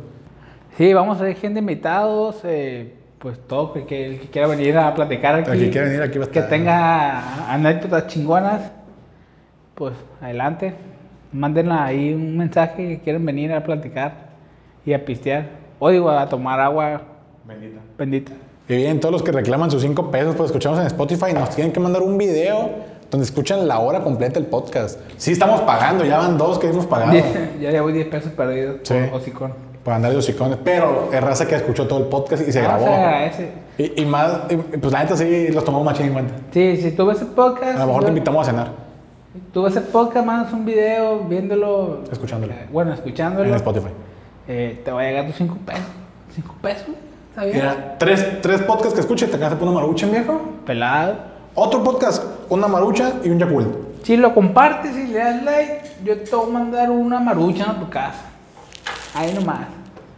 Sí, 0.76 0.92
vamos 0.92 1.18
a 1.20 1.24
hacer 1.24 1.36
gente 1.36 1.54
de 1.54 1.60
invitados, 1.60 2.40
eh, 2.44 2.94
pues 3.18 3.38
todo 3.46 3.72
que, 3.72 3.86
que 3.86 4.06
el 4.06 4.20
que 4.20 4.28
quiera 4.28 4.46
venir 4.46 4.76
a 4.76 4.94
platicar 4.94 5.34
aquí. 5.36 5.50
El 5.50 5.58
que 5.60 5.70
quiera 5.70 5.86
venir 5.86 6.02
aquí 6.02 6.18
va 6.18 6.24
a 6.26 6.28
Que 6.30 6.38
estar. 6.40 6.50
tenga 6.50 7.52
anécdotas 7.52 8.06
chingonas, 8.08 8.70
pues 9.74 9.94
adelante. 10.20 10.74
Manden 11.32 11.72
ahí 11.72 12.12
un 12.14 12.36
mensaje 12.36 12.76
que 12.88 13.00
quieren 13.00 13.24
venir 13.24 13.52
a 13.52 13.62
platicar 13.64 14.12
y 14.84 14.92
a 14.92 15.04
pistear. 15.04 15.46
O 15.78 15.90
digo, 15.90 16.08
a 16.10 16.28
tomar 16.28 16.60
agua 16.60 17.02
Bendita. 17.44 17.80
bendita. 17.98 18.32
Y 18.68 18.76
bien, 18.76 18.98
todos 19.00 19.12
los 19.12 19.22
que 19.22 19.32
reclaman 19.32 19.70
sus 19.70 19.82
cinco 19.82 20.10
pesos 20.10 20.34
por 20.34 20.46
escucharnos 20.46 20.80
en 20.80 20.86
Spotify 20.86 21.32
nos 21.34 21.50
tienen 21.50 21.72
que 21.72 21.80
mandar 21.80 22.02
un 22.02 22.16
video 22.18 22.70
donde 23.10 23.24
escuchan 23.24 23.66
la 23.68 23.78
hora 23.78 24.00
completa 24.02 24.34
del 24.40 24.46
podcast. 24.48 24.98
Sí, 25.16 25.32
estamos 25.32 25.60
pagando, 25.62 26.04
ya 26.04 26.18
van 26.18 26.36
dos 26.38 26.58
que 26.58 26.68
hemos 26.68 26.86
pagado. 26.86 27.12
Ya 27.60 27.70
llevo 27.70 27.88
10 27.92 28.06
pesos 28.08 28.32
perdidos 28.32 28.80
Sí. 28.82 28.94
por 29.10 29.20
hocicón. 29.20 29.52
Por 29.84 29.94
andar 29.94 30.10
de 30.10 30.16
hocicones. 30.18 30.58
Pero 30.64 31.10
es 31.12 31.20
raza 31.22 31.46
que 31.46 31.54
escuchó 31.54 31.86
todo 31.86 32.00
el 32.00 32.06
podcast 32.06 32.46
y 32.46 32.50
se 32.52 32.58
Ah, 32.60 32.62
grabó. 32.64 32.84
se 32.86 32.92
agradece. 32.94 33.50
Y, 33.78 34.02
y 34.02 34.06
más, 34.06 34.32
y, 34.50 34.56
pues 34.56 34.92
la 34.92 35.02
neta 35.04 35.16
sí 35.16 35.48
los 35.48 35.64
tomamos 35.64 35.84
más 35.86 36.00
en 36.00 36.12
cuenta. 36.12 36.34
Sí, 36.52 36.76
si 36.78 36.90
tú 36.92 37.06
ves 37.06 37.20
el 37.20 37.28
podcast, 37.28 37.76
A 37.76 37.80
lo 37.80 37.86
mejor 37.86 38.02
te 38.04 38.08
invitamos 38.08 38.46
a 38.46 38.50
cenar, 38.50 38.68
tú 39.52 39.62
ves 39.62 39.76
el 39.76 39.84
podcast, 39.84 40.26
mandas 40.26 40.52
un 40.52 40.64
video 40.64 41.20
viéndolo, 41.20 42.00
escuchándolo 42.10 42.52
eh, 42.54 42.66
bueno, 42.72 42.94
escuchándolo. 42.94 43.48
en 43.48 43.54
Spotify. 43.54 43.88
Eh, 44.48 44.80
te 44.84 44.90
va 44.90 45.02
a 45.02 45.04
llegar 45.04 45.26
tus 45.26 45.36
5 45.36 45.56
pesos. 45.64 45.82
5 46.34 46.54
pesos, 46.62 46.86
¿está 47.30 47.44
bien? 47.44 47.56
Mira, 47.58 47.96
tres, 47.98 48.40
tres 48.42 48.62
podcasts 48.62 48.94
que 48.94 49.00
escuches, 49.00 49.28
te 49.28 49.34
alcanza 49.36 49.56
por 49.58 49.68
una 49.68 49.78
marucha, 49.80 50.06
viejo. 50.06 50.40
Pelado. 50.66 51.14
Otro 51.58 51.82
podcast, 51.82 52.22
una 52.50 52.68
marucha 52.68 53.14
y 53.24 53.30
un 53.30 53.38
Yakult. 53.38 53.68
Si 54.04 54.16
lo 54.16 54.34
compartes 54.34 54.94
y 54.96 55.06
le 55.08 55.18
das 55.18 55.42
like, 55.42 55.80
yo 56.04 56.16
te 56.18 56.36
voy 56.36 56.50
a 56.50 56.52
mandar 56.52 56.90
una 56.90 57.18
marucha 57.18 57.70
a 57.70 57.78
tu 57.80 57.88
casa. 57.88 58.22
Ahí 59.14 59.32
nomás. 59.34 59.60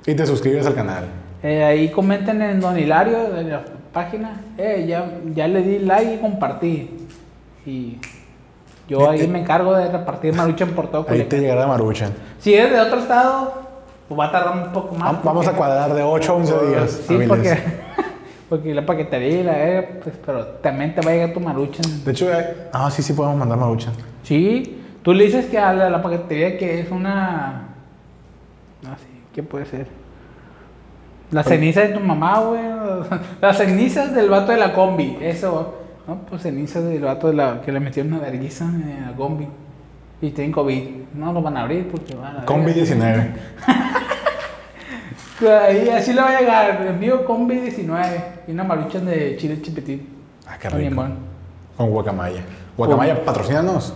Y 0.05 0.14
te 0.14 0.26
suscribes 0.26 0.66
al 0.66 0.74
canal. 0.74 1.05
Eh, 1.43 1.62
ahí 1.62 1.89
comenten 1.91 2.43
en 2.43 2.61
Don 2.61 2.76
Hilario, 2.78 3.36
en 3.39 3.51
la 3.51 3.62
página. 3.93 4.41
Eh, 4.59 4.84
ya, 4.89 5.09
ya 5.34 5.47
le 5.47 5.62
di 5.62 5.78
like 5.78 6.14
y 6.14 6.18
compartí. 6.18 6.91
Y 7.64 7.99
yo 8.89 9.09
ahí 9.09 9.28
me 9.28 9.41
encargo 9.41 9.74
de 9.76 9.89
repartir 9.91 10.34
maruchan 10.34 10.70
por 10.70 10.91
todo 10.91 11.07
Ahí 11.09 11.22
te 11.24 11.39
llegará 11.39 11.66
Maruchan. 11.66 12.12
Si 12.41 12.53
eres 12.55 12.72
de 12.72 12.80
otro 12.80 12.99
estado, 12.99 13.53
pues 14.09 14.18
va 14.18 14.26
a 14.26 14.32
tardar 14.32 14.57
un 14.66 14.72
poco 14.72 14.95
más. 14.97 15.12
Vam- 15.14 15.20
Vamos 15.22 15.47
a 15.47 15.53
cuadrar 15.53 15.95
de 15.95 16.03
8 16.03 16.32
a 16.32 16.34
11 16.36 16.66
días. 16.66 17.01
Sí, 17.07 17.18
porque, 17.28 17.57
porque 18.49 18.74
la 18.74 18.86
paquetería 18.86 19.40
y 19.40 19.42
la 19.42 19.53
verga, 19.53 19.88
pues, 20.03 20.14
pero 20.24 20.46
también 20.46 20.94
te 20.94 21.03
va 21.03 21.11
a 21.11 21.14
llegar 21.14 21.32
tu 21.34 21.40
maruchan. 21.40 21.84
De 22.05 22.12
hecho, 22.12 22.32
eh, 22.32 22.68
ah, 22.72 22.90
sí, 22.90 23.03
sí 23.03 23.12
podemos 23.12 23.38
mandar 23.38 23.59
Maruchan. 23.59 23.92
Sí, 24.22 24.80
tú 25.03 25.12
le 25.12 25.24
dices 25.24 25.46
que 25.46 25.59
a 25.59 25.72
la, 25.72 25.90
la 25.90 26.03
paquetería 26.03 26.57
que 26.57 26.80
es 26.80 26.90
una. 26.90 27.68
No 28.82 28.90
sé, 28.90 29.07
¿qué 29.34 29.42
puede 29.42 29.66
ser? 29.66 29.86
La 31.30 31.42
ceniza 31.42 31.82
de 31.82 31.88
tu 31.88 32.01
mamá, 32.01 32.40
güey. 32.40 32.61
Las 33.40 33.59
cenizas 33.59 34.14
del 34.14 34.30
vato 34.30 34.53
de 34.53 34.59
la 34.59 34.72
combi, 34.72 35.18
eso. 35.20 35.74
No, 36.07 36.16
pues 36.22 36.42
cenizas 36.42 36.84
del 36.84 37.03
vato 37.03 37.28
de 37.28 37.34
la 37.34 37.61
que 37.61 37.70
le 37.70 37.80
metieron 37.80 38.14
una 38.14 38.22
verguiza 38.22 38.64
en 38.64 39.03
la 39.07 39.12
combi. 39.14 39.46
Y 40.22 40.30
tienen 40.30 40.53
COVID. 40.53 40.82
No 41.14 41.32
lo 41.34 41.42
van 41.42 41.59
a 41.59 41.62
abrir 41.62 41.86
porque 41.88 42.14
van 42.14 42.38
a. 42.38 42.44
Combi 42.46 42.72
19. 42.72 43.32
Ahí, 45.47 45.89
así 45.89 46.12
le 46.12 46.20
va 46.20 46.36
a 46.36 46.41
llegar. 46.41 46.86
Envío 46.86 47.24
combi 47.24 47.59
19 47.61 48.22
y 48.49 48.51
una 48.53 48.64
maruchan 48.64 49.07
de 49.07 49.36
chile 49.36 49.61
chipetín. 49.62 50.09
Ah, 50.47 50.57
qué 50.61 50.68
rico. 50.68 50.78
limón. 50.91 51.14
Con 51.76 51.91
guacamaya. 51.91 52.43
Guacamaya, 52.76 53.24
patrocínanos. 53.24 53.95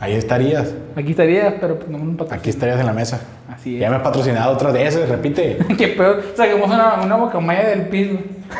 Ahí 0.00 0.14
estarías. 0.14 0.74
Aquí 0.96 1.12
estaría, 1.12 1.58
pero 1.60 1.78
pues 1.78 1.88
no 1.88 1.98
me 1.98 2.12
patrocina. 2.12 2.36
Aquí 2.38 2.50
estarías 2.50 2.78
en 2.80 2.86
la 2.86 2.92
mesa. 2.92 3.20
Así 3.48 3.76
es. 3.76 3.80
Ya 3.80 3.88
me 3.88 3.96
has 3.96 4.02
patrocinado 4.02 4.52
otras 4.52 4.72
veces, 4.74 5.08
repite. 5.08 5.58
Qué 5.78 5.88
peor, 5.88 6.22
saquemos 6.36 6.66
una, 6.68 7.00
una 7.02 7.16
bocamaya 7.16 7.68
del 7.70 7.88
piso. 7.88 8.18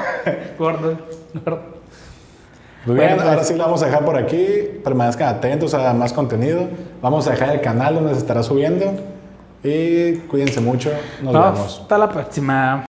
gordo, 0.59 0.97
gordo. 1.45 1.75
Muy 2.87 2.97
bien, 2.97 3.09
Bueno, 3.09 3.17
pues- 3.17 3.29
ahora 3.29 3.45
sí 3.45 3.55
la 3.57 3.65
vamos 3.65 3.83
a 3.83 3.87
dejar 3.87 4.05
por 4.05 4.17
aquí. 4.17 4.47
Permanezcan 4.83 5.35
atentos 5.35 5.75
a 5.75 5.93
más 5.93 6.13
contenido. 6.15 6.69
Vamos 7.03 7.27
a 7.27 7.33
dejar 7.33 7.51
el 7.51 7.61
canal 7.61 7.95
donde 7.97 8.13
se 8.15 8.21
estará 8.21 8.43
subiendo. 8.43 8.95
Y 9.65 10.17
cuídense 10.29 10.61
mucho. 10.61 10.91
Nos 11.23 11.33
No, 11.33 11.43
vemos. 11.43 11.81
Hasta 11.81 11.97
la 11.99 12.09
próxima. 12.09 12.83